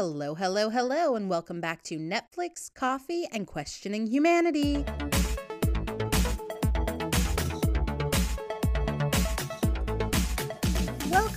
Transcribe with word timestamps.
Hello, 0.00 0.36
hello, 0.36 0.70
hello, 0.70 1.16
and 1.16 1.28
welcome 1.28 1.60
back 1.60 1.82
to 1.82 1.98
Netflix, 1.98 2.72
Coffee, 2.72 3.26
and 3.32 3.48
Questioning 3.48 4.06
Humanity. 4.06 4.84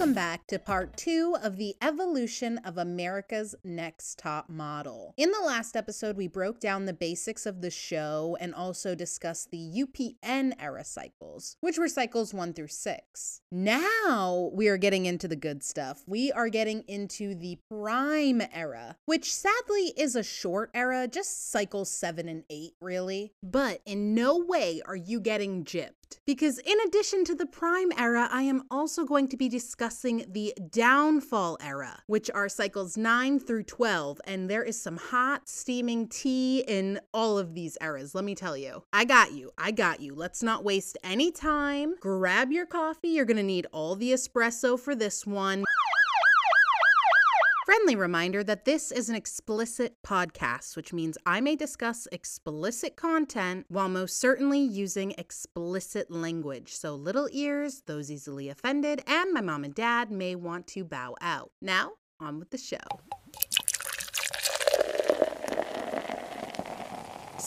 Welcome 0.02 0.16
back 0.16 0.48
to 0.48 0.58
part 0.58 0.98
two 0.98 1.38
of 1.44 1.58
the 1.58 1.76
evolution 1.80 2.58
of 2.66 2.80
America's 2.80 3.54
Next 3.64 4.18
Top 4.18 4.50
Model. 4.50 5.14
In 5.16 5.30
the 5.30 5.46
last 5.46 5.76
episode, 5.76 6.18
we 6.18 6.28
broke 6.28 6.60
down 6.60 6.86
the 6.86 6.92
basics 6.92 7.46
of 7.46 7.62
the 7.62 7.70
show 7.70 8.36
and 8.42 8.56
also 8.56 8.96
discussed 8.96 9.52
the 9.52 9.86
UPN 9.86 10.54
era 10.60 10.84
cycles, 10.84 11.56
which 11.62 11.78
were 11.78 11.88
cycles 11.88 12.34
one 12.34 12.52
through 12.52 12.70
six. 12.70 13.42
Now 13.52 14.50
we 14.56 14.70
are 14.70 14.78
getting 14.78 15.06
into 15.06 15.28
the 15.28 15.36
good 15.36 15.62
stuff. 15.62 16.04
We 16.08 16.32
are 16.32 16.50
getting 16.50 16.82
into 16.88 17.36
the 17.36 17.60
Prime 17.70 18.42
era, 18.52 18.98
which 19.06 19.32
sadly 19.32 19.94
is 19.96 20.16
a 20.16 20.24
short 20.24 20.72
era, 20.74 21.08
just 21.08 21.52
cycles 21.52 21.92
seven 21.92 22.28
and 22.28 22.44
eight, 22.50 22.74
really. 22.82 23.34
But 23.44 23.82
in 23.86 24.16
no 24.16 24.40
way 24.40 24.82
are 24.84 24.96
you 24.96 25.20
getting 25.20 25.64
gypped. 25.64 26.01
Because 26.26 26.58
in 26.60 26.78
addition 26.86 27.24
to 27.26 27.36
the 27.36 27.46
Prime 27.46 27.92
era, 27.98 28.28
I 28.32 28.44
am 28.44 28.64
also 28.70 29.06
going 29.06 29.28
to 29.30 29.38
be 29.38 29.50
discussing 29.50 30.26
the 30.30 30.54
Downfall 30.70 31.58
era, 31.62 32.00
which 32.08 32.30
are 32.32 32.50
cycles 32.50 32.98
9 32.98 33.40
through 33.40 33.64
12. 33.64 34.22
And 34.26 34.50
there 34.50 34.64
is 34.64 34.82
some 34.82 34.98
hot, 34.98 35.48
steaming 35.48 36.08
tea 36.08 36.64
in 36.68 37.00
all 37.14 37.38
of 37.38 37.54
these 37.54 37.78
eras, 37.82 38.16
let 38.16 38.24
me 38.24 38.36
tell 38.36 38.58
you. 38.58 38.84
I 38.94 39.06
got 39.06 39.34
you. 39.34 39.52
I 39.58 39.72
got 39.72 40.00
you. 40.00 40.16
Let's 40.16 40.44
not 40.44 40.64
waste 40.64 40.98
any 41.04 41.32
time. 41.32 41.96
Grab 42.00 42.52
your 42.52 42.66
coffee. 42.66 43.10
You're 43.10 43.26
going 43.26 43.38
to 43.38 43.44
need 43.44 43.68
all 43.72 43.96
the 43.96 44.12
espresso 44.12 44.80
for 44.80 44.96
this 44.96 45.26
one. 45.26 45.64
Friendly 47.72 47.96
reminder 47.96 48.44
that 48.44 48.66
this 48.66 48.92
is 48.92 49.08
an 49.08 49.16
explicit 49.16 49.96
podcast, 50.06 50.76
which 50.76 50.92
means 50.92 51.18
I 51.26 51.40
may 51.40 51.56
discuss 51.56 52.06
explicit 52.12 52.98
content 52.98 53.66
while 53.70 53.88
most 53.88 54.20
certainly 54.20 54.60
using 54.60 55.14
explicit 55.18 56.12
language. 56.12 56.74
So, 56.74 56.96
little 56.96 57.30
ears, 57.32 57.84
those 57.86 58.12
easily 58.12 58.50
offended, 58.50 59.02
and 59.08 59.32
my 59.32 59.40
mom 59.40 59.64
and 59.64 59.74
dad 59.74 60.12
may 60.12 60.36
want 60.36 60.68
to 60.68 60.84
bow 60.84 61.16
out. 61.22 61.52
Now, 61.62 61.92
on 62.20 62.40
with 62.40 62.50
the 62.50 62.58
show. 62.58 62.76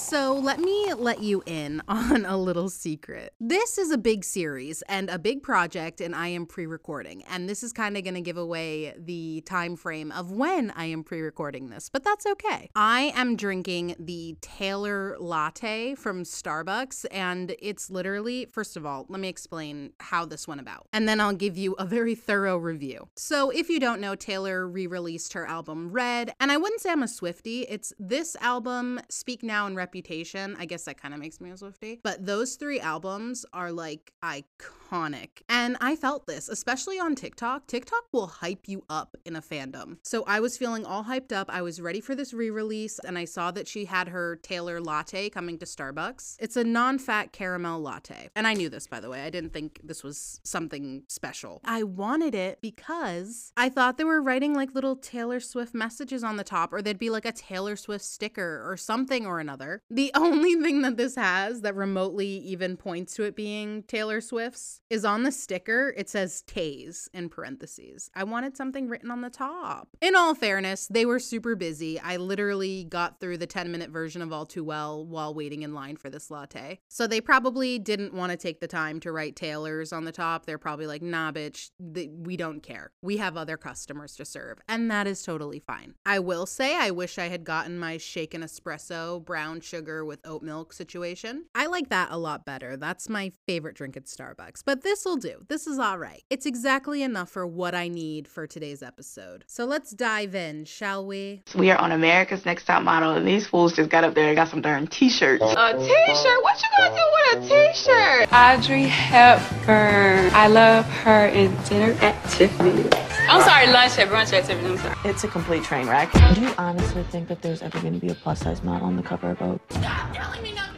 So, 0.07 0.35
let 0.35 0.61
me 0.61 0.93
let 0.93 1.23
you 1.23 1.43
in 1.47 1.81
on 1.89 2.27
a 2.27 2.37
little 2.37 2.69
secret. 2.69 3.33
This 3.41 3.79
is 3.79 3.91
a 3.91 3.97
big 3.97 4.23
series 4.23 4.83
and 4.83 5.09
a 5.09 5.19
big 5.19 5.43
project, 5.43 6.03
and 6.03 6.15
I 6.15 6.29
am 6.29 6.45
pre 6.45 6.67
recording. 6.67 7.25
And 7.31 7.49
this 7.49 7.63
is 7.63 7.73
kind 7.73 7.97
of 7.97 8.05
going 8.05 8.15
to 8.15 8.21
give 8.21 8.37
away 8.37 8.93
the 8.99 9.41
time 9.47 9.77
frame 9.77 10.13
of 10.13 10.31
when 10.31 10.71
I 10.73 10.85
am 10.85 11.05
pre 11.05 11.23
recording 11.23 11.71
this, 11.71 11.89
but 11.89 12.05
that's 12.05 12.27
okay. 12.27 12.69
I 12.77 13.13
am 13.17 13.35
drinking 13.35 13.97
the 13.99 14.37
Taylor 14.43 15.17
Latte 15.19 15.95
from 15.95 16.25
Starbucks, 16.25 17.07
and 17.11 17.57
it's 17.59 17.89
literally, 17.89 18.45
first 18.45 18.77
of 18.77 18.85
all, 18.85 19.07
let 19.09 19.21
me 19.21 19.29
explain 19.29 19.95
how 20.01 20.27
this 20.27 20.47
went 20.47 20.61
about, 20.61 20.87
and 20.93 21.09
then 21.09 21.19
I'll 21.19 21.33
give 21.33 21.57
you 21.57 21.73
a 21.79 21.87
very 21.87 22.15
thorough 22.15 22.59
review. 22.59 23.09
So, 23.17 23.49
if 23.49 23.71
you 23.71 23.81
don't 23.81 24.03
know, 24.03 24.15
Taylor 24.15 24.69
re 24.69 24.87
released 24.87 25.33
her 25.33 25.47
album 25.47 25.93
Red, 25.93 26.35
and 26.39 26.53
I 26.53 26.59
wouldn't 26.59 26.83
say 26.83 26.91
I'm 26.91 27.03
a 27.03 27.09
Swifty. 27.09 27.63
It's 27.63 27.95
this 27.99 28.37
album, 28.43 29.01
Speak 29.09 29.43
Now 29.43 29.67
and 29.67 29.75
Reputation. 29.95 30.57
I 30.59 30.65
guess 30.65 30.83
that 30.87 31.01
kind 31.01 31.15
of 31.15 31.21
makes 31.21 31.41
me 31.41 31.51
a 31.51 31.57
Swifty. 31.57 32.01
But 32.03 32.27
those 32.27 32.57
three 32.57 32.81
albums 32.81 33.47
are 33.53 33.71
like 33.71 34.13
iconic. 34.25 35.43
And 35.49 35.77
I 35.81 35.95
felt 35.95 36.27
this, 36.27 36.49
especially 36.49 36.99
on 36.99 37.15
TikTok. 37.15 37.69
TikTok 37.69 38.03
will 38.11 38.27
hype 38.27 38.67
you 38.67 38.83
up 38.91 39.17
in 39.25 39.37
a 39.37 39.41
fandom. 39.41 39.99
So 40.03 40.25
I 40.27 40.41
was 40.41 40.59
feeling 40.59 40.85
all 40.85 41.05
hyped 41.05 41.31
up. 41.31 41.49
I 41.49 41.63
was 41.63 41.81
ready 41.81 42.01
for 42.01 42.17
this 42.17 42.35
re 42.35 42.51
release, 42.51 42.99
and 43.07 43.17
I 43.17 43.25
saw 43.25 43.53
that 43.53 43.69
she 43.69 43.85
had 43.85 44.09
her 44.09 44.35
Taylor 44.43 44.81
latte 44.81 45.31
coming 45.31 45.59
to 45.59 45.65
Starbucks. 45.65 46.39
It's 46.41 46.57
a 46.57 46.65
non 46.65 46.99
fat 46.99 47.33
caramel 47.33 47.79
latte. 47.79 48.31
And 48.35 48.49
I 48.49 48.55
knew 48.55 48.69
this, 48.69 48.89
by 48.89 48.99
the 48.99 49.09
way. 49.09 49.23
I 49.23 49.31
didn't 49.31 49.53
think 49.53 49.81
this 49.85 50.03
was 50.03 50.41
something 50.43 51.05
special. 51.07 51.61
I 51.65 51.85
wanted 51.85 52.35
it 52.35 52.61
because 52.61 53.53
I 53.57 53.69
thought 53.69 53.97
they 53.97 54.03
were 54.03 54.21
writing 54.21 54.55
like 54.55 54.75
little 54.75 54.97
Taylor 54.97 55.39
Swift 55.39 55.73
messages 55.73 56.25
on 56.25 56.37
the 56.37 56.43
top, 56.43 56.73
or 56.73 56.83
they'd 56.83 56.99
be 56.99 57.11
like 57.11 57.25
a 57.25 57.33
Taylor 57.33 57.77
Swift 57.77 58.05
sticker 58.05 58.69
or 58.69 58.77
something 58.77 59.25
or 59.25 59.39
another. 59.39 59.83
The 59.91 60.11
only 60.15 60.55
thing 60.55 60.83
that 60.83 60.97
this 60.97 61.15
has 61.17 61.61
that 61.61 61.77
remotely 61.77 62.27
even 62.27 62.77
points 62.77 63.15
to 63.15 63.25
it 63.25 63.37
being 63.37 63.83
Taylor 63.83 64.21
Swift's 64.21 64.81
is 64.89 65.05
on 65.05 65.25
the 65.25 65.33
sticker. 65.33 65.93
It 65.97 66.09
says 66.09 66.43
Taze 66.47 67.09
in 67.13 67.29
parentheses. 67.29 68.11
I 68.15 68.25
wanted 68.25 68.57
something 68.57 68.89
written 68.89 69.11
on 69.11 69.21
the 69.21 69.31
top. 69.31 69.89
In 70.01 70.17
all 70.17 70.35
fairness, 70.35 70.89
they 70.89 71.05
were 71.05 71.19
super 71.19 71.55
busy. 71.55 72.01
I 72.01 72.17
literally 72.17 72.85
got 72.85 73.21
through 73.21 73.39
the 73.39 73.47
10 73.47 73.71
minute 73.71 73.91
version 73.91 74.23
of 74.23 74.33
All 74.33 74.47
Too 74.47 74.65
Well 74.65 75.05
while 75.05 75.35
waiting 75.35 75.63
in 75.63 75.75
line 75.75 75.97
for 75.97 76.09
this 76.09 76.31
latte. 76.31 76.81
So 76.89 77.07
they 77.07 77.21
probably 77.21 77.79
didn't 77.79 78.15
want 78.15 78.31
to 78.31 78.39
take 78.39 78.61
the 78.61 78.67
time 78.67 79.01
to 79.01 79.13
write 79.13 79.37
Taylor's 79.37 79.93
on 79.93 80.05
the 80.05 80.13
top. 80.13 80.47
They're 80.47 80.59
probably 80.59 80.87
like, 80.87 81.03
nah, 81.03 81.31
bitch, 81.31 81.71
th- 81.95 82.11
we 82.11 82.37
don't 82.39 82.63
care. 82.63 82.93
We 83.03 83.19
have 83.19 83.37
other 83.37 83.59
customers 83.59 84.17
to 84.17 84.25
serve. 84.25 84.59
And 84.67 84.91
that 84.91 85.07
is 85.07 85.23
totally 85.23 85.61
fine. 85.61 85.95
I 86.07 86.21
will 86.21 86.47
say, 86.47 86.77
I 86.77 86.91
wish 86.91 87.19
I 87.19 87.29
had 87.29 87.45
gotten 87.45 87.79
my 87.79 87.99
shaken 87.99 88.41
espresso, 88.41 89.23
brown 89.23 89.61
sugar 89.61 89.74
with 89.83 90.21
oat 90.25 90.43
milk 90.43 90.73
situation. 90.73 91.47
I 91.55 91.67
like 91.67 91.89
that 91.89 92.09
a 92.11 92.17
lot 92.17 92.45
better. 92.45 92.77
That's 92.77 93.09
my 93.09 93.33
favorite 93.47 93.77
drink 93.77 93.97
at 93.97 94.05
Starbucks. 94.05 94.63
But 94.65 94.83
this'll 94.83 95.17
do. 95.17 95.45
This 95.49 95.67
is 95.67 95.79
all 95.79 95.99
right. 95.99 96.23
It's 96.31 96.47
exactly 96.47 97.03
enough 97.03 97.31
for 97.31 97.47
what 97.47 97.75
I 97.75 97.89
need 97.89 98.29
for 98.29 98.47
today's 98.47 98.83
episode. 98.83 99.45
So 99.49 99.65
let's 99.65 99.91
dive 99.91 100.35
in, 100.35 100.65
shall 100.65 101.05
we? 101.05 101.43
We 101.57 101.71
are 101.71 101.79
on 101.79 101.93
America's 101.93 102.45
Next 102.45 102.67
Top 102.67 102.83
Model, 102.83 103.13
and 103.13 103.27
these 103.27 103.47
fools 103.47 103.75
just 103.75 103.91
got 103.91 104.05
up 104.05 104.15
there 104.15 104.29
and 104.29 104.37
got 104.37 104.49
some 104.49 104.63
darn 104.63 104.87
t-shirts. 104.87 105.43
A 105.43 105.73
t-shirt? 105.73 106.43
What 106.43 106.63
you 106.63 106.69
gonna 106.79 106.95
do 106.95 107.03
with 107.13 107.51
a 107.51 107.73
t-shirt? 107.73 108.33
Audrey 108.33 108.85
Hepburn. 108.85 110.31
I 110.33 110.47
love 110.47 110.87
her 110.87 111.27
in 111.27 111.55
Dinner 111.65 111.93
at 112.01 112.31
Tiffany's. 112.31 113.04
I'm 113.29 113.43
sorry, 113.43 113.67
lunch 113.69 113.99
at 113.99 114.09
brunch 114.09 114.33
at 114.33 114.45
Tiffany's. 114.45 114.81
I'm 114.85 114.95
sorry. 114.95 115.11
It's 115.11 115.25
a 115.25 115.29
complete 115.29 115.65
train 115.65 115.87
wreck. 115.89 116.13
Do 116.35 116.41
you 116.41 116.53
honestly 116.59 117.03
think 117.05 117.29
that 117.29 117.43
there's 117.43 117.63
ever 117.63 117.81
going 117.81 117.95
to 117.95 118.01
be 118.01 118.09
a 118.11 118.15
plus-size 118.15 118.63
model 118.63 118.87
on 118.87 118.97
the 118.97 119.03
cover 119.03 119.31
of 119.31 119.39
Vogue? 119.39 119.61
Stop 119.71 120.13
telling 120.15 120.43
me 120.43 120.53
not 120.53 120.74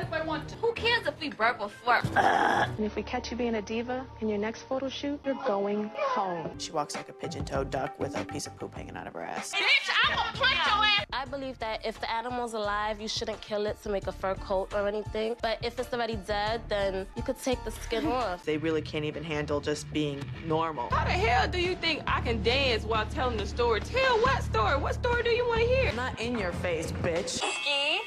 to 0.00 0.06
be 0.06 0.16
upset. 0.16 0.22
I 0.22 0.22
can 0.22 0.22
be 0.22 0.22
upset 0.22 0.22
if 0.22 0.22
I 0.22 0.26
want 0.26 0.48
to. 0.48 0.54
Who 0.56 0.72
cares 0.72 1.06
if 1.06 1.20
we 1.20 1.30
burp 1.30 1.60
or 1.60 1.68
flirt? 1.68 2.04
And 2.16 2.84
if 2.84 2.96
we 2.96 3.02
catch 3.02 3.30
you 3.30 3.36
being 3.36 3.54
a 3.56 3.62
diva 3.62 4.04
in 4.20 4.28
your 4.28 4.38
next 4.38 4.62
photo 4.62 4.88
shoot, 4.88 5.20
you're 5.24 5.34
going 5.46 5.90
home. 5.96 6.50
She 6.58 6.72
walks 6.72 6.94
like 6.96 7.08
a 7.08 7.12
pigeon-toed 7.12 7.70
duck 7.70 7.98
with 7.98 8.16
a 8.18 8.24
piece 8.24 8.46
of 8.46 8.56
poop 8.58 8.74
hanging 8.74 8.96
out 8.96 9.06
of 9.06 9.14
her 9.14 9.22
ass. 9.22 9.52
Bitch, 9.54 9.90
I'm 10.04 10.16
gonna 10.16 10.32
punch 10.32 10.66
your 10.66 10.84
ass. 10.84 11.04
I 11.12 11.24
believe 11.24 11.58
that 11.58 11.84
if 11.84 12.00
the 12.00 12.10
animal's 12.10 12.54
alive, 12.54 13.00
you 13.00 13.08
shouldn't 13.08 13.40
kill 13.40 13.66
it 13.66 13.82
to 13.82 13.88
make 13.88 14.06
a 14.06 14.12
fur 14.12 14.34
coat 14.34 14.72
or 14.74 14.86
anything. 14.86 15.34
But 15.42 15.58
if 15.62 15.78
it's 15.78 15.92
already 15.92 16.16
dead, 16.16 16.60
then 16.68 17.06
you 17.16 17.22
could 17.22 17.40
take 17.42 17.62
the 17.64 17.70
skin 17.70 18.06
off. 18.18 18.44
They 18.44 18.58
really 18.58 18.82
can't 18.82 19.04
even 19.04 19.24
handle 19.24 19.60
just 19.60 19.90
being 19.92 20.22
normal. 20.46 20.88
How 20.90 21.04
the 21.04 21.10
hell 21.12 21.48
do 21.48 21.60
you 21.60 21.74
think 21.76 22.02
I 22.06 22.20
can 22.20 22.42
dance 22.42 22.84
while 22.84 23.06
telling 23.06 23.36
the 23.36 23.46
story? 23.46 23.80
Tell 23.80 24.18
what 24.20 24.42
story? 24.42 24.76
What 24.78 24.94
story 24.94 25.22
do 25.22 25.30
you 25.30 25.46
want 25.46 25.60
to 25.62 25.66
hear? 25.66 25.92
Not 25.94 26.20
in 26.20 26.38
your 26.38 26.52
face, 26.52 26.92
bitch. 26.92 27.42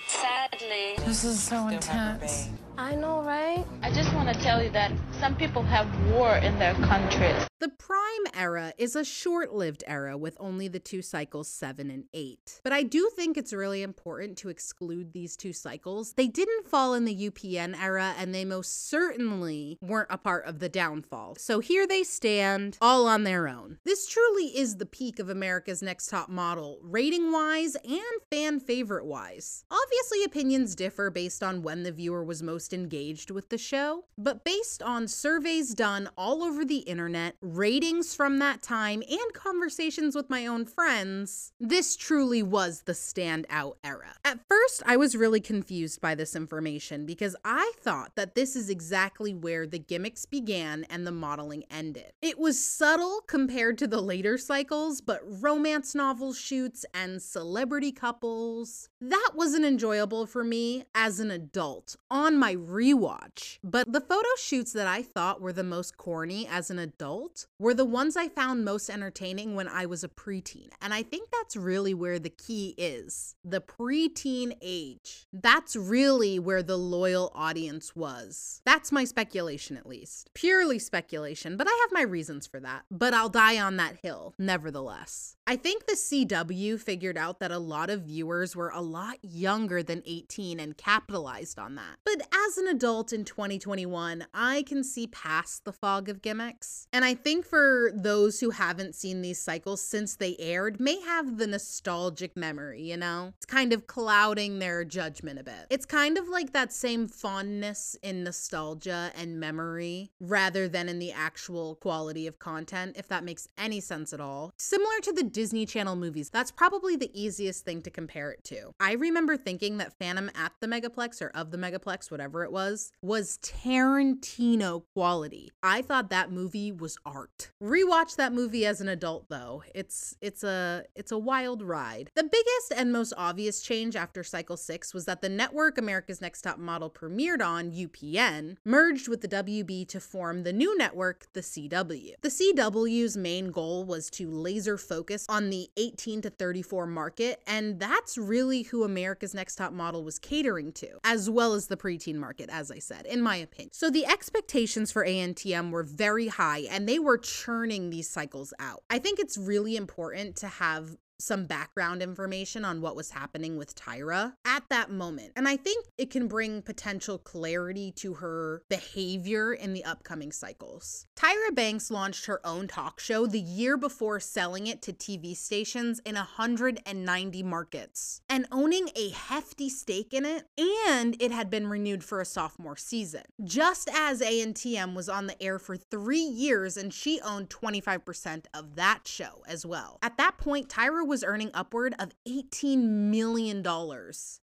Sadly. 0.07 0.95
This 1.05 1.23
is 1.23 1.41
so 1.41 1.67
intense. 1.81 2.49
I 2.77 2.95
know, 2.95 3.21
right? 3.21 3.65
I 3.81 3.91
just 3.91 4.13
want 4.13 4.33
to 4.33 4.39
tell 4.41 4.63
you 4.63 4.69
that 4.71 4.91
some 5.19 5.35
people 5.35 5.63
have 5.63 5.87
war 6.11 6.37
in 6.37 6.57
their 6.57 6.73
countries. 6.75 7.47
The 7.59 7.69
Prime 7.69 8.25
era 8.33 8.73
is 8.79 8.95
a 8.95 9.05
short 9.05 9.53
lived 9.53 9.83
era 9.85 10.17
with 10.17 10.35
only 10.39 10.67
the 10.67 10.79
two 10.79 11.03
cycles 11.03 11.47
7 11.47 11.91
and 11.91 12.05
8. 12.11 12.61
But 12.63 12.73
I 12.73 12.81
do 12.81 13.11
think 13.15 13.37
it's 13.37 13.53
really 13.53 13.83
important 13.83 14.37
to 14.39 14.49
exclude 14.49 15.13
these 15.13 15.37
two 15.37 15.53
cycles. 15.53 16.13
They 16.13 16.27
didn't 16.27 16.67
fall 16.67 16.95
in 16.95 17.05
the 17.05 17.29
UPN 17.29 17.79
era, 17.79 18.15
and 18.17 18.33
they 18.33 18.45
most 18.45 18.89
certainly 18.89 19.77
weren't 19.79 20.07
a 20.09 20.17
part 20.17 20.45
of 20.45 20.57
the 20.57 20.69
downfall. 20.69 21.35
So 21.37 21.59
here 21.59 21.85
they 21.85 22.01
stand, 22.01 22.79
all 22.81 23.07
on 23.07 23.25
their 23.25 23.47
own. 23.47 23.77
This 23.83 24.07
truly 24.07 24.57
is 24.57 24.77
the 24.77 24.87
peak 24.87 25.19
of 25.19 25.29
America's 25.29 25.83
Next 25.83 26.07
Top 26.07 26.29
Model, 26.29 26.79
rating 26.81 27.31
wise 27.31 27.75
and 27.83 28.01
fan 28.31 28.59
favorite 28.59 29.05
wise. 29.05 29.65
Obviously, 29.69 30.23
opinions 30.23 30.73
differ 30.73 31.11
based 31.11 31.43
on 31.43 31.61
when 31.61 31.83
the 31.83 31.91
viewer 31.91 32.23
was 32.23 32.41
most 32.41 32.60
engaged 32.69 33.31
with 33.31 33.49
the 33.49 33.57
show, 33.57 34.05
but 34.17 34.43
based 34.43 34.83
on 34.83 35.07
surveys 35.07 35.73
done 35.73 36.09
all 36.17 36.43
over 36.43 36.63
the 36.63 36.79
internet, 36.79 37.35
ratings 37.41 38.13
from 38.13 38.39
that 38.39 38.61
time, 38.61 39.01
and 39.09 39.33
conversations 39.33 40.15
with 40.15 40.29
my 40.29 40.45
own 40.45 40.65
friends, 40.65 41.53
this 41.59 41.95
truly 41.95 42.43
was 42.43 42.83
the 42.83 42.93
standout 42.93 43.73
era. 43.83 44.13
At 44.23 44.39
first, 44.47 44.83
I 44.85 44.97
was 44.97 45.15
really 45.15 45.41
confused 45.41 45.99
by 46.01 46.15
this 46.15 46.35
information 46.35 47.05
because 47.05 47.35
I 47.43 47.73
thought 47.79 48.15
that 48.15 48.35
this 48.35 48.55
is 48.55 48.69
exactly 48.69 49.33
where 49.33 49.65
the 49.65 49.79
gimmicks 49.79 50.25
began 50.25 50.85
and 50.89 51.05
the 51.05 51.11
modeling 51.11 51.63
ended. 51.71 52.13
It 52.21 52.37
was 52.37 52.63
subtle 52.63 53.21
compared 53.27 53.77
to 53.79 53.87
the 53.87 54.01
later 54.01 54.37
cycles, 54.37 55.01
but 55.01 55.21
romance 55.23 55.95
novel 55.95 56.33
shoots 56.33 56.85
and 56.93 57.21
celebrity 57.21 57.91
couples, 57.91 58.89
that 59.01 59.31
wasn't 59.33 59.65
enjoyable 59.65 60.27
for 60.27 60.43
me 60.43 60.85
as 60.93 61.19
an 61.19 61.31
adult 61.31 61.95
on 62.09 62.37
my 62.37 62.55
rewatch. 62.55 63.57
But 63.63 63.91
the 63.91 63.99
photo 63.99 64.29
shoots 64.37 64.73
that 64.73 64.85
I 64.85 65.01
thought 65.01 65.41
were 65.41 65.53
the 65.53 65.63
most 65.63 65.97
corny 65.97 66.47
as 66.47 66.69
an 66.69 66.77
adult 66.77 67.47
were 67.57 67.73
the 67.73 67.85
ones 67.85 68.15
I 68.15 68.29
found 68.29 68.63
most 68.63 68.89
entertaining 68.89 69.55
when 69.55 69.67
I 69.67 69.87
was 69.87 70.03
a 70.03 70.07
preteen. 70.07 70.69
And 70.81 70.93
I 70.93 71.01
think 71.01 71.29
that's 71.31 71.55
really 71.55 71.93
where 71.95 72.19
the 72.19 72.29
key 72.29 72.75
is 72.77 73.35
the 73.43 73.61
preteen 73.61 74.55
age. 74.61 75.25
That's 75.33 75.75
really 75.75 76.37
where 76.37 76.61
the 76.61 76.77
loyal 76.77 77.31
audience 77.33 77.95
was. 77.95 78.61
That's 78.65 78.91
my 78.91 79.03
speculation, 79.03 79.77
at 79.77 79.87
least. 79.87 80.29
Purely 80.33 80.77
speculation, 80.77 81.57
but 81.57 81.67
I 81.67 81.79
have 81.81 81.91
my 81.91 82.03
reasons 82.03 82.45
for 82.45 82.59
that. 82.59 82.83
But 82.91 83.13
I'll 83.13 83.29
die 83.29 83.59
on 83.59 83.77
that 83.77 83.97
hill, 84.03 84.35
nevertheless. 84.37 85.35
I 85.51 85.57
think 85.57 85.85
the 85.85 85.97
CW 85.97 86.79
figured 86.79 87.17
out 87.17 87.41
that 87.41 87.51
a 87.51 87.59
lot 87.59 87.89
of 87.89 88.03
viewers 88.03 88.55
were 88.55 88.69
a 88.69 88.79
lot 88.79 89.17
younger 89.21 89.83
than 89.83 90.01
18 90.05 90.61
and 90.61 90.77
capitalized 90.77 91.59
on 91.59 91.75
that. 91.75 91.97
But 92.05 92.25
as 92.33 92.57
an 92.57 92.67
adult 92.67 93.11
in 93.11 93.25
2021, 93.25 94.27
I 94.33 94.63
can 94.63 94.81
see 94.81 95.07
past 95.07 95.65
the 95.65 95.73
fog 95.73 96.07
of 96.07 96.21
gimmicks. 96.21 96.87
And 96.93 97.03
I 97.03 97.15
think 97.15 97.45
for 97.45 97.91
those 97.93 98.39
who 98.39 98.51
haven't 98.51 98.95
seen 98.95 99.21
these 99.21 99.41
cycles 99.41 99.81
since 99.81 100.15
they 100.15 100.37
aired, 100.39 100.79
may 100.79 101.01
have 101.01 101.37
the 101.37 101.47
nostalgic 101.47 102.37
memory, 102.37 102.83
you 102.83 102.95
know? 102.95 103.33
It's 103.35 103.45
kind 103.45 103.73
of 103.73 103.87
clouding 103.87 104.59
their 104.59 104.85
judgment 104.85 105.37
a 105.37 105.43
bit. 105.43 105.67
It's 105.69 105.85
kind 105.85 106.17
of 106.17 106.29
like 106.29 106.53
that 106.53 106.71
same 106.71 107.09
fondness 107.09 107.97
in 108.01 108.23
nostalgia 108.23 109.11
and 109.17 109.37
memory 109.37 110.11
rather 110.21 110.69
than 110.69 110.87
in 110.87 110.99
the 110.99 111.11
actual 111.11 111.75
quality 111.75 112.25
of 112.25 112.39
content, 112.39 112.95
if 112.97 113.09
that 113.09 113.25
makes 113.25 113.49
any 113.57 113.81
sense 113.81 114.13
at 114.13 114.21
all. 114.21 114.53
Similar 114.55 115.01
to 115.01 115.11
the 115.11 115.40
Disney 115.41 115.65
Channel 115.65 115.95
movies, 115.95 116.29
that's 116.29 116.51
probably 116.51 116.95
the 116.95 117.09
easiest 117.19 117.65
thing 117.65 117.81
to 117.81 117.89
compare 117.89 118.29
it 118.29 118.43
to. 118.43 118.75
I 118.79 118.91
remember 118.91 119.35
thinking 119.35 119.79
that 119.79 119.97
Phantom 119.97 120.29
at 120.35 120.51
the 120.59 120.67
Megaplex 120.67 121.19
or 121.19 121.29
of 121.29 121.49
the 121.49 121.57
Megaplex, 121.57 122.11
whatever 122.11 122.43
it 122.43 122.51
was, 122.51 122.91
was 123.01 123.39
Tarantino 123.41 124.83
quality. 124.93 125.49
I 125.63 125.81
thought 125.81 126.11
that 126.11 126.31
movie 126.31 126.71
was 126.71 126.95
art. 127.07 127.49
Rewatch 127.59 128.17
that 128.17 128.33
movie 128.33 128.67
as 128.67 128.81
an 128.81 128.87
adult 128.87 129.29
though. 129.29 129.63
It's 129.73 130.15
it's 130.21 130.43
a 130.43 130.83
it's 130.93 131.11
a 131.11 131.17
wild 131.17 131.63
ride. 131.63 132.11
The 132.13 132.21
biggest 132.21 132.73
and 132.75 132.93
most 132.93 133.11
obvious 133.17 133.63
change 133.63 133.95
after 133.95 134.23
cycle 134.23 134.57
6 134.57 134.93
was 134.93 135.05
that 135.05 135.21
the 135.21 135.29
network 135.29 135.79
America's 135.79 136.21
Next 136.21 136.43
Top 136.43 136.59
Model 136.59 136.91
premiered 136.91 137.43
on, 137.43 137.71
UPN, 137.71 138.57
merged 138.63 139.07
with 139.07 139.21
the 139.21 139.27
WB 139.27 139.87
to 139.87 139.99
form 139.99 140.43
the 140.43 140.53
new 140.53 140.77
network, 140.77 141.25
the 141.33 141.41
CW. 141.41 142.13
The 142.21 142.29
CW's 142.29 143.17
main 143.17 143.49
goal 143.49 143.85
was 143.85 144.11
to 144.11 144.29
laser 144.29 144.77
focus 144.77 145.20
on 145.29 145.49
the 145.49 145.69
18 145.77 146.21
to 146.23 146.29
34 146.29 146.85
market, 146.85 147.41
and 147.47 147.79
that's 147.79 148.17
really 148.17 148.63
who 148.63 148.83
America's 148.83 149.33
Next 149.33 149.55
Top 149.55 149.73
Model 149.73 150.03
was 150.03 150.19
catering 150.19 150.71
to, 150.73 150.99
as 151.03 151.29
well 151.29 151.53
as 151.53 151.67
the 151.67 151.77
preteen 151.77 152.15
market, 152.15 152.49
as 152.51 152.71
I 152.71 152.79
said, 152.79 153.05
in 153.05 153.21
my 153.21 153.35
opinion. 153.37 153.71
So 153.73 153.89
the 153.89 154.05
expectations 154.05 154.91
for 154.91 155.05
ANTM 155.05 155.71
were 155.71 155.83
very 155.83 156.27
high, 156.27 156.59
and 156.69 156.87
they 156.87 156.99
were 156.99 157.17
churning 157.17 157.89
these 157.89 158.09
cycles 158.09 158.53
out. 158.59 158.83
I 158.89 158.99
think 158.99 159.19
it's 159.19 159.37
really 159.37 159.75
important 159.75 160.35
to 160.37 160.47
have 160.47 160.97
some 161.21 161.45
background 161.45 162.01
information 162.01 162.65
on 162.65 162.81
what 162.81 162.95
was 162.95 163.11
happening 163.11 163.57
with 163.57 163.75
Tyra 163.75 164.33
at 164.45 164.63
that 164.69 164.89
moment. 164.89 165.33
And 165.35 165.47
I 165.47 165.57
think 165.57 165.87
it 165.97 166.09
can 166.09 166.27
bring 166.27 166.61
potential 166.61 167.17
clarity 167.17 167.91
to 167.97 168.15
her 168.15 168.63
behavior 168.69 169.53
in 169.53 169.73
the 169.73 169.85
upcoming 169.85 170.31
cycles. 170.31 171.05
Tyra 171.15 171.53
Banks 171.53 171.91
launched 171.91 172.25
her 172.25 172.45
own 172.45 172.67
talk 172.67 172.99
show 172.99 173.25
the 173.25 173.39
year 173.39 173.77
before 173.77 174.19
selling 174.19 174.67
it 174.67 174.81
to 174.81 174.93
TV 174.93 175.35
stations 175.35 175.99
in 176.05 176.15
190 176.15 177.43
markets 177.43 178.21
and 178.29 178.47
owning 178.51 178.89
a 178.95 179.09
hefty 179.09 179.69
stake 179.69 180.13
in 180.13 180.25
it, 180.25 180.45
and 180.57 181.15
it 181.21 181.31
had 181.31 181.49
been 181.49 181.67
renewed 181.67 182.03
for 182.03 182.19
a 182.21 182.25
sophomore 182.25 182.77
season. 182.77 183.23
Just 183.43 183.89
as 183.93 184.21
ANTM 184.21 184.95
was 184.95 185.09
on 185.09 185.27
the 185.27 185.41
air 185.41 185.59
for 185.59 185.77
three 185.77 186.19
years 186.19 186.77
and 186.77 186.93
she 186.93 187.19
owned 187.21 187.49
25% 187.49 188.45
of 188.53 188.75
that 188.75 189.07
show 189.07 189.43
as 189.47 189.65
well. 189.65 189.99
At 190.01 190.17
that 190.17 190.37
point, 190.37 190.69
Tyra 190.69 191.05
was 191.11 191.25
earning 191.25 191.51
upward 191.53 191.93
of 191.99 192.15
$18 192.25 192.77
million 192.77 193.67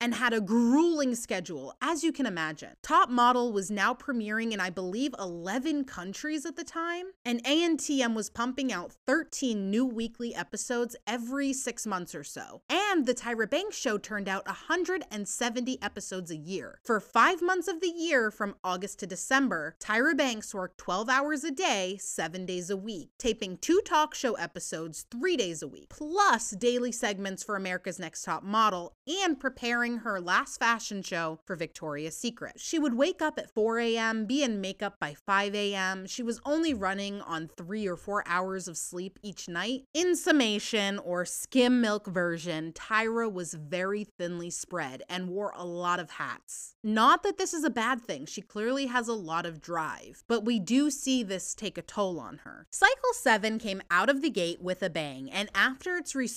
and 0.01 0.15
had 0.17 0.33
a 0.33 0.41
grueling 0.41 1.15
schedule, 1.15 1.73
as 1.81 2.03
you 2.03 2.11
can 2.11 2.27
imagine. 2.27 2.71
Top 2.83 3.09
Model 3.09 3.53
was 3.53 3.71
now 3.71 3.95
premiering 3.95 4.51
in, 4.51 4.59
I 4.59 4.71
believe, 4.71 5.15
11 5.17 5.85
countries 5.85 6.45
at 6.45 6.57
the 6.57 6.65
time, 6.65 7.05
and 7.25 7.45
ANTM 7.45 8.17
was 8.17 8.31
pumping 8.31 8.73
out 8.73 8.93
13 9.07 9.71
new 9.71 9.87
weekly 9.87 10.35
episodes 10.35 10.97
every 11.07 11.53
six 11.53 11.87
months 11.87 12.17
or 12.17 12.25
so. 12.25 12.63
And 12.69 13.07
the 13.07 13.15
Tyra 13.15 13.49
Banks 13.49 13.79
show 13.79 13.97
turned 13.97 14.29
out 14.29 14.45
170 14.47 15.81
episodes 15.81 16.33
a 16.33 16.37
year. 16.37 16.81
For 16.83 16.99
five 16.99 17.41
months 17.41 17.69
of 17.69 17.81
the 17.81 17.95
year, 17.97 18.33
from 18.33 18.57
August 18.65 18.99
to 18.99 19.07
December, 19.07 19.77
Tyra 19.79 20.17
Banks 20.17 20.53
worked 20.53 20.79
12 20.79 21.09
hours 21.09 21.45
a 21.45 21.53
day, 21.53 21.97
seven 22.01 22.45
days 22.45 22.71
a 22.71 22.77
week, 22.77 23.11
taping 23.19 23.57
two 23.59 23.81
talk 23.85 24.17
show 24.17 24.35
episodes 24.35 25.07
three 25.13 25.37
days 25.37 25.63
a 25.63 25.69
week, 25.69 25.91
plus 25.91 26.56
daily 26.59 26.93
segments 26.93 27.43
for 27.43 27.57
America's 27.57 27.99
Next 27.99 28.23
Top 28.23 28.43
Model 28.43 28.95
and 29.07 29.39
preparing 29.39 29.99
her 29.99 30.21
last 30.21 30.59
fashion 30.59 31.03
show 31.03 31.39
for 31.45 31.57
Victoria's 31.57 32.17
Secret. 32.17 32.55
She 32.57 32.79
would 32.79 32.95
wake 32.95 33.23
up 33.23 33.39
at 33.39 33.51
4 33.51 33.79
a.m., 33.81 34.27
be 34.27 34.43
in 34.43 34.61
makeup 34.61 34.99
by 35.01 35.15
5 35.15 35.55
a.m. 35.55 36.07
She 36.07 36.23
was 36.23 36.41
only 36.45 36.75
running 36.75 37.21
on 37.21 37.49
three 37.49 37.87
or 37.87 37.97
four 37.97 38.23
hours 38.27 38.69
of 38.69 38.77
sleep 38.77 39.19
each 39.23 39.49
night. 39.49 39.85
In 39.95 40.17
summation 40.17 40.99
or 40.99 41.25
skim 41.25 41.81
milk 41.81 42.07
version, 42.07 42.73
Tyra 42.73 43.33
was 43.33 43.55
very 43.55 44.05
thinly 44.05 44.51
spread 44.51 45.03
and 45.09 45.29
wore 45.29 45.53
a 45.57 45.65
lot 45.65 46.01
of 46.01 46.11
hats. 46.11 46.75
Not 46.83 47.23
that 47.23 47.39
this 47.39 47.53
is 47.55 47.65
a 47.65 47.71
bad 47.71 48.03
thing, 48.03 48.27
she 48.27 48.43
clearly 48.43 48.87
has 48.87 49.09
a 49.09 49.13
lot 49.13 49.47
of 49.47 49.61
drive, 49.61 50.23
but 50.29 50.45
we 50.45 50.59
do 50.59 50.91
see 50.91 51.23
this 51.23 51.55
take 51.55 51.79
a 51.79 51.83
toll 51.83 52.21
on 52.21 52.39
her. 52.45 52.67
Cycle 52.71 53.13
7 53.13 53.59
came 53.59 53.83
out 53.91 54.09
of 54.09 54.23
the 54.23 54.31
gate 54.31 54.63
with 54.63 54.83
a 54.83 54.91
bang, 54.91 55.31
and 55.31 55.49
after 55.55 55.97
its 55.97 56.15
resurgence 56.15 56.36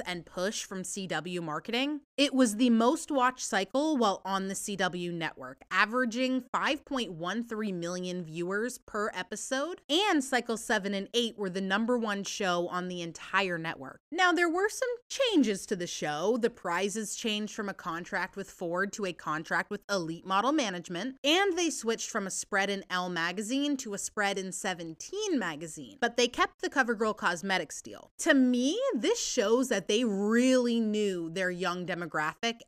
and 0.00 0.24
push 0.24 0.64
from 0.64 0.82
CW 0.82 1.42
marketing, 1.42 2.00
it 2.22 2.32
was 2.32 2.54
the 2.54 2.70
most 2.70 3.10
watched 3.10 3.44
cycle 3.44 3.96
while 3.96 4.22
on 4.24 4.46
the 4.46 4.54
CW 4.54 5.12
network, 5.12 5.60
averaging 5.72 6.44
5.13 6.54 7.74
million 7.74 8.22
viewers 8.22 8.78
per 8.78 9.10
episode, 9.12 9.80
and 9.90 10.22
Cycle 10.22 10.56
7 10.56 10.94
and 10.94 11.08
8 11.14 11.36
were 11.36 11.50
the 11.50 11.60
number 11.60 11.98
one 11.98 12.22
show 12.22 12.68
on 12.68 12.86
the 12.86 13.02
entire 13.02 13.58
network. 13.58 13.98
Now, 14.12 14.30
there 14.30 14.48
were 14.48 14.68
some 14.68 14.88
changes 15.08 15.66
to 15.66 15.74
the 15.74 15.88
show. 15.88 16.38
The 16.40 16.48
prizes 16.48 17.16
changed 17.16 17.54
from 17.54 17.68
a 17.68 17.74
contract 17.74 18.36
with 18.36 18.48
Ford 18.48 18.92
to 18.92 19.06
a 19.06 19.12
contract 19.12 19.68
with 19.68 19.80
Elite 19.90 20.24
Model 20.24 20.52
Management, 20.52 21.16
and 21.24 21.58
they 21.58 21.70
switched 21.70 22.08
from 22.08 22.28
a 22.28 22.30
spread 22.30 22.70
in 22.70 22.84
Elle 22.88 23.08
magazine 23.08 23.76
to 23.78 23.94
a 23.94 23.98
spread 23.98 24.38
in 24.38 24.52
17 24.52 25.40
magazine, 25.40 25.98
but 26.00 26.16
they 26.16 26.28
kept 26.28 26.62
the 26.62 26.70
CoverGirl 26.70 27.16
Cosmetics 27.16 27.82
deal. 27.82 28.12
To 28.18 28.32
me, 28.32 28.78
this 28.94 29.20
shows 29.20 29.70
that 29.70 29.88
they 29.88 30.04
really 30.04 30.78
knew 30.78 31.28
their 31.28 31.50
young 31.50 31.84
demographic 31.84 32.11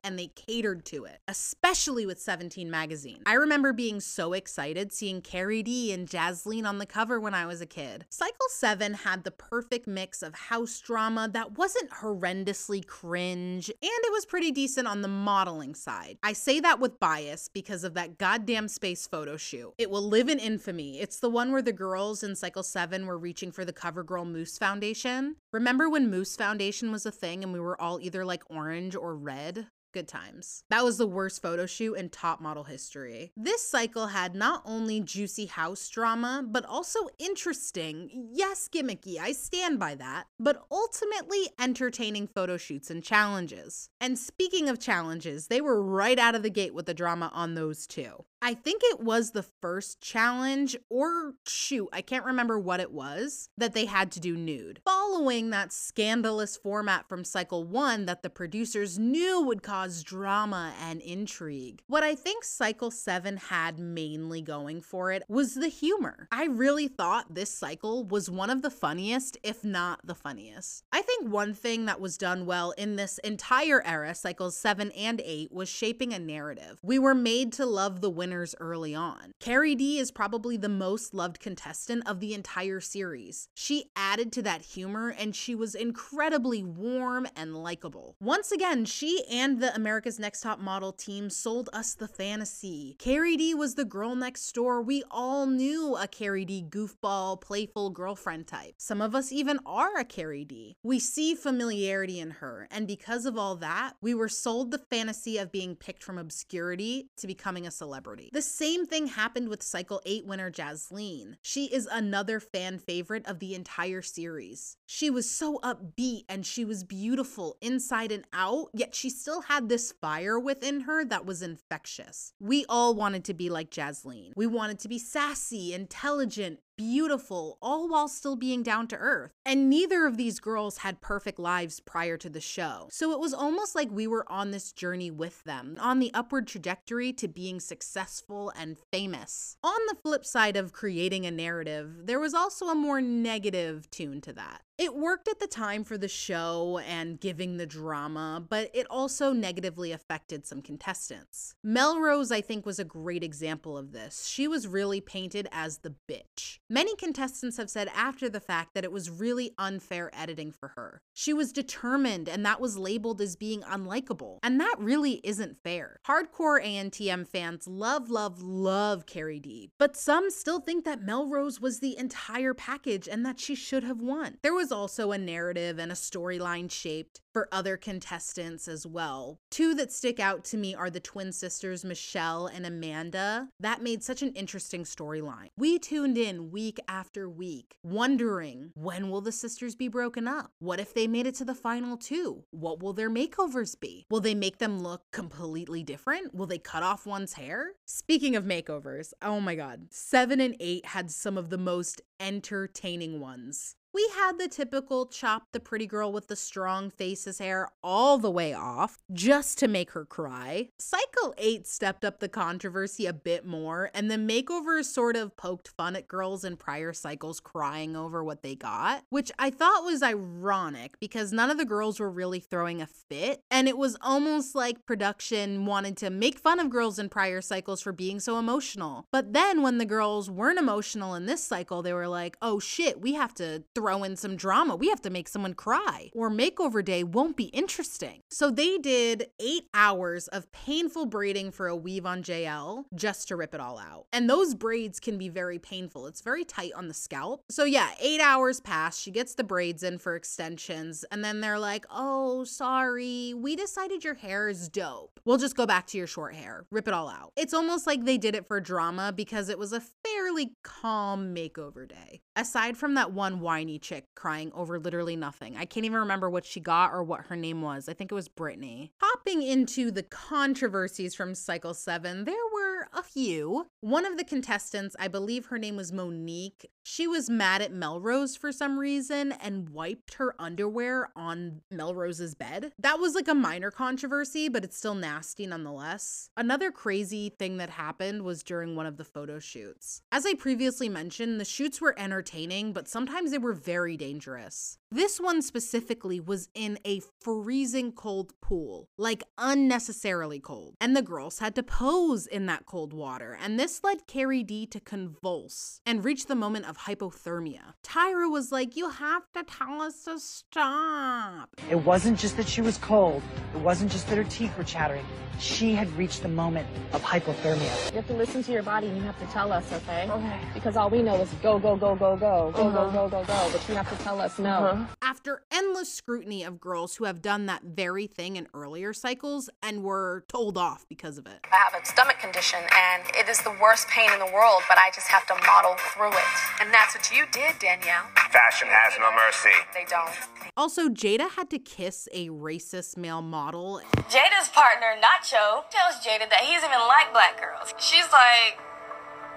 and 0.03 0.19
they 0.19 0.29
catered 0.29 0.85
to 0.87 1.05
it, 1.05 1.21
especially 1.29 2.07
with 2.07 2.21
17 2.21 2.71
magazine. 2.71 3.23
I 3.27 3.35
remember 3.35 3.73
being 3.73 4.01
so 4.01 4.33
excited 4.33 4.93
seeing 4.93 5.21
CariDee 5.21 5.93
and 5.93 6.09
Jaslene 6.09 6.67
on 6.67 6.79
the 6.79 6.87
cover 6.87 7.21
when 7.21 7.35
I 7.35 7.45
was 7.47 7.61
a 7.61 7.67
kid. 7.67 8.07
Cycle 8.09 8.49
7 8.49 8.95
had 8.95 9.25
the 9.25 9.31
perfect 9.31 9.87
mix 9.87 10.23
of 10.23 10.35
house 10.35 10.81
drama 10.81 11.29
that 11.33 11.59
wasn't 11.59 11.91
horrendously 11.91 12.87
cringe, 12.87 13.69
and 13.69 13.77
it 13.83 14.13
was 14.13 14.25
pretty 14.25 14.51
decent 14.51 14.89
on 14.89 15.03
the 15.03 15.09
modeling 15.09 15.75
side. 15.75 16.19
I 16.23 16.33
say 16.33 16.61
that 16.61 16.81
with 16.81 16.99
bias 16.99 17.49
because 17.53 17.85
of 17.85 17.95
that 17.95 18.19
goddamn 18.19 18.69
space 18.69 19.07
photo 19.07 19.37
shoot. 19.37 19.75
It 19.79 19.91
will 19.91 20.09
live 20.09 20.29
in 20.29 20.39
infamy. 20.39 21.01
It's 21.01 21.19
the 21.19 21.31
one 21.31 21.53
where 21.53 21.63
the 21.63 21.73
girls 21.73 22.23
in 22.23 22.35
Cycle 22.35 22.63
7 22.63 23.07
were 23.07 23.19
reaching 23.19 23.53
for 23.53 23.65
the 23.65 23.73
CoverGirl 23.73 24.31
Mousse 24.31 24.59
Foundation. 24.59 25.37
Remember 25.53 25.89
when 25.89 26.11
Mousse 26.11 26.37
Foundation 26.37 26.91
was 26.91 27.05
a 27.07 27.11
thing 27.11 27.43
and 27.43 27.53
we 27.53 27.61
were 27.61 27.81
all 27.81 28.01
either 28.01 28.25
like 28.25 28.43
orange 28.49 28.97
or 28.97 29.15
red? 29.25 29.69
Good 29.95 30.09
times. 30.09 30.65
That 30.71 30.83
was 30.83 30.99
the 30.99 31.07
worst 31.07 31.41
photo 31.41 31.67
shoot 31.67 31.95
in 31.95 32.09
top 32.09 32.41
model 32.41 32.65
history. 32.65 33.31
This 33.37 33.65
cycle 33.65 34.09
had 34.09 34.35
not 34.35 34.61
only 34.65 35.01
juicy 35.01 35.47
house 35.47 35.89
drama, 35.89 36.45
but 36.45 36.65
also 36.65 36.99
interesting, 37.17 38.11
yes, 38.33 38.69
gimmicky, 38.69 39.21
I 39.21 39.31
stand 39.31 39.79
by 39.79 39.95
that, 39.95 40.25
but 40.41 40.65
ultimately 40.69 41.49
entertaining 41.61 42.27
photo 42.27 42.57
shoots 42.57 42.91
and 42.91 43.05
challenges. 43.05 43.89
And 44.01 44.19
speaking 44.19 44.69
of 44.69 44.81
challenges, 44.81 45.47
they 45.47 45.61
were 45.61 45.81
right 45.81 46.19
out 46.19 46.35
of 46.35 46.43
the 46.43 46.51
gate 46.51 46.75
with 46.75 46.87
the 46.87 46.95
drama 46.95 47.31
on 47.33 47.55
those 47.55 47.87
too. 47.87 48.25
I 48.45 48.53
think 48.53 48.83
it 48.85 49.01
was 49.01 49.31
the 49.31 49.43
first 49.43 50.03
challenge, 50.03 50.77
or 50.91 51.33
shoot, 51.47 51.89
I 51.95 52.03
can't 52.03 52.27
remember 52.27 52.59
what 52.59 52.79
it 52.79 52.93
was, 52.93 53.49
that 53.57 53.73
they 53.73 53.87
had 53.87 54.13
to 54.13 54.21
do 54.21 54.37
nude. 54.37 54.83
Following 54.85 55.49
that 55.49 55.73
scandalous 55.73 56.55
format 56.55 57.09
from 57.09 57.25
Cycle 57.25 57.65
1 57.65 58.05
that 58.05 58.23
the 58.23 58.29
producers 58.29 58.99
knew 58.99 59.41
would 59.41 59.63
cause 59.63 60.03
drama 60.03 60.75
and 60.79 61.01
intrigue. 61.01 61.81
What 61.87 62.03
I 62.03 62.15
think 62.15 62.45
Cycle 62.45 62.91
7 62.91 63.39
had 63.39 63.79
mainly 63.79 64.43
going 64.43 64.83
for 64.83 65.11
it 65.11 65.23
was 65.27 65.55
the 65.55 65.69
humor. 65.69 66.29
I 66.31 66.45
really 66.45 66.87
thought 66.87 67.35
this 67.35 67.49
cycle 67.49 68.05
was 68.05 68.29
one 68.29 68.51
of 68.51 68.61
the 68.61 68.69
funniest, 68.69 69.39
if 69.43 69.65
not 69.65 70.07
the 70.07 70.15
funniest. 70.15 70.85
I 70.93 71.01
think 71.01 71.31
one 71.31 71.55
thing 71.55 71.87
that 71.87 71.99
was 71.99 72.19
done 72.19 72.45
well 72.45 72.73
in 72.73 72.97
this 72.97 73.17
entire 73.25 73.83
era, 73.87 74.15
cycles 74.15 74.55
7 74.55 74.91
and 74.91 75.23
8, 75.25 75.51
was 75.51 75.71
shaping 75.71 76.13
a 76.13 76.19
narrative. 76.19 76.79
We 76.83 76.99
were 76.99 77.15
made 77.15 77.51
to 77.55 77.65
love 77.65 78.03
the 78.03 78.11
winners 78.35 78.55
early 78.59 78.97
on. 78.97 79.33
CariDee 79.39 79.99
is 79.99 80.11
probably 80.11 80.57
the 80.57 80.69
most 80.69 81.15
loved 81.15 81.39
contestant 81.39 82.03
of 82.09 82.19
the 82.19 82.35
entire 82.35 82.81
series. 82.81 83.49
She 83.55 83.85
added 83.95 84.33
to 84.33 84.43
that 84.43 84.63
humor 84.63 85.15
and 85.17 85.37
she 85.37 85.55
was 85.55 85.77
incredibly 85.77 86.65
warm 86.65 87.29
and 87.37 87.57
likable. 87.57 88.17
Once 88.21 88.51
again, 88.51 88.87
she 88.87 89.25
and 89.31 89.61
the 89.61 89.73
America's 89.77 90.19
Next 90.19 90.41
Top 90.41 90.59
Model 90.59 90.93
team 90.93 91.31
sold 91.31 91.71
us 91.73 91.95
the 91.95 92.09
fantasy. 92.09 92.97
CariDee 92.99 93.55
was 93.55 93.77
the 93.77 93.85
girl 93.85 94.17
next 94.17 94.51
door. 94.53 94.83
We 94.83 95.05
all 95.13 95.47
knew 95.47 95.95
a 95.95 96.09
CariDee 96.09 96.69
goofball, 96.71 97.41
playful 97.41 97.91
girlfriend 97.91 98.49
type. 98.49 98.75
Some 98.79 99.01
of 99.01 99.15
us 99.15 99.31
even 99.31 99.61
are 99.65 99.97
a 99.97 100.05
CariDee. 100.05 100.75
We 100.83 100.99
see 100.99 101.37
familiarity 101.37 102.19
in 102.19 102.31
her, 102.33 102.67
and 102.73 102.89
because 102.89 103.27
of 103.27 103.39
all 103.39 103.55
that, 103.57 103.93
we 104.01 104.13
were 104.13 104.29
sold 104.29 104.73
the 104.73 104.79
fantasy 104.79 105.39
of 105.39 105.53
being 105.53 105.77
picked 105.77 106.03
from 106.03 106.19
obscurity 106.19 107.11
to 107.19 107.27
becoming 107.29 107.67
a 107.67 107.71
celebrity. 107.71 108.24
The 108.33 108.43
same 108.43 108.87
thing 108.87 109.09
happened 109.09 109.49
with 109.49 109.63
Cycle 109.63 110.01
8 110.07 110.27
winner 110.27 110.51
Jaslene. 110.51 111.37
She 111.43 111.67
is 111.67 111.89
another 111.91 112.41
fan 112.41 112.79
favorite 112.79 113.27
of 113.27 113.39
the 113.39 113.55
entire 113.55 114.03
series. 114.03 114.77
She 114.87 115.11
was 115.11 115.29
so 115.29 115.59
upbeat 115.63 116.25
and 116.29 116.45
she 116.47 116.65
was 116.65 116.85
beautiful 116.85 117.57
inside 117.61 118.13
and 118.13 118.25
out, 118.33 118.71
yet 118.73 118.95
she 118.95 119.11
still 119.11 119.43
had 119.43 119.69
this 119.69 119.93
fire 119.93 120.39
within 120.39 120.81
her 120.83 121.05
that 121.05 121.27
was 121.27 121.43
infectious. 121.43 122.33
We 122.41 122.65
all 122.69 122.95
wanted 122.95 123.25
to 123.25 123.35
be 123.35 123.51
like 123.51 123.71
Jaslene. 123.71 124.33
We 124.37 124.47
wanted 124.47 124.79
to 124.81 124.89
be 124.89 124.99
sassy, 124.99 125.75
intelligent, 125.75 126.61
beautiful, 126.77 127.59
all 127.61 127.89
while 127.89 128.09
still 128.09 128.37
being 128.37 128.63
down 128.63 128.87
to 128.89 128.97
earth. 128.97 129.33
And 129.45 129.69
neither 129.71 130.07
of 130.07 130.17
these 130.17 130.41
girls 130.41 130.79
had 130.79 131.01
perfect 131.01 131.39
lives 131.39 131.81
prior 131.81 132.17
to 132.19 132.29
the 132.29 132.41
show. 132.41 132.89
So 132.91 133.13
it 133.13 133.21
was 133.21 133.35
almost 133.35 133.75
like 133.75 133.91
we 133.91 134.07
were 134.07 134.31
on 134.31 134.51
this 134.51 134.73
journey 134.73 135.11
with 135.11 135.45
them, 135.45 135.77
on 135.81 135.99
the 135.99 136.13
upward 136.15 136.47
trajectory 136.47 137.13
to 137.15 137.29
being 137.29 137.61
successful 137.61 138.53
and 138.57 138.77
famous. 138.93 139.57
On 139.63 139.79
the 139.89 139.97
flip 139.97 140.25
side 140.25 140.57
of 140.57 140.73
creating 140.73 141.27
a 141.27 141.31
narrative, 141.31 142.07
there 142.07 142.21
was 142.21 142.35
also 142.35 142.67
a 142.67 142.75
more 142.75 143.01
negative 143.01 143.91
tune 143.91 144.21
to 144.23 144.33
that. 144.33 144.63
It 144.77 144.97
worked 144.97 145.29
at 145.29 145.39
the 145.39 145.47
time 145.47 145.85
for 145.85 145.97
the 145.97 146.09
show 146.09 146.79
and 146.79 147.21
giving 147.21 147.59
the 147.59 147.67
drama, 147.67 148.45
but 148.49 148.71
it 148.75 148.89
also 148.91 149.33
negatively 149.33 149.93
affected 149.93 150.45
some 150.45 150.63
contestants. 150.63 151.55
Melrose, 151.63 152.33
I 152.33 152.41
think, 152.41 152.67
was 152.67 152.81
a 152.81 152.85
great 152.85 153.23
example 153.23 153.79
of 153.79 153.93
this. 153.93 154.27
She 154.27 154.49
was 154.49 154.67
really 154.67 155.01
painted 155.01 155.47
as 155.53 155.79
the 155.79 155.95
bitch. 156.09 156.59
Many 156.69 156.97
contestants 156.97 157.57
have 157.57 157.71
said 157.71 157.89
after 157.95 158.29
the 158.29 158.41
fact 158.41 158.75
that 158.75 158.83
it 158.83 158.91
was 158.91 159.11
really 159.11 159.53
unfair 159.59 160.11
editing 160.13 160.51
for 160.51 160.73
her. 160.75 161.03
She 161.13 161.33
was 161.33 161.53
determined, 161.53 162.29
and 162.29 162.45
that 162.45 162.61
was 162.61 162.77
labeled 162.77 163.21
as 163.21 163.37
being 163.37 163.63
unlikable. 163.63 164.39
And 164.43 164.59
that 164.61 164.75
really 164.81 165.21
isn't 165.23 165.57
fair. 165.57 166.01
Hardcore 166.09 166.61
ANTM 166.61 167.29
fans 167.29 167.69
love, 167.69 168.11
love, 168.11 168.43
love 168.43 169.07
CariDee, 169.07 169.71
but 169.79 169.97
some 169.97 170.31
still 170.31 170.59
think 170.59 170.85
that 170.85 171.03
Melrose 171.03 171.61
was 171.61 171.79
the 171.79 171.97
entire 171.97 172.55
package 172.55 173.07
and 173.07 173.25
that 173.25 173.39
she 173.39 173.55
should 173.55 173.85
have 173.85 174.01
won. 174.01 174.39
There 174.43 174.53
was 174.53 174.64
also 174.73 175.13
a 175.13 175.19
narrative 175.19 175.79
and 175.79 175.91
a 175.91 175.95
storyline 175.95 176.71
shaped 176.71 177.21
for 177.33 177.49
other 177.51 177.77
contestants 177.77 178.69
as 178.69 178.87
well. 178.87 179.41
Two 179.51 179.75
that 179.75 179.93
stick 179.93 180.21
out 180.21 180.45
to 180.45 180.57
me 180.57 180.75
are 180.75 180.89
the 180.89 181.01
twin 181.01 181.33
sisters 181.33 181.85
Michelle 181.85 182.47
and 182.47 182.65
Amanda. 182.65 183.49
That 183.59 183.83
made 183.83 184.05
such 184.05 184.23
an 184.23 184.33
interesting 184.33 184.85
storyline. 184.85 185.49
We 185.57 185.79
tuned 185.79 186.17
in 186.17 186.53
week 186.53 186.79
after 186.87 187.29
week, 187.29 187.77
wondering 187.83 188.71
when 188.75 189.11
will 189.11 189.21
the 189.21 189.33
sisters 189.33 189.75
be 189.75 189.89
broken 189.89 190.29
up? 190.29 190.53
What 190.61 190.79
if 190.81 190.95
they 190.95 191.09
made 191.09 191.27
it 191.27 191.35
to 191.37 191.45
the 191.45 191.55
final 191.55 191.97
two? 191.97 192.45
What 192.51 192.81
will 192.83 192.93
their 192.93 193.11
makeovers 193.11 193.79
be? 193.79 194.07
Will 194.11 194.21
they 194.21 194.35
make 194.35 194.59
them 194.59 194.83
look 194.83 195.03
completely 195.13 195.83
different? 195.83 196.35
Will 196.35 196.47
they 196.47 196.59
cut 196.59 196.85
off 196.85 197.07
one's 197.07 197.33
hair? 197.33 197.73
Speaking 197.85 198.37
of 198.37 198.45
makeovers, 198.45 199.13
oh 199.21 199.41
my 199.41 199.57
god, 199.57 199.89
7 199.91 200.41
and 200.41 200.57
8 200.61 200.87
had 200.87 201.11
some 201.11 201.37
of 201.37 201.51
the 201.51 201.59
most 201.59 202.01
entertaining 202.21 203.21
ones. 203.21 203.77
We 203.95 204.11
had 204.17 204.41
the 204.41 204.49
typical 204.49 205.07
chop 205.07 205.45
the 205.53 205.61
pretty 205.61 205.87
girl 205.87 206.11
with 206.11 206.27
the 206.27 206.35
strong 206.35 206.91
face's 206.91 207.39
hair 207.39 207.69
all 207.81 208.19
the 208.19 208.31
way 208.31 208.53
off 208.53 208.99
just 209.13 209.57
to 209.59 209.69
make 209.69 209.93
her 209.93 210.05
cry. 210.05 210.71
Cycle 210.81 211.33
8 211.39 211.65
stepped 211.65 212.05
up 212.05 212.19
the 212.19 212.29
controversy 212.29 213.07
a 213.07 213.13
bit 213.13 213.47
more, 213.47 213.93
and 213.95 214.11
the 214.11 214.17
makeovers 214.17 214.87
sort 214.87 215.15
of 215.15 215.37
poked 215.37 215.69
fun 215.69 215.95
at 215.95 216.09
girls 216.09 216.45
in 216.45 216.57
prior 216.57 216.93
cycles 216.93 217.39
crying 217.39 217.95
over 217.95 218.25
what 218.25 218.43
they 218.43 218.57
got, 218.57 219.05
which 219.11 219.31
I 219.39 219.51
thought 219.51 219.85
was 219.85 220.03
ironic 220.03 220.99
because 220.99 221.33
none 221.33 221.49
of 221.49 221.57
the 221.57 221.65
girls 221.65 222.01
were 222.01 222.11
really 222.11 222.41
throwing 222.41 222.83
a 222.83 222.89
fit, 222.89 223.43
and 223.49 223.69
it 223.69 223.79
was 223.79 223.97
almost 224.01 224.57
like 224.57 224.87
production 224.87 225.67
wanted 225.67 225.97
to 225.99 226.11
make 226.11 226.41
fun 226.41 226.59
of 226.59 226.69
girls 226.69 226.99
in 226.99 227.09
prior 227.11 227.41
cycles 227.41 227.81
for 227.81 227.93
being 227.93 228.19
so 228.19 228.41
emotional. 228.41 229.07
But 229.13 229.35
then 229.35 229.63
when 229.63 229.79
the 229.79 229.87
girls 229.87 230.29
weren't 230.29 230.59
emotional 230.59 231.15
in 231.15 231.27
this 231.27 231.45
cycle, 231.45 231.81
they 231.81 231.93
were 231.93 232.09
like, 232.09 232.37
oh 232.43 232.59
shit, 232.59 233.01
we 233.01 233.15
have 233.15 233.35
to 233.35 233.63
throw 233.73 233.84
in 234.05 234.17
some 234.17 234.37
drama. 234.37 234.77
We 234.77 234.89
have 234.89 235.03
to 235.03 235.11
make 235.11 235.29
someone 235.29 235.55
cry, 235.55 236.11
or 236.15 236.31
makeover 236.31 236.85
day 236.85 237.05
won't 237.05 237.37
be 237.37 237.45
interesting. 237.45 238.21
So 238.31 238.51
they 238.51 238.79
did 238.79 239.29
eight 239.41 239.65
hours 239.75 240.29
of 240.29 240.51
painful 240.53 241.07
braiding 241.07 241.51
for 241.51 241.69
a 241.69 241.77
weave 241.77 242.07
on 242.07 242.23
Jael 242.25 242.87
just 242.95 243.29
to 243.29 243.37
rip 243.37 243.55
it 243.55 243.61
all 243.61 243.79
out. 243.79 244.07
And 244.13 244.29
those 244.29 244.55
braids 244.55 245.01
can 245.01 245.19
be 245.19 245.29
very 245.29 245.59
painful. 245.59 246.07
It's 246.07 246.21
very 246.21 246.45
tight 246.45 246.73
on 246.75 246.89
the 246.89 246.95
scalp. 246.95 247.43
So 247.51 247.65
yeah, 247.65 247.91
eight 248.01 248.21
hours 248.21 248.61
pass. 248.61 248.99
She 248.99 249.11
gets 249.11 249.35
the 249.35 249.45
braids 249.45 249.83
in 249.83 249.99
for 249.99 250.17
extensions, 250.17 251.05
and 251.11 251.25
then 251.25 251.41
they're 251.41 251.59
like, 251.59 251.87
oh, 251.91 252.45
sorry, 252.45 253.35
we 253.35 253.57
decided 253.57 254.05
your 254.05 254.15
hair 254.15 254.49
is 254.49 254.69
dope. 254.69 255.21
We'll 255.25 255.39
just 255.39 255.57
go 255.57 255.67
back 255.67 255.87
to 255.89 255.99
your 255.99 256.07
short 256.07 256.35
hair, 256.35 256.67
rip 256.71 256.89
it 256.89 256.95
all 256.95 257.09
out. 257.09 257.33
It's 257.37 257.55
almost 257.55 257.87
like 257.87 258.05
they 258.05 258.19
did 258.19 258.35
it 258.35 258.47
for 258.47 258.61
drama 258.61 259.13
because 259.13 259.49
it 259.49 259.59
was 259.59 259.73
a 259.73 259.81
fairly 259.81 260.57
calm 260.63 261.35
makeover 261.35 261.89
day. 261.89 262.21
Aside 262.37 262.77
from 262.77 262.95
that 262.95 263.13
one 263.13 263.41
whiny 263.41 263.74
chick 263.79 264.07
crying 264.15 264.53
over 264.55 264.79
literally 264.79 265.17
nothing. 265.17 265.57
I 265.57 265.65
can't 265.65 265.87
even 265.87 265.99
remember 265.99 266.31
what 266.31 266.45
she 266.45 266.61
got 266.61 266.93
or 266.93 267.03
what 267.03 267.27
her 267.27 267.37
name 267.37 267.63
was. 267.63 267.89
I 267.89 267.95
think 267.95 268.11
it 268.11 268.15
was 268.15 268.29
Brittany. 268.29 268.93
Hopping 269.01 269.43
into 269.43 269.91
the 269.91 270.03
controversies 270.03 271.15
from 271.15 271.35
Cycle 271.35 271.75
7, 271.75 272.25
there 272.25 272.35
were 272.53 272.89
a 272.93 273.03
few. 273.03 273.67
One 273.81 274.05
of 274.05 274.17
the 274.17 274.25
contestants, 274.25 274.97
I 274.99 275.09
believe 275.09 275.47
her 275.47 275.59
name 275.59 275.77
was 275.77 275.93
Monique, 275.93 276.71
she 276.85 277.09
was 277.09 277.31
mad 277.31 277.63
at 277.63 277.73
Melrose 277.73 278.37
for 278.37 278.53
some 278.53 278.79
reason 278.79 279.33
and 279.33 279.71
wiped 279.71 280.15
her 280.15 280.37
underwear 280.39 281.11
on 281.17 281.63
Melrose's 281.71 282.35
bed. 282.35 282.73
That 282.79 283.01
was 283.01 283.15
like 283.15 283.27
a 283.27 283.35
minor 283.35 283.71
controversy, 283.71 284.49
but 284.49 284.65
it's 284.65 284.77
still 284.77 284.95
nasty 284.95 285.47
nonetheless. 285.47 286.29
Another 286.37 286.71
crazy 286.71 287.31
thing 287.31 287.57
that 287.57 287.71
happened 287.71 288.23
was 288.23 288.43
during 288.43 288.77
one 288.77 288.87
of 288.87 288.99
the 288.99 289.05
photo 289.05 289.39
shoots. 289.39 290.03
As 290.13 290.27
I 290.27 290.35
previously 290.35 290.89
mentioned, 290.89 291.41
the 291.41 291.45
shoots 291.45 291.81
were 291.81 291.99
entertaining, 291.99 292.73
but 292.73 292.87
sometimes 292.87 293.31
they 293.31 293.39
were 293.39 293.55
very 293.55 293.97
dangerous. 293.97 294.79
This 294.95 295.19
one 295.19 295.43
specifically 295.43 296.21
was 296.21 296.49
in 296.55 296.79
a 296.87 297.01
freezing 297.21 297.91
cold 297.91 298.33
pool, 298.41 298.89
like 298.97 299.25
unnecessarily 299.37 300.39
cold, 300.39 300.77
and 300.81 300.97
the 300.97 301.03
girls 301.03 301.41
had 301.41 301.57
to 301.57 301.65
pose 301.65 302.29
in 302.29 302.47
that 302.47 302.67
cold 302.67 302.93
water, 302.93 303.37
and 303.43 303.59
this 303.59 303.83
led 303.83 304.07
CariDee 304.07 304.71
to 304.71 304.79
convulse 304.79 305.81
and 305.85 306.05
reach 306.05 306.27
the 306.27 306.37
moment 306.37 306.67
of 306.67 306.79
hypothermia. 306.79 307.75
Tyra 307.83 308.31
was 308.31 308.53
like, 308.53 308.77
You 308.77 308.89
have 308.89 309.25
to 309.33 309.43
tell 309.43 309.83
us 309.83 310.05
to 310.05 310.21
stop. 310.21 311.49
It 311.69 311.81
wasn't 311.85 312.17
just 312.17 312.37
that 312.37 312.47
she 312.47 312.61
was 312.61 312.79
cold, 312.79 313.21
it 313.53 313.61
wasn't 313.63 313.91
just 313.91 314.07
that 314.11 314.17
her 314.17 314.23
teeth 314.23 314.57
were 314.57 314.63
chattering. 314.63 315.05
She 315.41 315.75
had 315.75 315.91
reached 315.97 316.23
the 316.23 316.29
moment 316.29 316.69
of 316.93 317.03
hypothermia. 317.03 317.91
You 317.91 317.97
have 317.97 318.07
to 318.07 318.15
listen 318.15 318.45
to 318.45 318.53
your 318.53 318.63
body 318.63 318.87
and 318.87 318.97
you 318.97 319.03
have 319.03 319.19
to 319.19 319.27
tell 319.27 319.53
us, 319.53 319.73
okay? 319.73 320.09
Okay. 320.09 320.41
Because 320.55 320.77
all 320.77 320.89
we 320.89 321.03
know 321.03 321.17
is 321.17 321.29
go, 321.43 321.59
go, 321.59 321.77
go, 321.77 321.97
go, 321.97 322.17
go, 322.17 322.53
go, 322.53 322.69
uh-huh. 322.69 322.71
go, 322.71 322.91
go, 322.93 323.09
go, 323.09 323.25
go, 323.25 323.51
but 323.53 323.69
you 323.69 323.75
have 323.75 323.91
to 323.97 324.05
tell 324.05 324.21
us 324.21 324.39
no. 324.39 324.51
Uh-huh. 324.51 324.84
After 325.01 325.43
endless 325.51 325.91
scrutiny 325.91 326.45
of 326.45 326.61
girls 326.61 326.97
who 326.97 327.05
have 327.05 327.23
done 327.23 327.47
that 327.47 327.63
very 327.63 328.07
thing 328.07 328.37
in 328.37 328.47
earlier 328.53 328.93
cycles 328.93 329.49
and 329.63 329.83
were 329.83 330.25
told 330.29 330.59
off 330.59 330.87
because 330.89 331.17
of 331.17 331.27
it. 331.27 331.41
I 331.51 331.57
have 331.57 331.81
a 331.81 331.85
stomach 331.87 332.19
condition 332.19 332.61
and 332.61 333.03
it 333.15 333.29
is 333.29 333.41
the 333.41 333.57
worst 333.63 333.89
pain 333.89 334.13
in 334.13 334.19
the 334.19 334.33
world, 334.33 334.63
but 334.69 334.77
I 334.77 334.91
just 334.95 335.09
have 335.09 335.27
to 335.29 335.35
model 335.47 335.77
through 335.95 336.13
it. 336.13 336.31
And 336.61 336.73
that's 336.73 336.95
what 336.95 337.11
you 337.11 337.25
did, 337.33 337.59
Danielle. 337.59 338.05
Fashion 338.31 338.69
has 338.69 338.93
no 339.01 339.11
mercy. 339.13 339.57
They 339.73 339.87
don't. 339.89 340.13
Also, 340.57 340.89
Jada 340.89 341.31
had 341.31 341.49
to 341.51 341.55
to 341.55 341.59
kiss 341.61 342.09
a 342.13 342.29
racist 342.31 342.97
male 342.97 343.23
model. 343.23 343.81
Jada's 344.11 344.49
partner, 344.49 344.99
Nacho, 344.99 345.63
tells 345.71 346.03
Jada 346.03 346.29
that 346.29 346.43
he 346.43 346.55
doesn't 346.55 346.69
even 346.69 346.83
like 346.89 347.13
black 347.13 347.39
girls. 347.41 347.73
She's 347.79 348.11
like, 348.11 348.59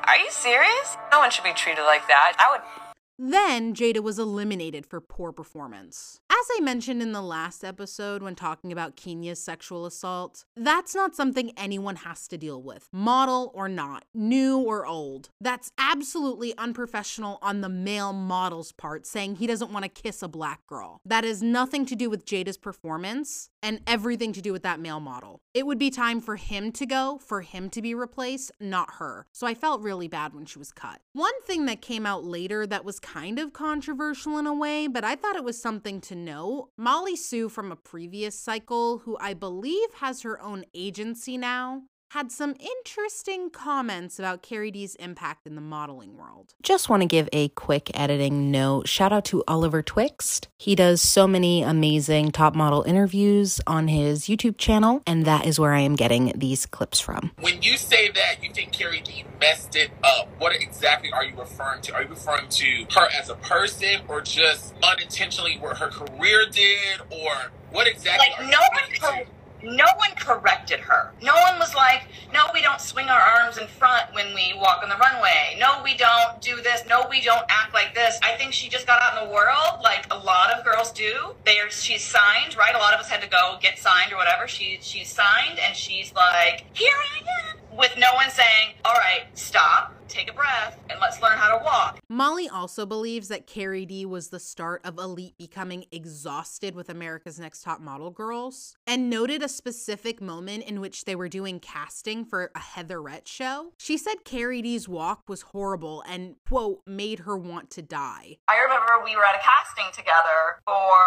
Are 0.06 0.18
you 0.18 0.32
serious? 0.32 0.98
No 1.12 1.20
one 1.20 1.30
should 1.30 1.44
be 1.44 1.54
treated 1.54 1.84
like 1.84 2.08
that. 2.08 2.34
I 2.39 2.51
would. 2.51 2.87
Then 3.19 3.74
Jada 3.74 4.01
was 4.01 4.19
eliminated 4.19 4.86
for 4.86 5.01
poor 5.01 5.31
performance. 5.31 6.19
As 6.29 6.45
I 6.55 6.62
mentioned 6.62 7.01
in 7.01 7.13
the 7.13 7.21
last 7.21 7.63
episode 7.63 8.21
when 8.21 8.36
talking 8.36 8.71
about 8.71 8.95
Kenya's 8.95 9.39
sexual 9.39 9.88
assault, 9.88 10.45
that's 10.55 10.93
not 10.93 11.15
something 11.15 11.51
anyone 11.57 11.95
has 11.95 12.27
to 12.27 12.38
deal 12.38 12.62
with, 12.62 12.89
model 12.91 13.51
or 13.55 13.67
not, 13.67 14.05
new 14.13 14.59
or 14.59 14.86
old. 14.86 15.29
That's 15.41 15.71
absolutely 15.79 16.55
unprofessional 16.59 17.39
on 17.41 17.62
the 17.62 17.69
male 17.69 18.13
model's 18.13 18.71
part, 18.71 19.07
saying 19.07 19.38
he 19.38 19.47
doesn't 19.47 19.71
want 19.71 19.83
to 19.83 19.89
kiss 19.89 20.21
a 20.21 20.27
black 20.27 20.67
girl. 20.67 21.01
That 21.03 21.24
has 21.24 21.41
nothing 21.41 21.88
to 21.88 21.95
do 21.95 22.12
with 22.12 22.24
Jada's 22.24 22.57
performance 22.57 23.50
and 23.62 23.82
everything 23.88 24.34
to 24.34 24.42
do 24.42 24.52
with 24.54 24.64
that 24.64 24.80
male 24.80 25.00
model. 25.00 25.40
It 25.54 25.66
would 25.66 25.80
be 25.80 25.90
time 25.90 26.22
for 26.22 26.36
him 26.36 26.72
to 26.74 26.86
go, 26.86 27.20
for 27.26 27.42
him 27.42 27.70
to 27.72 27.82
be 27.82 27.94
replaced, 27.94 28.52
not 28.60 28.96
her. 28.96 29.26
So 29.32 29.48
I 29.48 29.54
felt 29.54 29.82
really 29.82 30.08
bad 30.08 30.34
when 30.34 30.46
she 30.46 30.60
was 30.60 30.72
cut. 30.72 31.02
One 31.14 31.42
thing 31.44 31.66
that 31.66 31.82
came 31.82 32.06
out 32.06 32.24
later 32.24 32.68
that 32.68 32.86
was 32.86 33.00
kind 33.00 33.40
of 33.40 33.54
controversial 33.54 34.38
in 34.38 34.46
a 34.46 34.54
way, 34.54 34.88
but 34.88 35.04
I 35.04 35.16
thought 35.16 35.36
it 35.36 35.44
was 35.44 35.62
something 35.62 36.02
to 36.02 36.16
note. 36.16 36.70
Molly 36.78 37.16
Sue 37.16 37.50
from 37.50 37.72
a 37.72 37.76
previous 37.76 38.40
cycle, 38.40 39.00
who 39.00 39.18
I 39.20 39.34
believe 39.34 39.94
has 39.96 40.22
her 40.22 40.40
own 40.42 40.64
agency 40.74 41.38
now, 41.38 41.84
had 42.10 42.32
some 42.32 42.56
interesting 42.60 43.50
comments 43.50 44.18
about 44.18 44.42
CariDee's 44.42 44.96
impact 44.96 45.46
in 45.46 45.56
the 45.56 45.62
modeling 45.62 46.16
world. 46.16 46.54
Just 46.62 46.90
want 46.90 47.02
to 47.02 47.08
give 47.08 47.28
a 47.34 47.50
quick 47.50 47.92
editing 47.94 48.50
note. 48.50 48.88
Shout 48.88 49.12
out 49.12 49.26
to 49.26 49.44
Oliver 49.48 49.82
Twixt. 49.82 50.48
He 50.58 50.74
does 50.74 51.02
so 51.02 51.28
many 51.28 51.64
amazing 51.64 52.32
top 52.32 52.56
model 52.56 52.84
interviews 52.84 53.60
on 53.68 53.90
his 53.90 54.24
YouTube 54.24 54.58
channel, 54.58 55.04
and 55.06 55.26
that 55.26 55.46
is 55.46 55.60
where 55.60 55.74
I 55.74 55.82
am 55.82 55.96
getting 55.96 56.32
these 56.36 56.66
clips 56.66 57.00
from. 57.00 57.32
When 57.42 57.62
you 57.62 57.76
say 57.76 58.10
that 58.10 58.38
you 58.42 58.54
think 58.54 58.72
CariDee 58.72 59.26
messed 59.42 59.76
it 59.76 59.92
up, 60.04 60.30
what 60.38 60.56
exactly 60.56 61.12
are 61.12 61.26
you 61.26 61.38
referring 61.38 61.82
to? 61.82 61.94
Are 61.94 62.04
you 62.04 62.10
referring 62.10 62.48
to 62.48 62.86
her 62.96 63.08
as 63.20 63.30
a 63.30 63.36
person 63.36 64.02
or 64.08 64.22
just 64.22 64.74
unintentionally 64.82 65.58
what 65.60 65.78
her 65.78 65.90
career 65.90 66.46
did 66.50 67.02
or 67.12 67.52
what 67.72 67.86
exactly 67.88 68.28
like 68.40 68.50
no 68.50 68.60
one 68.72 69.26
no 69.64 69.86
one 69.98 70.12
corrected 70.18 70.80
her. 70.82 71.12
No 71.22 71.34
one 71.34 71.60
was 71.60 71.74
like, 71.76 72.08
no, 72.34 72.42
we 72.54 72.62
don't 72.62 72.82
swing 72.82 73.08
our 73.08 73.20
arms 73.20 73.58
in 73.58 73.68
front 73.68 74.14
when 74.14 74.34
we 74.34 74.54
walk 74.56 74.84
on 74.84 74.90
the 74.90 74.98
runway. 74.98 75.58
No, 75.60 75.82
we 75.84 75.96
don't 75.98 76.42
do 76.42 76.58
this. 76.62 76.84
No, 76.88 77.08
we 77.10 77.22
don't 77.22 77.46
act 77.50 77.74
like 77.74 77.96
this. 77.96 78.20
I 78.24 78.36
think 78.38 78.54
she 78.54 78.70
just 78.70 78.88
got 78.88 79.02
out 79.02 79.22
in 79.22 79.28
the 79.28 79.34
world 79.34 79.82
like 79.84 80.08
a 80.12 80.18
lot 80.18 80.52
of 80.52 80.66
girls 80.66 80.92
do. 80.92 81.36
They're, 81.46 81.70
she's 81.72 82.04
signed, 82.04 82.56
right? 82.58 82.76
A 82.76 82.80
lot 82.80 82.94
of 82.94 83.00
us 83.00 83.10
had 83.10 83.22
to 83.22 83.30
go 83.30 83.58
get 83.62 83.80
signed 83.80 84.12
or 84.14 84.18
whatever. 84.18 84.48
She, 84.48 84.80
she's 84.82 85.10
signed 85.10 85.60
and 85.60 85.76
she's 85.76 86.14
like, 86.14 86.66
here 86.74 86.96
I 86.96 87.20
am. 87.52 87.58
With 87.77 87.96
no 87.96 88.07
one 88.15 88.31
saying, 88.31 88.74
all 88.86 88.96
right, 88.96 89.25
stop, 89.38 89.93
take 90.07 90.31
a 90.31 90.34
breath, 90.34 90.79
and 90.89 91.00
let's 91.00 91.22
learn 91.22 91.38
how 91.38 91.55
to 91.55 91.63
walk. 91.63 92.00
Molly 92.10 92.50
also 92.50 92.88
believes 92.88 93.27
that 93.27 93.46
CariDee 93.46 94.05
was 94.05 94.29
the 94.29 94.39
start 94.39 94.81
of 94.84 94.98
Elite 94.98 95.38
becoming 95.38 95.86
exhausted 95.91 96.74
with 96.74 96.89
America's 96.89 97.39
Next 97.39 97.62
Top 97.62 97.79
Model 97.79 98.10
girls, 98.10 98.75
and 98.88 99.12
noted 99.12 99.43
a 99.43 99.48
specific 99.48 100.19
moment 100.19 100.63
in 100.63 100.81
which 100.81 101.05
they 101.05 101.15
were 101.15 101.29
doing 101.29 101.60
casting 101.60 102.25
for 102.25 102.50
a 102.55 102.60
Heatherette 102.60 103.27
show. 103.27 103.74
She 103.77 103.96
said 103.96 104.24
CariDee's 104.25 104.89
walk 104.89 105.29
was 105.29 105.43
horrible 105.43 106.03
and, 106.10 106.36
quote, 106.48 106.81
made 106.88 107.19
her 107.19 107.38
want 107.38 107.69
to 107.72 107.84
die. 107.84 108.39
I 108.48 108.57
remember 108.57 109.03
we 109.05 109.15
were 109.15 109.24
at 109.24 109.36
a 109.36 109.43
casting 109.43 109.93
together 109.93 110.63
for 110.65 110.98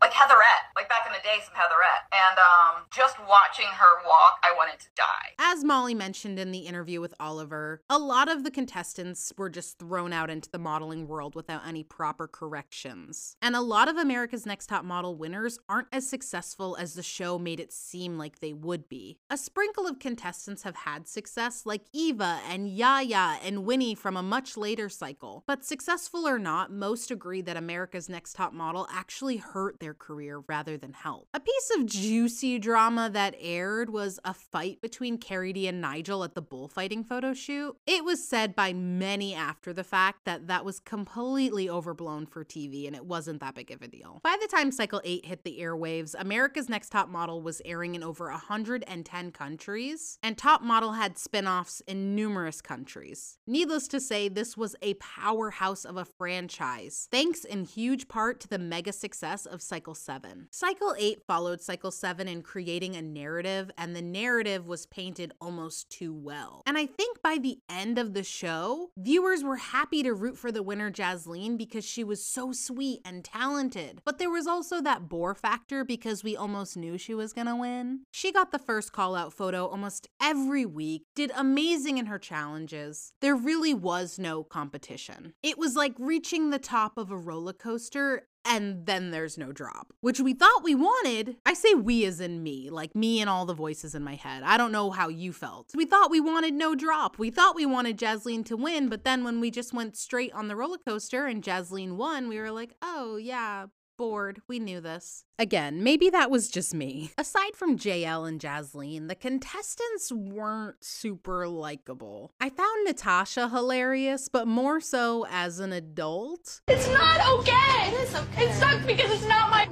like 0.00 0.12
Heatherette, 0.12 0.72
like 0.74 0.88
back 0.88 1.06
in 1.06 1.12
the 1.12 1.22
days 1.22 1.46
of 1.46 1.52
Heatherette, 1.52 2.08
and 2.12 2.38
um, 2.38 2.86
just 2.94 3.18
watching 3.28 3.66
her 3.66 4.06
walk, 4.06 4.38
I 4.42 4.54
wanted 4.56 4.80
to 4.80 4.86
die. 4.96 5.36
As 5.38 5.62
Molly 5.62 5.92
mentioned 5.92 6.13
in 6.22 6.52
the 6.52 6.60
interview 6.60 7.00
with 7.00 7.12
Oliver, 7.18 7.82
a 7.90 7.98
lot 7.98 8.30
of 8.30 8.44
the 8.44 8.50
contestants 8.50 9.32
were 9.36 9.50
just 9.50 9.78
thrown 9.78 10.12
out 10.12 10.30
into 10.30 10.48
the 10.48 10.58
modeling 10.58 11.08
world 11.08 11.34
without 11.34 11.66
any 11.66 11.82
proper 11.82 12.28
corrections. 12.28 13.36
And 13.42 13.56
a 13.56 13.60
lot 13.60 13.88
of 13.88 13.96
America's 13.96 14.46
Next 14.46 14.68
Top 14.68 14.84
Model 14.84 15.16
winners 15.16 15.58
aren't 15.68 15.88
as 15.92 16.08
successful 16.08 16.76
as 16.76 16.94
the 16.94 17.02
show 17.02 17.36
made 17.38 17.58
it 17.58 17.72
seem 17.72 18.16
like 18.16 18.38
they 18.38 18.52
would 18.52 18.88
be. 18.88 19.18
A 19.28 19.36
sprinkle 19.36 19.86
of 19.86 19.98
contestants 19.98 20.62
have 20.62 20.76
had 20.76 21.08
success, 21.08 21.66
like 21.66 21.82
Eva 21.92 22.40
and 22.48 22.68
Yaya 22.68 23.38
and 23.42 23.64
Winnie 23.64 23.96
from 23.96 24.16
a 24.16 24.22
much 24.22 24.56
later 24.56 24.88
cycle. 24.88 25.42
But 25.48 25.64
successful 25.64 26.28
or 26.28 26.38
not, 26.38 26.70
most 26.70 27.10
agree 27.10 27.42
that 27.42 27.56
America's 27.56 28.08
Next 28.08 28.34
Top 28.34 28.52
Model 28.52 28.86
actually 28.92 29.38
hurt 29.38 29.80
their 29.80 29.94
career 29.94 30.42
rather 30.46 30.76
than 30.76 30.92
help. 30.92 31.26
A 31.34 31.40
piece 31.40 31.70
of 31.76 31.86
juicy 31.86 32.60
drama 32.60 33.10
that 33.10 33.34
aired 33.40 33.90
was 33.90 34.20
a 34.24 34.32
fight 34.32 34.80
between 34.80 35.18
CariDee 35.18 35.68
and 35.68 35.80
Nigel 35.80 36.03
at 36.04 36.34
the 36.34 36.42
bullfighting 36.42 37.02
photo 37.02 37.32
shoot. 37.32 37.76
It 37.86 38.04
was 38.04 38.26
said 38.26 38.54
by 38.54 38.72
many 38.72 39.34
after 39.34 39.72
the 39.72 39.84
fact 39.84 40.24
that 40.24 40.48
that 40.48 40.64
was 40.64 40.78
completely 40.78 41.68
overblown 41.68 42.26
for 42.26 42.44
TV 42.44 42.86
and 42.86 42.94
it 42.94 43.06
wasn't 43.06 43.40
that 43.40 43.54
big 43.54 43.70
of 43.70 43.82
a 43.82 43.88
deal. 43.88 44.20
By 44.22 44.36
the 44.40 44.46
time 44.46 44.70
Cycle 44.70 45.00
8 45.02 45.24
hit 45.24 45.44
the 45.44 45.58
airwaves, 45.60 46.14
America's 46.18 46.68
Next 46.68 46.90
Top 46.90 47.08
Model 47.08 47.40
was 47.40 47.62
airing 47.64 47.94
in 47.94 48.02
over 48.02 48.28
110 48.28 49.30
countries, 49.32 50.18
and 50.22 50.36
Top 50.36 50.62
Model 50.62 50.92
had 50.92 51.18
spin 51.18 51.46
offs 51.46 51.80
in 51.86 52.14
numerous 52.14 52.60
countries. 52.60 53.38
Needless 53.46 53.88
to 53.88 54.00
say, 54.00 54.28
this 54.28 54.56
was 54.56 54.76
a 54.82 54.94
powerhouse 54.94 55.84
of 55.84 55.96
a 55.96 56.04
franchise, 56.04 57.08
thanks 57.10 57.44
in 57.44 57.64
huge 57.64 58.08
part 58.08 58.40
to 58.40 58.48
the 58.48 58.58
mega 58.58 58.92
success 58.92 59.46
of 59.46 59.62
Cycle 59.62 59.94
7. 59.94 60.48
Cycle 60.50 60.94
8 60.98 61.22
followed 61.26 61.60
Cycle 61.60 61.90
7 61.90 62.28
in 62.28 62.42
creating 62.42 62.94
a 62.94 63.02
narrative, 63.02 63.70
and 63.78 63.96
the 63.96 64.02
narrative 64.02 64.68
was 64.68 64.86
painted 64.86 65.32
almost 65.40 65.83
too 65.90 66.14
well. 66.14 66.62
And 66.66 66.76
I 66.76 66.86
think 66.86 67.22
by 67.22 67.38
the 67.38 67.58
end 67.68 67.98
of 67.98 68.14
the 68.14 68.22
show, 68.22 68.90
viewers 68.96 69.42
were 69.42 69.56
happy 69.56 70.02
to 70.02 70.12
root 70.12 70.38
for 70.38 70.50
the 70.50 70.62
winner 70.62 70.90
Jaslene 70.90 71.56
because 71.56 71.84
she 71.84 72.04
was 72.04 72.24
so 72.24 72.52
sweet 72.52 73.00
and 73.04 73.24
talented. 73.24 74.00
But 74.04 74.18
there 74.18 74.30
was 74.30 74.46
also 74.46 74.80
that 74.80 75.08
bore 75.08 75.34
factor 75.34 75.84
because 75.84 76.24
we 76.24 76.36
almost 76.36 76.76
knew 76.76 76.98
she 76.98 77.14
was 77.14 77.32
gonna 77.32 77.56
win. 77.56 78.00
She 78.12 78.32
got 78.32 78.52
the 78.52 78.58
first 78.58 78.92
call 78.92 79.14
out 79.14 79.32
photo 79.32 79.66
almost 79.66 80.08
every 80.20 80.66
week, 80.66 81.04
did 81.14 81.32
amazing 81.36 81.98
in 81.98 82.06
her 82.06 82.18
challenges. 82.18 83.12
There 83.20 83.36
really 83.36 83.74
was 83.74 84.18
no 84.18 84.44
competition. 84.44 85.34
It 85.42 85.58
was 85.58 85.76
like 85.76 85.94
reaching 85.98 86.50
the 86.50 86.58
top 86.58 86.98
of 86.98 87.10
a 87.10 87.16
roller 87.16 87.52
coaster 87.52 88.26
and 88.44 88.86
then 88.86 89.10
there's 89.10 89.38
no 89.38 89.52
drop, 89.52 89.92
which 90.00 90.20
we 90.20 90.34
thought 90.34 90.62
we 90.62 90.74
wanted. 90.74 91.36
I 91.46 91.54
say 91.54 91.74
we 91.74 92.04
as 92.04 92.20
in 92.20 92.42
me, 92.42 92.70
like 92.70 92.94
me 92.94 93.20
and 93.20 93.30
all 93.30 93.46
the 93.46 93.54
voices 93.54 93.94
in 93.94 94.02
my 94.02 94.14
head. 94.14 94.42
I 94.42 94.56
don't 94.56 94.72
know 94.72 94.90
how 94.90 95.08
you 95.08 95.32
felt. 95.32 95.70
We 95.74 95.86
thought 95.86 96.10
we 96.10 96.20
wanted 96.20 96.54
no 96.54 96.74
drop. 96.74 97.18
We 97.18 97.30
thought 97.30 97.56
we 97.56 97.66
wanted 97.66 97.98
Jaslene 97.98 98.44
to 98.46 98.56
win, 98.56 98.88
but 98.88 99.04
then 99.04 99.24
when 99.24 99.40
we 99.40 99.50
just 99.50 99.72
went 99.72 99.96
straight 99.96 100.32
on 100.32 100.48
the 100.48 100.56
roller 100.56 100.78
coaster 100.78 101.26
and 101.26 101.42
Jaslene 101.42 101.96
won, 101.96 102.28
we 102.28 102.38
were 102.38 102.50
like, 102.50 102.74
oh 102.82 103.16
yeah, 103.16 103.66
bored. 103.96 104.42
We 104.48 104.58
knew 104.58 104.80
this. 104.80 105.24
Again, 105.38 105.82
maybe 105.82 106.10
that 106.10 106.30
was 106.30 106.48
just 106.48 106.74
me. 106.74 107.10
Aside 107.18 107.54
from 107.54 107.76
Jael 107.80 108.24
and 108.24 108.40
Jaslene, 108.40 109.08
the 109.08 109.14
contestants 109.14 110.12
weren't 110.12 110.84
super 110.84 111.48
likable. 111.48 112.32
I 112.40 112.50
found 112.50 112.84
Natasha 112.84 113.48
hilarious, 113.48 114.28
but 114.28 114.46
more 114.46 114.80
so 114.80 115.26
as 115.30 115.58
an 115.60 115.72
adult. 115.72 116.60
It's 116.68 116.88
not 116.88 117.40
okay. 117.40 117.88
It 117.88 118.08
is 118.08 118.14
okay. 118.14 118.46
It 118.46 118.54
sucks 118.54 118.86
because 118.86 119.10
it's 119.10 119.28
not 119.28 119.50
my 119.50 119.68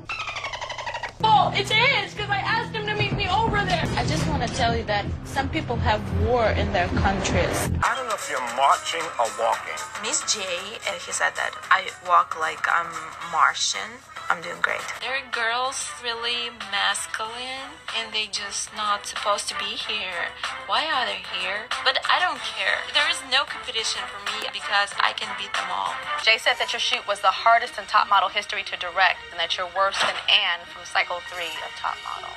fault. 1.42 1.58
It's 1.58 1.70
his 1.70 2.14
because 2.14 2.30
I 2.30 2.38
asked 2.38 2.74
him 2.74 2.86
to 2.86 2.94
meet 2.94 3.12
me 3.12 3.28
over 3.28 3.64
there. 3.64 3.84
I 3.96 4.04
just 4.06 4.26
want 4.28 4.46
to 4.46 4.54
tell 4.54 4.76
you 4.76 4.84
that 4.84 5.04
some 5.24 5.48
people 5.48 5.76
have 5.76 6.00
war 6.26 6.46
in 6.50 6.72
their 6.72 6.88
countries. 6.88 7.56
I 7.82 7.94
don't 7.96 8.06
know 8.08 8.14
if 8.14 8.28
you're 8.30 8.56
marching 8.56 9.04
or 9.18 9.26
walking. 9.38 9.78
Miss 10.02 10.20
J, 10.32 10.40
and 10.86 10.96
he 11.00 11.12
said 11.12 11.32
that 11.36 11.52
I 11.70 11.90
walk 12.06 12.38
like 12.38 12.62
I'm 12.68 12.90
Martian. 13.32 14.02
I'm 14.30 14.40
doing 14.40 14.62
great. 14.62 14.80
There 15.02 15.12
are 15.12 15.28
girls 15.28 15.90
really 16.02 16.48
masculine 16.70 17.74
and 17.98 18.14
they 18.14 18.30
just 18.30 18.72
not 18.72 19.04
supposed 19.04 19.48
to 19.50 19.54
be 19.58 19.76
here. 19.76 20.32
Why 20.64 20.86
are 20.86 21.04
they 21.04 21.20
here? 21.36 21.68
But 21.84 21.98
I 22.08 22.22
don't 22.22 22.40
care. 22.40 22.80
There 22.94 23.08
is 23.10 23.18
no 23.28 23.44
competition 23.44 24.00
for 24.06 24.22
me 24.24 24.48
because 24.54 24.94
I 24.96 25.12
can 25.12 25.28
beat 25.36 25.52
them 25.52 25.68
all. 25.68 25.92
Jay 26.22 26.38
said 26.38 26.56
that 26.62 26.72
your 26.72 26.80
shoot 26.80 27.04
was 27.04 27.20
the 27.20 27.44
hardest 27.44 27.76
in 27.76 27.84
top 27.84 28.08
model 28.08 28.30
history 28.30 28.62
to 28.72 28.76
direct 28.78 29.20
and 29.28 29.36
that 29.36 29.58
you're 29.58 29.68
worse 29.74 29.98
than 30.00 30.16
Anne 30.30 30.64
from 30.70 30.86
cycle 30.86 31.20
three 31.32 31.52
of 31.64 31.72
top 31.80 31.96
model. 32.04 32.30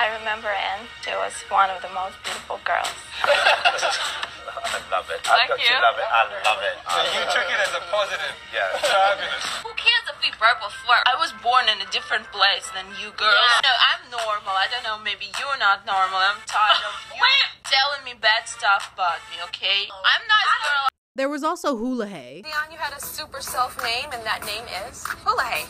I 0.00 0.08
remember 0.16 0.48
Anne. 0.48 0.88
She 1.04 1.12
was 1.12 1.36
one 1.52 1.68
of 1.68 1.84
the 1.84 1.92
most 1.92 2.16
beautiful 2.24 2.56
girls. 2.64 2.88
I 3.20 4.80
love 4.92 5.06
it. 5.12 5.20
I 5.28 5.44
Thank 5.44 5.52
thought 5.52 5.60
you. 5.60 5.76
love 5.76 5.98
it. 6.00 6.08
I 6.08 6.22
love 6.40 6.60
it. 6.64 6.76
So 6.88 6.98
you 7.12 7.22
took 7.28 7.48
it 7.52 7.60
as 7.60 7.72
a 7.76 7.82
positive. 7.92 8.34
Yeah. 8.48 8.64
Fabulous. 8.80 9.44
Who 9.60 9.70
cares 9.76 10.04
if 10.08 10.16
we 10.24 10.32
broke 10.40 10.64
before? 10.64 10.98
I 11.04 11.14
was 11.20 11.36
born 11.44 11.68
in 11.68 11.78
a 11.84 11.88
different 11.92 12.24
place 12.32 12.64
than 12.72 12.88
you 12.96 13.12
girls. 13.14 13.52
No, 13.60 13.72
I'm 13.92 14.08
normal. 14.08 14.56
I 14.56 14.66
don't 14.72 14.82
know, 14.82 14.96
maybe 14.96 15.28
you're 15.36 15.60
not 15.60 15.84
normal. 15.84 16.16
I'm 16.18 16.40
tired 16.48 16.80
of 16.88 16.96
you 17.14 17.20
telling 17.68 18.02
me 18.02 18.16
bad 18.16 18.48
stuff 18.48 18.90
about 18.96 19.20
me, 19.30 19.38
okay? 19.52 19.86
I'm 19.92 20.24
not 20.26 20.40
nice 20.40 20.56
girl. 20.64 20.86
There 21.16 21.28
was 21.28 21.42
also 21.42 21.76
Hula 21.76 22.06
Hey. 22.06 22.40
Dion, 22.42 22.70
you 22.70 22.78
had 22.78 22.96
a 22.96 23.00
super 23.00 23.40
self 23.40 23.76
name, 23.82 24.06
and 24.12 24.24
that 24.24 24.46
name 24.46 24.62
is 24.88 25.04
Hula 25.24 25.42
Hey. 25.42 25.66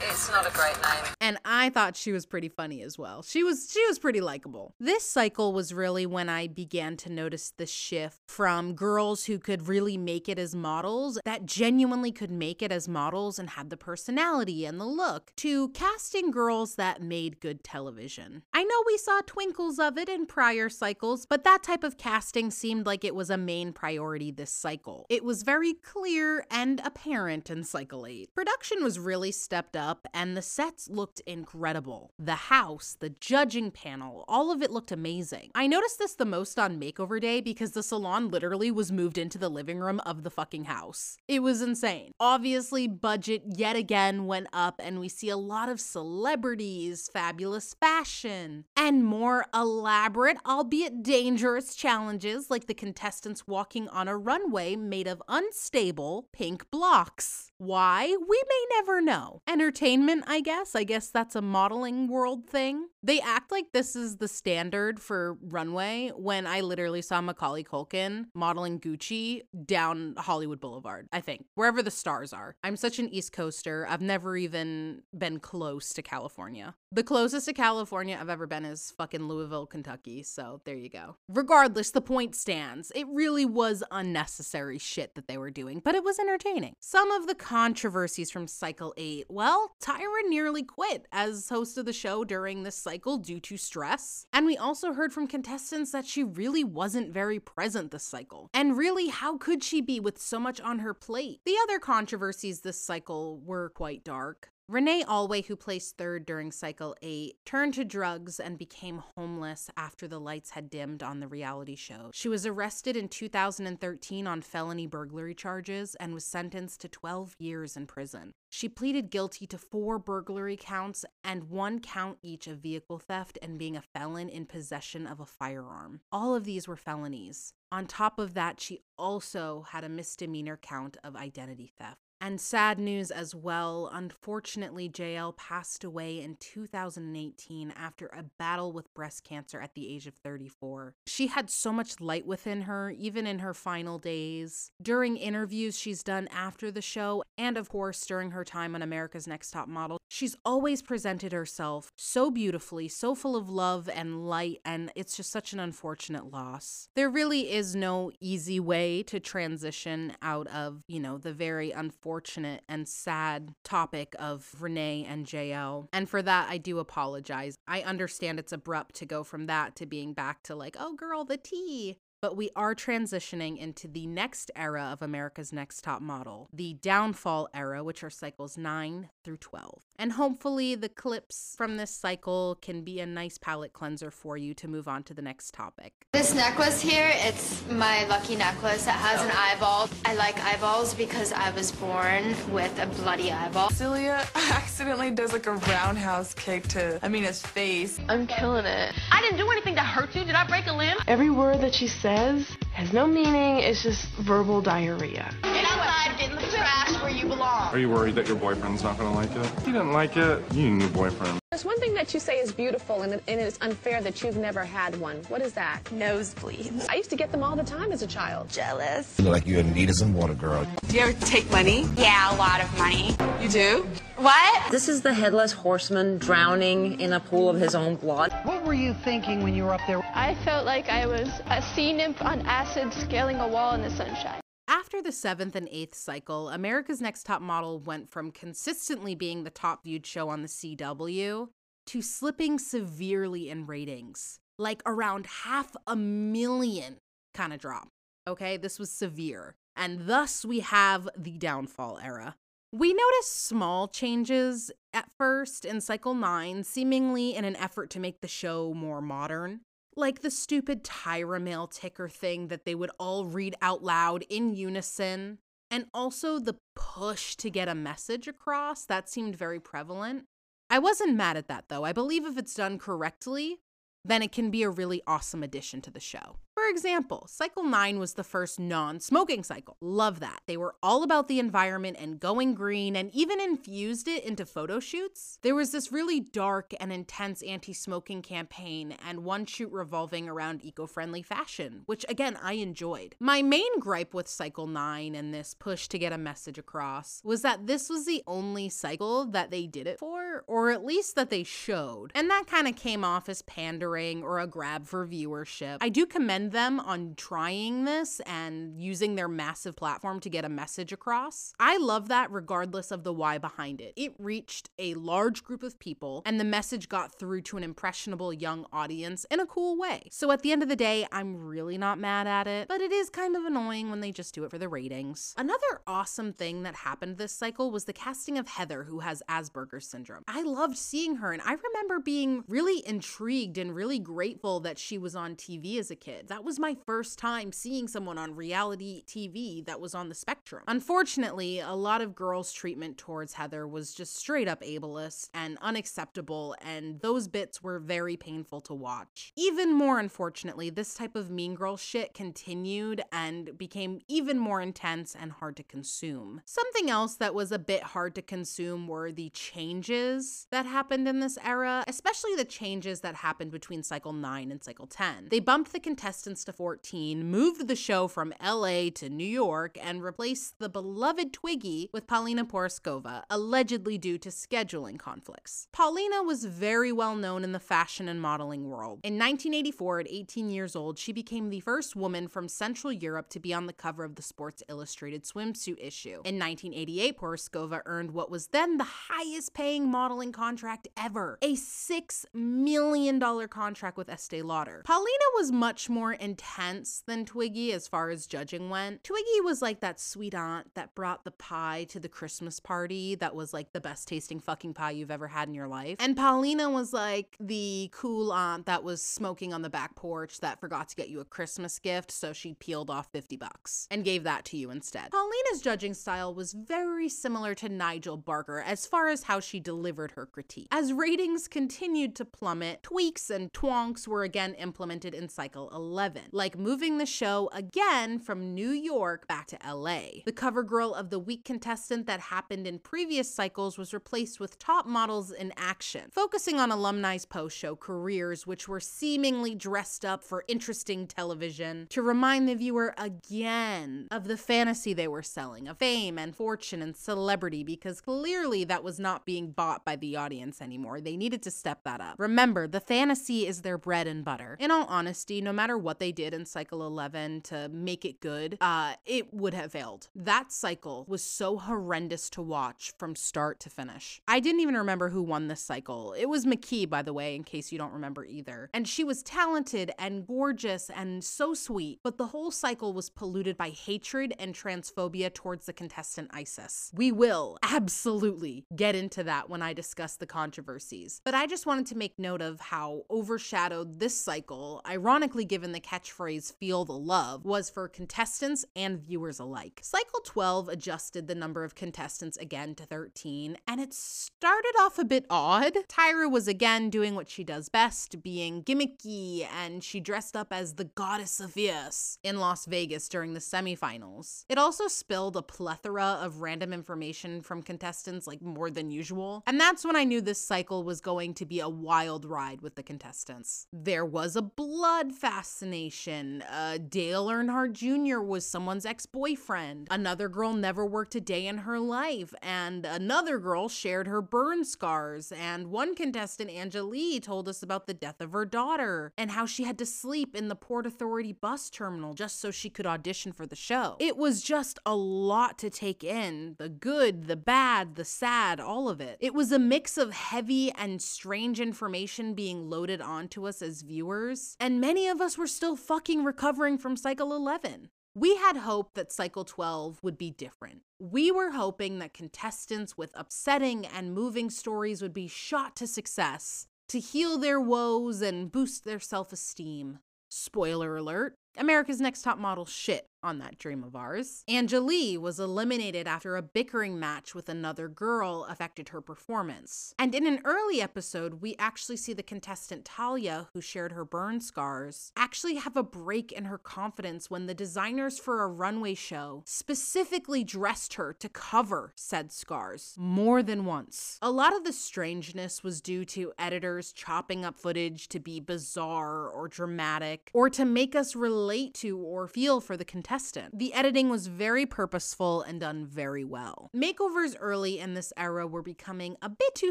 It's 0.00 0.30
not 0.30 0.46
a 0.48 0.50
great 0.52 0.76
name. 0.76 1.12
And 1.20 1.38
I 1.44 1.68
thought 1.68 1.94
she 1.94 2.10
was 2.10 2.24
pretty 2.24 2.48
funny 2.48 2.80
as 2.82 2.98
well. 2.98 3.22
She 3.22 3.44
was 3.44 3.70
she 3.70 3.86
was 3.86 3.98
pretty 3.98 4.22
likable. 4.22 4.74
This 4.80 5.06
cycle 5.06 5.52
was 5.52 5.74
really 5.74 6.06
when 6.06 6.30
I 6.30 6.46
began 6.46 6.96
to 6.98 7.12
notice 7.12 7.52
the 7.54 7.66
shift 7.66 8.22
from 8.26 8.74
girls 8.74 9.26
who 9.26 9.38
could 9.38 9.68
really 9.68 9.98
make 9.98 10.26
it 10.26 10.38
as 10.38 10.54
models, 10.54 11.18
that 11.26 11.44
genuinely 11.44 12.10
could 12.10 12.30
make 12.30 12.62
it 12.62 12.72
as 12.72 12.88
models 12.88 13.38
and 13.38 13.50
had 13.50 13.68
the 13.68 13.76
personality 13.76 14.64
and 14.64 14.80
the 14.80 14.86
look, 14.86 15.32
to 15.36 15.68
casting 15.70 16.30
girls 16.30 16.76
that 16.76 17.02
made 17.02 17.40
good 17.40 17.62
television. 17.62 18.42
I 18.54 18.64
know 18.64 18.82
we 18.86 18.96
saw 18.96 19.20
twinkles 19.26 19.78
of 19.78 19.98
it 19.98 20.08
in 20.08 20.24
prior 20.24 20.70
cycles, 20.70 21.26
but 21.26 21.44
that 21.44 21.62
type 21.62 21.84
of 21.84 21.98
casting 21.98 22.50
seemed 22.50 22.86
like 22.86 23.04
it 23.04 23.14
was 23.14 23.28
a 23.28 23.36
main 23.36 23.74
priority 23.74 24.30
this 24.30 24.61
cycle. 24.62 25.06
It 25.10 25.24
was 25.24 25.42
very 25.42 25.74
clear 25.74 26.46
and 26.48 26.80
apparent 26.84 27.50
in 27.50 27.64
cycle 27.64 28.06
8. 28.06 28.32
Production 28.32 28.82
was 28.84 28.98
really 28.98 29.32
stepped 29.32 29.76
up 29.76 30.06
and 30.14 30.36
the 30.36 30.40
sets 30.42 30.88
looked 30.88 31.20
incredible. 31.26 32.12
The 32.16 32.36
house, 32.54 32.96
the 32.98 33.10
judging 33.10 33.72
panel, 33.72 34.24
all 34.28 34.52
of 34.52 34.62
it 34.62 34.70
looked 34.70 34.92
amazing. 34.92 35.50
I 35.54 35.66
noticed 35.66 35.98
this 35.98 36.14
the 36.14 36.24
most 36.24 36.60
on 36.60 36.80
makeover 36.80 37.20
day 37.20 37.40
because 37.40 37.72
the 37.72 37.82
salon 37.82 38.28
literally 38.28 38.70
was 38.70 38.92
moved 38.92 39.18
into 39.18 39.36
the 39.36 39.48
living 39.48 39.80
room 39.80 40.00
of 40.06 40.22
the 40.22 40.30
fucking 40.30 40.64
house. 40.64 41.18
It 41.26 41.42
was 41.42 41.60
insane. 41.60 42.12
Obviously, 42.20 42.86
budget 42.86 43.42
yet 43.56 43.74
again 43.74 44.26
went 44.26 44.46
up 44.52 44.80
and 44.82 45.00
we 45.00 45.08
see 45.08 45.28
a 45.28 45.36
lot 45.36 45.68
of 45.68 45.80
celebrities, 45.80 47.10
fabulous 47.12 47.74
fashion, 47.74 48.64
and 48.76 49.04
more 49.04 49.46
elaborate, 49.52 50.38
albeit 50.46 51.02
dangerous 51.02 51.74
challenges 51.74 52.48
like 52.48 52.66
the 52.68 52.74
contestants 52.74 53.48
walking 53.48 53.88
on 53.88 54.06
a 54.06 54.16
runway 54.16 54.51
made 54.76 55.06
of 55.06 55.22
unstable 55.28 56.28
pink 56.32 56.70
blocks. 56.70 57.50
Why? 57.58 58.06
We 58.06 58.42
may 58.48 58.66
never 58.76 59.00
know. 59.00 59.40
Entertainment, 59.48 60.24
I 60.26 60.40
guess. 60.40 60.74
I 60.74 60.84
guess 60.84 61.10
that's 61.10 61.36
a 61.36 61.40
modeling 61.40 62.08
world 62.08 62.48
thing. 62.48 62.88
They 63.04 63.20
act 63.20 63.50
like 63.50 63.72
this 63.72 63.96
is 63.96 64.16
the 64.16 64.28
standard 64.28 65.00
for 65.00 65.36
runway 65.40 66.10
when 66.14 66.46
I 66.46 66.60
literally 66.60 67.02
saw 67.02 67.20
Macaulay 67.20 67.64
Culkin 67.64 68.26
modeling 68.34 68.80
Gucci 68.80 69.42
down 69.64 70.14
Hollywood 70.18 70.60
Boulevard, 70.60 71.08
I 71.12 71.20
think, 71.20 71.46
wherever 71.54 71.82
the 71.82 71.90
stars 71.90 72.32
are. 72.32 72.56
I'm 72.62 72.76
such 72.76 72.98
an 72.98 73.08
East 73.08 73.32
Coaster. 73.32 73.86
I've 73.88 74.00
never 74.00 74.36
even 74.36 75.02
been 75.16 75.40
close 75.40 75.92
to 75.94 76.02
California. 76.02 76.74
The 76.90 77.02
closest 77.02 77.46
to 77.46 77.52
California 77.52 78.18
I've 78.20 78.28
ever 78.28 78.46
been 78.46 78.64
is 78.64 78.92
fucking 78.96 79.26
Louisville, 79.26 79.66
Kentucky. 79.66 80.22
So 80.22 80.60
there 80.64 80.76
you 80.76 80.88
go. 80.88 81.16
Regardless, 81.28 81.90
the 81.90 82.02
point 82.02 82.34
stands. 82.34 82.92
It 82.94 83.06
really 83.08 83.44
was 83.44 83.82
unnecessary 83.90 84.41
shit 84.78 85.14
that 85.14 85.28
they 85.28 85.38
were 85.38 85.50
doing, 85.50 85.80
but 85.84 85.94
it 85.94 86.04
was 86.04 86.18
entertaining. 86.18 86.74
Some 86.80 87.10
of 87.10 87.26
the 87.26 87.34
controversies 87.34 88.30
from 88.30 88.46
Cycle 88.46 88.94
8 88.96 89.26
well, 89.28 89.76
Tyra 89.80 90.28
nearly 90.28 90.62
quit 90.62 91.06
as 91.12 91.48
host 91.48 91.78
of 91.78 91.86
the 91.86 91.92
show 91.92 92.24
during 92.24 92.62
this 92.62 92.76
cycle 92.76 93.18
due 93.18 93.40
to 93.40 93.56
stress. 93.56 94.26
And 94.32 94.46
we 94.46 94.56
also 94.56 94.92
heard 94.92 95.12
from 95.12 95.26
contestants 95.26 95.92
that 95.92 96.06
she 96.06 96.24
really 96.24 96.64
wasn't 96.64 97.12
very 97.12 97.40
present 97.40 97.90
this 97.90 98.04
cycle. 98.04 98.50
And 98.52 98.76
really, 98.76 99.08
how 99.08 99.36
could 99.38 99.62
she 99.62 99.80
be 99.80 100.00
with 100.00 100.20
so 100.20 100.38
much 100.38 100.60
on 100.60 100.80
her 100.80 100.94
plate? 100.94 101.40
The 101.44 101.56
other 101.62 101.78
controversies 101.78 102.60
this 102.60 102.80
cycle 102.80 103.40
were 103.44 103.70
quite 103.70 104.04
dark. 104.04 104.50
Renee 104.72 105.04
Alway, 105.06 105.42
who 105.42 105.54
placed 105.54 105.98
third 105.98 106.24
during 106.24 106.50
cycle 106.50 106.96
8, 107.02 107.36
turned 107.44 107.74
to 107.74 107.84
drugs 107.84 108.40
and 108.40 108.56
became 108.56 109.02
homeless 109.18 109.68
after 109.76 110.08
the 110.08 110.18
lights 110.18 110.52
had 110.52 110.70
dimmed 110.70 111.02
on 111.02 111.20
the 111.20 111.28
reality 111.28 111.76
show. 111.76 112.08
She 112.14 112.30
was 112.30 112.46
arrested 112.46 112.96
in 112.96 113.10
2013 113.10 114.26
on 114.26 114.40
felony 114.40 114.86
burglary 114.86 115.34
charges 115.34 115.94
and 115.96 116.14
was 116.14 116.24
sentenced 116.24 116.80
to 116.80 116.88
12 116.88 117.36
years 117.38 117.76
in 117.76 117.86
prison. 117.86 118.32
She 118.48 118.66
pleaded 118.66 119.10
guilty 119.10 119.46
to 119.48 119.58
four 119.58 119.98
burglary 119.98 120.56
counts 120.56 121.04
and 121.22 121.50
one 121.50 121.78
count 121.78 122.16
each 122.22 122.46
of 122.46 122.60
vehicle 122.60 122.98
theft 122.98 123.38
and 123.42 123.58
being 123.58 123.76
a 123.76 123.82
felon 123.82 124.30
in 124.30 124.46
possession 124.46 125.06
of 125.06 125.20
a 125.20 125.26
firearm. 125.26 126.00
All 126.10 126.34
of 126.34 126.44
these 126.44 126.66
were 126.66 126.76
felonies. 126.76 127.52
On 127.70 127.86
top 127.86 128.18
of 128.18 128.32
that, 128.34 128.58
she 128.58 128.80
also 128.98 129.66
had 129.70 129.84
a 129.84 129.88
misdemeanor 129.90 130.56
count 130.56 130.96
of 131.04 131.14
identity 131.16 131.72
theft. 131.78 132.01
And 132.24 132.40
sad 132.40 132.78
news 132.78 133.10
as 133.10 133.34
well. 133.34 133.90
Unfortunately, 133.92 134.88
Jael 134.96 135.32
passed 135.32 135.82
away 135.82 136.20
in 136.20 136.36
2018 136.36 137.72
after 137.72 138.06
a 138.06 138.22
battle 138.22 138.72
with 138.72 138.94
breast 138.94 139.24
cancer 139.24 139.60
at 139.60 139.74
the 139.74 139.92
age 139.92 140.06
of 140.06 140.14
34. 140.14 140.94
She 141.04 141.26
had 141.26 141.50
so 141.50 141.72
much 141.72 142.00
light 142.00 142.24
within 142.24 142.62
her, 142.62 142.90
even 142.90 143.26
in 143.26 143.40
her 143.40 143.52
final 143.52 143.98
days. 143.98 144.70
During 144.80 145.16
interviews 145.16 145.76
she's 145.76 146.04
done 146.04 146.28
after 146.32 146.70
the 146.70 146.80
show, 146.80 147.24
and 147.36 147.56
of 147.56 147.68
course 147.68 148.06
during 148.06 148.30
her 148.30 148.44
time 148.44 148.76
on 148.76 148.82
America's 148.82 149.26
Next 149.26 149.50
Top 149.50 149.66
Model, 149.66 149.98
she's 150.06 150.36
always 150.44 150.80
presented 150.80 151.32
herself 151.32 151.90
so 151.98 152.30
beautifully, 152.30 152.86
so 152.86 153.16
full 153.16 153.34
of 153.34 153.48
love 153.48 153.88
and 153.92 154.28
light, 154.28 154.60
and 154.64 154.92
it's 154.94 155.16
just 155.16 155.32
such 155.32 155.52
an 155.52 155.58
unfortunate 155.58 156.30
loss. 156.30 156.86
There 156.94 157.10
really 157.10 157.50
is 157.50 157.74
no 157.74 158.12
easy 158.20 158.60
way 158.60 159.02
to 159.04 159.18
transition 159.18 160.12
out 160.22 160.46
of, 160.46 160.84
you 160.86 161.00
know, 161.00 161.18
the 161.18 161.32
very 161.32 161.72
unfortunate 161.72 162.11
unfortunate 162.12 162.62
and 162.68 162.86
sad 162.86 163.54
topic 163.64 164.14
of 164.18 164.54
Renee 164.60 165.06
and 165.08 165.30
Jael. 165.32 165.88
And 165.94 166.06
for 166.06 166.20
that, 166.20 166.50
I 166.50 166.58
do 166.58 166.78
apologize. 166.78 167.56
I 167.66 167.80
understand 167.80 168.38
it's 168.38 168.52
abrupt 168.52 168.96
to 168.96 169.06
go 169.06 169.24
from 169.24 169.46
that 169.46 169.76
to 169.76 169.86
being 169.86 170.12
back 170.12 170.42
to 170.42 170.54
like, 170.54 170.76
oh, 170.78 170.94
girl, 170.94 171.24
the 171.24 171.38
tea 171.38 171.96
but 172.22 172.36
we 172.36 172.50
are 172.54 172.72
transitioning 172.72 173.58
into 173.58 173.88
the 173.88 174.06
next 174.06 174.52
era 174.54 174.90
of 174.92 175.02
America's 175.02 175.52
Next 175.52 175.82
Top 175.82 176.00
Model, 176.00 176.48
the 176.52 176.74
downfall 176.74 177.48
era, 177.52 177.82
which 177.82 178.04
are 178.04 178.10
cycles 178.10 178.56
9 178.56 179.10
through 179.24 179.38
12. 179.38 179.82
And 179.98 180.12
hopefully, 180.12 180.74
the 180.74 180.88
clips 180.88 181.54
from 181.56 181.76
this 181.76 181.90
cycle 181.90 182.58
can 182.62 182.82
be 182.82 183.00
a 183.00 183.06
nice 183.06 183.38
palate 183.38 183.72
cleanser 183.72 184.10
for 184.10 184.36
you 184.36 184.54
to 184.54 184.68
move 184.68 184.88
on 184.88 185.02
to 185.04 185.14
the 185.14 185.22
next 185.22 185.52
topic. 185.52 185.92
This 186.12 186.34
necklace 186.34 186.80
here, 186.80 187.10
it's 187.12 187.62
my 187.68 188.04
lucky 188.06 188.36
necklace 188.36 188.84
that 188.84 188.96
has 188.96 189.20
an 189.22 189.30
oh. 189.32 189.38
eyeball. 189.38 189.90
I 190.04 190.14
like 190.14 190.40
eyeballs 190.40 190.94
because 190.94 191.32
I 191.32 191.50
was 191.50 191.72
born 191.72 192.34
with 192.52 192.76
a 192.78 192.86
bloody 192.86 193.32
eyeball. 193.32 193.70
Celia 193.70 194.24
accidentally 194.34 195.10
does 195.10 195.32
like 195.32 195.46
a 195.46 195.54
roundhouse 195.54 196.34
kick 196.34 196.68
to, 196.68 196.98
I 197.02 197.08
mean, 197.08 197.24
his 197.24 197.42
face. 197.42 197.98
I'm 198.08 198.26
killing 198.26 198.64
it. 198.64 198.94
I 199.10 199.20
didn't 199.20 199.38
do 199.38 199.50
anything 199.50 199.74
to 199.74 199.82
hurt 199.82 200.14
you. 200.14 200.24
Did 200.24 200.34
I 200.34 200.46
break 200.46 200.66
a 200.66 200.72
limb? 200.72 200.98
Every 201.06 201.30
word 201.30 201.60
that 201.60 201.74
she 201.74 201.88
says 202.16 202.56
has 202.72 202.92
no 202.92 203.06
meaning. 203.06 203.58
It's 203.58 203.82
just 203.82 204.06
verbal 204.16 204.60
diarrhea. 204.60 205.30
Get 205.42 205.64
outside, 205.64 206.18
get 206.18 206.30
in 206.30 206.36
the 206.36 206.42
trash 206.42 207.02
where 207.02 207.10
you 207.10 207.26
belong. 207.26 207.72
Are 207.72 207.78
you 207.78 207.88
worried 207.88 208.14
that 208.16 208.26
your 208.26 208.36
boyfriend's 208.36 208.82
not 208.82 208.98
gonna 208.98 209.14
like 209.14 209.34
it? 209.34 209.46
He 209.60 209.72
didn't 209.72 209.92
like 209.92 210.16
it. 210.16 210.42
You 210.52 210.70
need 210.70 210.84
a 210.84 210.86
new 210.86 210.88
boyfriend. 210.88 211.41
There's 211.62 211.76
one 211.76 211.80
thing 211.80 211.94
that 211.94 212.12
you 212.12 212.18
say 212.18 212.40
is 212.40 212.50
beautiful 212.50 213.02
and, 213.02 213.12
and 213.12 213.40
it's 213.40 213.56
unfair 213.60 214.02
that 214.02 214.20
you've 214.20 214.36
never 214.36 214.64
had 214.64 214.98
one. 214.98 215.18
What 215.28 215.42
is 215.42 215.52
that? 215.52 215.84
Nosebleeds. 215.92 216.88
I 216.90 216.96
used 216.96 217.10
to 217.10 217.14
get 217.14 217.30
them 217.30 217.44
all 217.44 217.54
the 217.54 217.62
time 217.62 217.92
as 217.92 218.02
a 218.02 218.06
child. 218.08 218.48
Jealous. 218.48 219.16
You 219.16 219.26
look 219.26 219.34
like 219.34 219.46
you're 219.46 219.60
in 219.60 219.72
need 219.72 219.88
of 219.88 219.94
some 219.94 220.12
water, 220.12 220.34
girl. 220.34 220.66
Do 220.88 220.96
you 220.96 221.02
ever 221.02 221.12
take 221.24 221.48
money? 221.52 221.86
Yeah, 221.96 222.34
a 222.34 222.36
lot 222.36 222.60
of 222.60 222.76
money. 222.76 223.14
You 223.40 223.48
do? 223.48 223.86
What? 224.16 224.72
This 224.72 224.88
is 224.88 225.02
the 225.02 225.14
headless 225.14 225.52
horseman 225.52 226.18
drowning 226.18 227.00
in 227.00 227.12
a 227.12 227.20
pool 227.20 227.48
of 227.48 227.60
his 227.60 227.76
own 227.76 227.94
blood. 227.94 228.32
What 228.42 228.66
were 228.66 228.74
you 228.74 228.92
thinking 228.92 229.44
when 229.44 229.54
you 229.54 229.62
were 229.62 229.74
up 229.74 229.82
there? 229.86 230.02
I 230.16 230.34
felt 230.44 230.66
like 230.66 230.88
I 230.88 231.06
was 231.06 231.28
a 231.46 231.62
sea 231.62 231.92
nymph 231.92 232.20
on 232.22 232.40
acid 232.40 232.92
scaling 232.92 233.36
a 233.36 233.46
wall 233.46 233.76
in 233.76 233.82
the 233.82 233.90
sunshine. 233.90 234.41
After 234.72 235.02
the 235.02 235.12
seventh 235.12 235.54
and 235.54 235.68
eighth 235.70 235.94
cycle, 235.94 236.48
America's 236.48 236.98
Next 236.98 237.24
Top 237.24 237.42
Model 237.42 237.78
went 237.78 238.08
from 238.08 238.30
consistently 238.30 239.14
being 239.14 239.44
the 239.44 239.50
top 239.50 239.84
viewed 239.84 240.06
show 240.06 240.30
on 240.30 240.40
the 240.40 240.48
CW 240.48 241.50
to 241.88 242.00
slipping 242.00 242.58
severely 242.58 243.50
in 243.50 243.66
ratings, 243.66 244.38
like 244.58 244.82
around 244.86 245.26
half 245.26 245.76
a 245.86 245.94
million 245.94 246.96
kind 247.34 247.52
of 247.52 247.60
drop. 247.60 247.88
Okay, 248.26 248.56
this 248.56 248.78
was 248.78 248.90
severe. 248.90 249.56
And 249.76 250.06
thus 250.06 250.42
we 250.42 250.60
have 250.60 251.06
the 251.18 251.36
downfall 251.36 252.00
era. 252.02 252.36
We 252.72 252.94
noticed 252.94 253.44
small 253.44 253.88
changes 253.88 254.70
at 254.94 255.12
first 255.18 255.66
in 255.66 255.82
cycle 255.82 256.14
9, 256.14 256.64
seemingly 256.64 257.34
in 257.36 257.44
an 257.44 257.56
effort 257.56 257.90
to 257.90 258.00
make 258.00 258.22
the 258.22 258.26
show 258.26 258.72
more 258.72 259.02
modern. 259.02 259.60
Like 259.94 260.22
the 260.22 260.30
stupid 260.30 260.84
Tyra 260.84 261.40
mail 261.40 261.66
ticker 261.66 262.08
thing 262.08 262.48
that 262.48 262.64
they 262.64 262.74
would 262.74 262.90
all 262.98 263.26
read 263.26 263.54
out 263.60 263.82
loud 263.82 264.24
in 264.30 264.54
unison. 264.54 265.38
And 265.70 265.86
also 265.94 266.38
the 266.38 266.56
push 266.74 267.34
to 267.36 267.50
get 267.50 267.68
a 267.68 267.74
message 267.74 268.28
across, 268.28 268.84
that 268.84 269.08
seemed 269.08 269.36
very 269.36 269.60
prevalent. 269.60 270.24
I 270.68 270.78
wasn't 270.78 271.16
mad 271.16 271.36
at 271.36 271.48
that 271.48 271.64
though. 271.68 271.84
I 271.84 271.92
believe 271.92 272.24
if 272.24 272.38
it's 272.38 272.54
done 272.54 272.78
correctly, 272.78 273.60
then 274.04 274.22
it 274.22 274.32
can 274.32 274.50
be 274.50 274.62
a 274.62 274.70
really 274.70 275.02
awesome 275.06 275.42
addition 275.42 275.80
to 275.82 275.90
the 275.90 276.00
show. 276.00 276.36
For 276.54 276.68
example, 276.68 277.26
Cycle 277.30 277.64
9 277.64 277.98
was 277.98 278.14
the 278.14 278.24
first 278.24 278.60
non 278.60 279.00
smoking 279.00 279.42
cycle. 279.42 279.78
Love 279.80 280.20
that. 280.20 280.42
They 280.46 280.58
were 280.58 280.74
all 280.82 281.02
about 281.02 281.26
the 281.26 281.38
environment 281.38 281.96
and 281.98 282.20
going 282.20 282.54
green 282.54 282.94
and 282.94 283.10
even 283.14 283.40
infused 283.40 284.06
it 284.06 284.22
into 284.22 284.44
photo 284.44 284.78
shoots. 284.78 285.38
There 285.42 285.54
was 285.54 285.72
this 285.72 285.90
really 285.90 286.20
dark 286.20 286.74
and 286.78 286.92
intense 286.92 287.42
anti 287.42 287.72
smoking 287.72 288.20
campaign 288.20 288.94
and 289.06 289.24
one 289.24 289.46
shoot 289.46 289.72
revolving 289.72 290.28
around 290.28 290.62
eco 290.62 290.86
friendly 290.86 291.22
fashion, 291.22 291.82
which 291.86 292.04
again 292.08 292.38
I 292.42 292.54
enjoyed. 292.54 293.16
My 293.18 293.40
main 293.40 293.78
gripe 293.78 294.12
with 294.12 294.28
Cycle 294.28 294.66
9 294.66 295.14
and 295.14 295.32
this 295.32 295.54
push 295.54 295.88
to 295.88 295.98
get 295.98 296.12
a 296.12 296.18
message 296.18 296.58
across 296.58 297.22
was 297.24 297.40
that 297.42 297.66
this 297.66 297.88
was 297.88 298.04
the 298.04 298.22
only 298.26 298.68
cycle 298.68 299.24
that 299.24 299.50
they 299.50 299.66
did 299.66 299.86
it 299.86 299.98
for, 299.98 300.44
or 300.46 300.70
at 300.70 300.84
least 300.84 301.16
that 301.16 301.30
they 301.30 301.44
showed. 301.44 302.12
And 302.14 302.28
that 302.28 302.46
kind 302.46 302.68
of 302.68 302.76
came 302.76 303.04
off 303.04 303.30
as 303.30 303.40
pandering 303.42 304.22
or 304.22 304.38
a 304.38 304.46
grab 304.46 304.86
for 304.86 305.06
viewership. 305.06 305.78
I 305.80 305.88
do 305.88 306.04
commend 306.04 306.41
them 306.50 306.80
on 306.80 307.14
trying 307.16 307.84
this 307.84 308.20
and 308.26 308.80
using 308.80 309.14
their 309.14 309.28
massive 309.28 309.76
platform 309.76 310.20
to 310.20 310.30
get 310.30 310.44
a 310.44 310.48
message 310.48 310.92
across. 310.92 311.54
I 311.60 311.78
love 311.78 312.08
that 312.08 312.30
regardless 312.30 312.90
of 312.90 313.04
the 313.04 313.12
why 313.12 313.38
behind 313.38 313.80
it. 313.80 313.92
It 313.96 314.14
reached 314.18 314.70
a 314.78 314.94
large 314.94 315.44
group 315.44 315.62
of 315.62 315.78
people 315.78 316.22
and 316.26 316.40
the 316.40 316.44
message 316.44 316.88
got 316.88 317.18
through 317.18 317.42
to 317.42 317.56
an 317.56 317.64
impressionable 317.64 318.32
young 318.32 318.66
audience 318.72 319.24
in 319.30 319.40
a 319.40 319.46
cool 319.46 319.78
way. 319.78 320.08
So 320.10 320.30
at 320.32 320.42
the 320.42 320.52
end 320.52 320.62
of 320.62 320.68
the 320.68 320.76
day, 320.76 321.06
I'm 321.12 321.36
really 321.36 321.78
not 321.78 321.98
mad 321.98 322.26
at 322.26 322.46
it, 322.46 322.68
but 322.68 322.80
it 322.80 322.92
is 322.92 323.08
kind 323.08 323.36
of 323.36 323.44
annoying 323.44 323.90
when 323.90 324.00
they 324.00 324.12
just 324.12 324.34
do 324.34 324.44
it 324.44 324.50
for 324.50 324.58
the 324.58 324.68
ratings. 324.68 325.34
Another 325.36 325.80
awesome 325.86 326.32
thing 326.32 326.62
that 326.62 326.74
happened 326.74 327.18
this 327.18 327.32
cycle 327.32 327.70
was 327.70 327.84
the 327.84 327.92
casting 327.92 328.38
of 328.38 328.48
Heather, 328.48 328.84
who 328.84 329.00
has 329.00 329.22
Asperger's 329.28 329.86
syndrome. 329.86 330.24
I 330.26 330.42
loved 330.42 330.76
seeing 330.76 331.16
her, 331.16 331.32
and 331.32 331.42
I 331.42 331.54
remember 331.54 331.98
being 331.98 332.44
really 332.48 332.86
intrigued 332.86 333.58
and 333.58 333.74
really 333.74 333.98
grateful 333.98 334.60
that 334.60 334.78
she 334.78 334.98
was 334.98 335.14
on 335.14 335.36
TV 335.36 335.78
as 335.78 335.90
a 335.90 335.96
kid. 335.96 336.28
That 336.32 336.44
was 336.44 336.58
my 336.58 336.78
first 336.86 337.18
time 337.18 337.52
seeing 337.52 337.86
someone 337.86 338.16
on 338.16 338.34
reality 338.34 339.04
TV 339.06 339.62
that 339.66 339.82
was 339.82 339.94
on 339.94 340.08
the 340.08 340.14
spectrum. 340.14 340.62
Unfortunately, 340.66 341.60
a 341.60 341.74
lot 341.74 342.00
of 342.00 342.14
girls' 342.14 342.54
treatment 342.54 342.96
towards 342.96 343.34
Heather 343.34 343.68
was 343.68 343.92
just 343.92 344.16
straight 344.16 344.48
up 344.48 344.62
ableist 344.62 345.28
and 345.34 345.58
unacceptable, 345.60 346.56
and 346.62 347.02
those 347.02 347.28
bits 347.28 347.62
were 347.62 347.78
very 347.78 348.16
painful 348.16 348.62
to 348.62 348.72
watch. 348.72 349.34
Even 349.36 349.74
more 349.74 349.98
unfortunately, 349.98 350.70
this 350.70 350.94
type 350.94 351.16
of 351.16 351.30
mean 351.30 351.54
girl 351.54 351.76
shit 351.76 352.14
continued 352.14 353.02
and 353.12 353.58
became 353.58 354.00
even 354.08 354.38
more 354.38 354.62
intense 354.62 355.14
and 355.14 355.32
hard 355.32 355.54
to 355.58 355.62
consume. 355.62 356.40
Something 356.46 356.88
else 356.88 357.14
that 357.16 357.34
was 357.34 357.52
a 357.52 357.58
bit 357.58 357.82
hard 357.82 358.14
to 358.14 358.22
consume 358.22 358.88
were 358.88 359.12
the 359.12 359.28
changes 359.34 360.46
that 360.50 360.64
happened 360.64 361.06
in 361.06 361.20
this 361.20 361.36
era, 361.44 361.84
especially 361.86 362.34
the 362.36 362.46
changes 362.46 363.02
that 363.02 363.16
happened 363.16 363.50
between 363.50 363.82
cycle 363.82 364.14
9 364.14 364.50
and 364.50 364.64
cycle 364.64 364.86
10. 364.86 365.28
They 365.30 365.38
bumped 365.38 365.74
the 365.74 365.78
contestants 366.22 366.44
to 366.44 366.52
14, 366.52 367.28
moved 367.28 367.66
the 367.66 367.74
show 367.74 368.06
from 368.06 368.32
LA 368.40 368.90
to 368.94 369.08
New 369.08 369.26
York, 369.26 369.76
and 369.82 370.04
replaced 370.04 370.60
the 370.60 370.68
beloved 370.68 371.32
Twiggy 371.32 371.90
with 371.92 372.06
Paulina 372.06 372.44
Porizkova, 372.44 373.24
allegedly 373.28 373.98
due 373.98 374.18
to 374.18 374.28
scheduling 374.28 374.98
conflicts. 374.98 375.66
Paulina 375.72 376.22
was 376.22 376.44
very 376.44 376.92
well 376.92 377.16
known 377.16 377.42
in 377.42 377.50
the 377.50 377.58
fashion 377.58 378.08
and 378.08 378.20
modeling 378.20 378.70
world. 378.70 379.00
In 379.02 379.14
1984, 379.14 380.00
at 380.00 380.06
18 380.08 380.50
years 380.50 380.76
old, 380.76 380.96
she 380.96 381.12
became 381.12 381.50
the 381.50 381.58
first 381.58 381.96
woman 381.96 382.28
from 382.28 382.48
Central 382.48 382.92
Europe 382.92 383.28
to 383.30 383.40
be 383.40 383.52
on 383.52 383.66
the 383.66 383.72
cover 383.72 384.04
of 384.04 384.14
the 384.14 384.22
Sports 384.22 384.62
Illustrated 384.68 385.24
swimsuit 385.24 385.78
issue. 385.80 386.22
In 386.24 386.38
1988, 386.38 387.18
Poroskova 387.18 387.80
earned 387.84 388.12
what 388.12 388.30
was 388.30 388.48
then 388.48 388.76
the 388.76 388.86
highest 389.08 389.54
paying 389.54 389.90
modeling 389.90 390.30
contract 390.30 390.86
ever 390.96 391.38
a 391.42 391.54
$6 391.54 392.24
million 392.32 393.18
contract 393.48 393.96
with 393.96 394.08
Estee 394.08 394.42
Lauder. 394.42 394.82
Paulina 394.84 395.28
was 395.34 395.50
much 395.50 395.90
more 395.90 396.11
intense 396.12 397.02
than 397.06 397.24
Twiggy 397.24 397.72
as 397.72 397.88
far 397.88 398.10
as 398.10 398.26
judging 398.26 398.70
went. 398.70 399.04
Twiggy 399.04 399.40
was 399.42 399.62
like 399.62 399.80
that 399.80 400.00
sweet 400.00 400.34
aunt 400.34 400.74
that 400.74 400.94
brought 400.94 401.24
the 401.24 401.30
pie 401.30 401.86
to 401.90 402.00
the 402.00 402.08
Christmas 402.08 402.60
party 402.60 403.14
that 403.16 403.34
was 403.34 403.52
like 403.52 403.72
the 403.72 403.80
best 403.80 404.08
tasting 404.08 404.40
fucking 404.40 404.74
pie 404.74 404.90
you've 404.90 405.10
ever 405.10 405.28
had 405.28 405.48
in 405.48 405.54
your 405.54 405.68
life. 405.68 405.96
And 406.00 406.16
Paulina 406.16 406.70
was 406.70 406.92
like 406.92 407.36
the 407.40 407.90
cool 407.92 408.32
aunt 408.32 408.66
that 408.66 408.84
was 408.84 409.02
smoking 409.02 409.52
on 409.52 409.62
the 409.62 409.70
back 409.70 409.94
porch 409.94 410.40
that 410.40 410.60
forgot 410.60 410.88
to 410.88 410.96
get 410.96 411.08
you 411.08 411.20
a 411.20 411.24
Christmas 411.24 411.78
gift, 411.78 412.10
so 412.10 412.32
she 412.32 412.54
peeled 412.54 412.90
off 412.90 413.08
50 413.12 413.36
bucks 413.36 413.86
and 413.90 414.04
gave 414.04 414.24
that 414.24 414.44
to 414.46 414.56
you 414.56 414.70
instead. 414.70 415.10
Paulina's 415.10 415.62
judging 415.62 415.94
style 415.94 416.34
was 416.34 416.52
very 416.52 417.08
similar 417.08 417.54
to 417.54 417.68
Nigel 417.68 418.16
Barker 418.16 418.60
as 418.60 418.86
far 418.86 419.08
as 419.08 419.24
how 419.24 419.40
she 419.40 419.60
delivered 419.60 420.12
her 420.12 420.26
critique. 420.26 420.68
As 420.70 420.92
ratings 420.92 421.48
continued 421.48 422.14
to 422.16 422.24
plummet, 422.24 422.82
tweaks 422.82 423.30
and 423.30 423.52
twonks 423.52 424.06
were 424.06 424.22
again 424.22 424.54
implemented 424.54 425.14
in 425.14 425.28
cycle 425.28 425.70
11, 425.70 426.01
like 426.32 426.58
moving 426.58 426.98
the 426.98 427.06
show 427.06 427.50
again 427.52 428.18
from 428.18 428.54
New 428.54 428.70
York 428.70 429.26
back 429.28 429.46
to 429.48 429.58
LA. 429.66 430.22
The 430.24 430.32
cover 430.32 430.62
girl 430.62 430.94
of 430.94 431.10
the 431.10 431.18
week 431.18 431.44
contestant 431.44 432.06
that 432.06 432.20
happened 432.20 432.66
in 432.66 432.78
previous 432.78 433.32
cycles 433.32 433.78
was 433.78 433.94
replaced 433.94 434.40
with 434.40 434.58
top 434.58 434.86
models 434.86 435.30
in 435.30 435.52
action, 435.56 436.10
focusing 436.12 436.58
on 436.58 436.70
alumni's 436.70 437.24
post 437.24 437.56
show 437.56 437.76
careers, 437.76 438.46
which 438.46 438.68
were 438.68 438.80
seemingly 438.80 439.54
dressed 439.54 440.04
up 440.04 440.24
for 440.24 440.44
interesting 440.48 441.06
television 441.06 441.86
to 441.90 442.02
remind 442.02 442.48
the 442.48 442.54
viewer 442.54 442.94
again 442.98 444.08
of 444.10 444.24
the 444.24 444.36
fantasy 444.36 444.92
they 444.92 445.08
were 445.08 445.22
selling 445.22 445.68
of 445.68 445.78
fame 445.78 446.18
and 446.18 446.34
fortune 446.34 446.82
and 446.82 446.96
celebrity, 446.96 447.62
because 447.62 448.00
clearly 448.00 448.64
that 448.64 448.84
was 448.84 448.98
not 448.98 449.26
being 449.26 449.50
bought 449.50 449.84
by 449.84 449.96
the 449.96 450.16
audience 450.16 450.60
anymore. 450.60 451.00
They 451.00 451.16
needed 451.16 451.42
to 451.42 451.50
step 451.50 451.84
that 451.84 452.00
up. 452.00 452.16
Remember, 452.18 452.66
the 452.66 452.80
fantasy 452.80 453.46
is 453.46 453.62
their 453.62 453.78
bread 453.78 454.06
and 454.06 454.24
butter. 454.24 454.56
In 454.60 454.70
all 454.70 454.86
honesty, 454.86 455.40
no 455.40 455.52
matter 455.52 455.76
what 455.76 455.91
they 455.98 456.12
did 456.12 456.34
in 456.34 456.44
cycle 456.44 456.84
11 456.84 457.42
to 457.42 457.68
make 457.70 458.04
it 458.04 458.20
good, 458.20 458.58
uh, 458.60 458.94
it 459.06 459.32
would 459.32 459.54
have 459.54 459.72
failed. 459.72 460.08
That 460.14 460.52
cycle 460.52 461.04
was 461.08 461.22
so 461.22 461.58
horrendous 461.58 462.28
to 462.30 462.42
watch 462.42 462.92
from 462.98 463.16
start 463.16 463.60
to 463.60 463.70
finish. 463.70 464.20
I 464.28 464.40
didn't 464.40 464.60
even 464.60 464.76
remember 464.76 465.08
who 465.08 465.22
won 465.22 465.48
this 465.48 465.60
cycle. 465.60 466.12
It 466.12 466.26
was 466.26 466.44
McKey, 466.44 466.88
by 466.88 467.02
the 467.02 467.12
way, 467.12 467.34
in 467.34 467.44
case 467.44 467.72
you 467.72 467.78
don't 467.78 467.92
remember 467.92 468.24
either. 468.24 468.70
And 468.74 468.86
she 468.86 469.04
was 469.04 469.22
talented 469.22 469.92
and 469.98 470.26
gorgeous 470.26 470.90
and 470.90 471.24
so 471.24 471.54
sweet, 471.54 472.00
but 472.02 472.18
the 472.18 472.26
whole 472.26 472.50
cycle 472.50 472.92
was 472.92 473.10
polluted 473.10 473.56
by 473.56 473.70
hatred 473.70 474.34
and 474.38 474.54
transphobia 474.54 475.32
towards 475.32 475.66
the 475.66 475.72
contestant 475.72 476.30
Isis. 476.32 476.90
We 476.94 477.12
will 477.12 477.58
absolutely 477.62 478.64
get 478.74 478.94
into 478.94 479.24
that 479.24 479.48
when 479.48 479.62
I 479.62 479.72
discuss 479.72 480.16
the 480.16 480.26
controversies, 480.26 481.20
but 481.24 481.34
I 481.34 481.46
just 481.46 481.66
wanted 481.66 481.86
to 481.86 481.96
make 481.96 482.18
note 482.18 482.42
of 482.42 482.60
how 482.60 483.02
overshadowed 483.10 484.00
this 484.00 484.18
cycle, 484.18 484.82
ironically 484.86 485.44
given 485.44 485.72
the 485.72 485.80
catchphrase 485.82 486.52
feel 486.54 486.84
the 486.84 486.92
love, 486.92 487.44
was 487.44 487.68
for 487.68 487.88
contestants 487.88 488.64
and 488.74 489.00
viewers 489.00 489.38
alike. 489.38 489.80
Cycle 489.82 490.20
12 490.24 490.68
adjusted 490.68 491.26
the 491.26 491.34
number 491.34 491.64
of 491.64 491.74
contestants 491.74 492.36
again 492.36 492.74
to 492.76 492.84
13, 492.84 493.56
and 493.66 493.80
it 493.80 493.92
started 493.92 494.72
off 494.80 494.98
a 494.98 495.04
bit 495.04 495.26
odd. 495.28 495.74
Tyra 495.88 496.30
was 496.30 496.48
again 496.48 496.90
doing 496.90 497.14
what 497.14 497.28
she 497.28 497.44
does 497.44 497.68
best, 497.68 498.22
being 498.22 498.62
gimmicky, 498.62 499.46
and 499.62 499.82
she 499.82 500.00
dressed 500.00 500.36
up 500.36 500.52
as 500.52 500.74
the 500.74 500.84
goddess 500.84 501.40
of 501.40 501.56
yes 501.56 502.18
in 502.22 502.38
Las 502.38 502.66
Vegas 502.66 503.08
during 503.08 503.34
the 503.34 503.40
semifinals. 503.40 504.44
It 504.48 504.58
also 504.58 504.88
spilled 504.88 505.36
a 505.36 505.42
plethora 505.42 506.18
of 506.22 506.40
random 506.40 506.72
information 506.72 507.42
from 507.42 507.62
contestants, 507.62 508.26
like 508.26 508.42
more 508.42 508.70
than 508.70 508.90
usual, 508.90 509.42
and 509.46 509.60
that's 509.60 509.84
when 509.84 509.96
I 509.96 510.04
knew 510.04 510.20
this 510.20 510.44
cycle 510.44 510.84
was 510.84 511.00
going 511.00 511.34
to 511.34 511.46
be 511.46 511.60
a 511.60 511.68
wild 511.68 512.24
ride 512.24 512.60
with 512.60 512.76
the 512.76 512.82
contestants. 512.82 513.66
There 513.72 514.04
was 514.04 514.36
a 514.36 514.42
blood 514.42 515.14
fascination. 515.62 516.42
Uh, 516.50 516.76
Dale 516.88 517.28
Earnhardt 517.28 517.72
Jr. 517.72 518.20
was 518.20 518.44
someone's 518.44 518.84
ex 518.84 519.06
boyfriend. 519.06 519.86
Another 519.90 520.28
girl 520.28 520.52
never 520.54 520.84
worked 520.84 521.14
a 521.14 521.20
day 521.20 521.46
in 521.46 521.58
her 521.58 521.78
life, 521.78 522.34
and 522.42 522.84
another 522.84 523.38
girl 523.38 523.68
shared 523.68 524.08
her 524.08 524.20
burn 524.20 524.64
scars. 524.64 525.30
And 525.30 525.68
one 525.68 525.94
contestant, 525.94 526.50
Angelique, 526.50 527.22
told 527.22 527.48
us 527.48 527.62
about 527.62 527.86
the 527.86 527.94
death 527.94 528.20
of 528.20 528.32
her 528.32 528.44
daughter 528.44 529.12
and 529.16 529.30
how 529.30 529.46
she 529.46 529.62
had 529.62 529.78
to 529.78 529.86
sleep 529.86 530.34
in 530.34 530.48
the 530.48 530.56
Port 530.56 530.84
Authority 530.84 531.32
bus 531.32 531.70
terminal 531.70 532.12
just 532.12 532.40
so 532.40 532.50
she 532.50 532.68
could 532.68 532.86
audition 532.86 533.32
for 533.32 533.46
the 533.46 533.56
show. 533.56 533.96
It 534.00 534.16
was 534.16 534.42
just 534.42 534.80
a 534.84 534.96
lot 534.96 535.58
to 535.60 535.70
take 535.70 536.02
in 536.02 536.56
the 536.58 536.68
good, 536.68 537.28
the 537.28 537.36
bad, 537.36 537.94
the 537.94 538.04
sad, 538.04 538.58
all 538.58 538.88
of 538.88 539.00
it. 539.00 539.16
It 539.20 539.32
was 539.32 539.52
a 539.52 539.60
mix 539.60 539.96
of 539.96 540.12
heavy 540.12 540.72
and 540.72 541.00
strange 541.00 541.60
information 541.60 542.34
being 542.34 542.68
loaded 542.68 543.00
onto 543.00 543.46
us 543.46 543.62
as 543.62 543.82
viewers, 543.82 544.56
and 544.58 544.80
many 544.80 545.06
of 545.06 545.20
us 545.20 545.38
were 545.38 545.46
still 545.54 545.76
fucking 545.76 546.24
recovering 546.24 546.78
from 546.78 546.96
cycle 546.96 547.32
11. 547.32 547.90
We 548.14 548.36
had 548.36 548.58
hope 548.58 548.94
that 548.94 549.12
cycle 549.12 549.44
12 549.44 550.00
would 550.02 550.18
be 550.18 550.30
different. 550.30 550.82
We 550.98 551.30
were 551.30 551.52
hoping 551.52 551.98
that 551.98 552.12
contestants 552.12 552.96
with 552.98 553.10
upsetting 553.14 553.86
and 553.86 554.14
moving 554.14 554.50
stories 554.50 555.00
would 555.00 555.14
be 555.14 555.28
shot 555.28 555.76
to 555.76 555.86
success 555.86 556.66
to 556.88 557.00
heal 557.00 557.38
their 557.38 557.60
woes 557.60 558.20
and 558.20 558.52
boost 558.52 558.84
their 558.84 559.00
self 559.00 559.32
esteem. 559.32 559.98
Spoiler 560.28 560.96
alert 560.96 561.34
America's 561.56 562.00
Next 562.00 562.22
Top 562.22 562.38
Model 562.38 562.66
shit 562.66 563.06
on 563.22 563.38
that 563.38 563.58
dream 563.58 563.84
of 563.84 563.94
ours. 563.94 564.44
Angelie 564.48 565.16
was 565.16 565.38
eliminated 565.38 566.06
after 566.06 566.36
a 566.36 566.42
bickering 566.42 566.98
match 566.98 567.34
with 567.34 567.48
another 567.48 567.88
girl 567.88 568.44
affected 568.48 568.88
her 568.88 569.00
performance. 569.00 569.94
And 569.98 570.14
in 570.14 570.26
an 570.26 570.40
early 570.44 570.82
episode, 570.82 571.40
we 571.40 571.54
actually 571.58 571.96
see 571.96 572.12
the 572.12 572.22
contestant 572.22 572.84
Tahlia, 572.84 573.48
who 573.54 573.60
shared 573.60 573.92
her 573.92 574.04
burn 574.04 574.40
scars, 574.40 575.12
actually 575.16 575.56
have 575.56 575.76
a 575.76 575.82
break 575.82 576.32
in 576.32 576.46
her 576.46 576.58
confidence 576.58 577.30
when 577.30 577.46
the 577.46 577.54
designers 577.54 578.18
for 578.18 578.42
a 578.42 578.48
runway 578.48 578.94
show 578.94 579.42
specifically 579.46 580.42
dressed 580.42 580.94
her 580.94 581.12
to 581.12 581.28
cover 581.28 581.92
said 581.94 582.32
scars 582.32 582.94
more 582.98 583.42
than 583.42 583.64
once. 583.64 584.18
A 584.20 584.30
lot 584.30 584.56
of 584.56 584.64
the 584.64 584.72
strangeness 584.72 585.62
was 585.62 585.80
due 585.80 586.04
to 586.06 586.32
editors 586.38 586.92
chopping 586.92 587.44
up 587.44 587.58
footage 587.58 588.08
to 588.08 588.18
be 588.18 588.40
bizarre 588.40 589.28
or 589.28 589.48
dramatic, 589.48 590.30
or 590.32 590.50
to 590.50 590.64
make 590.64 590.96
us 590.96 591.14
relate 591.14 591.74
to 591.74 591.98
or 591.98 592.26
feel 592.26 592.60
for 592.60 592.76
the 592.76 592.84
contestant. 592.84 593.11
The 593.52 593.74
editing 593.74 594.08
was 594.08 594.26
very 594.26 594.64
purposeful 594.64 595.42
and 595.42 595.60
done 595.60 595.84
very 595.84 596.24
well. 596.24 596.70
Makeovers 596.74 597.36
early 597.38 597.78
in 597.78 597.92
this 597.92 598.10
era 598.16 598.46
were 598.46 598.62
becoming 598.62 599.16
a 599.20 599.28
bit 599.28 599.54
too 599.54 599.70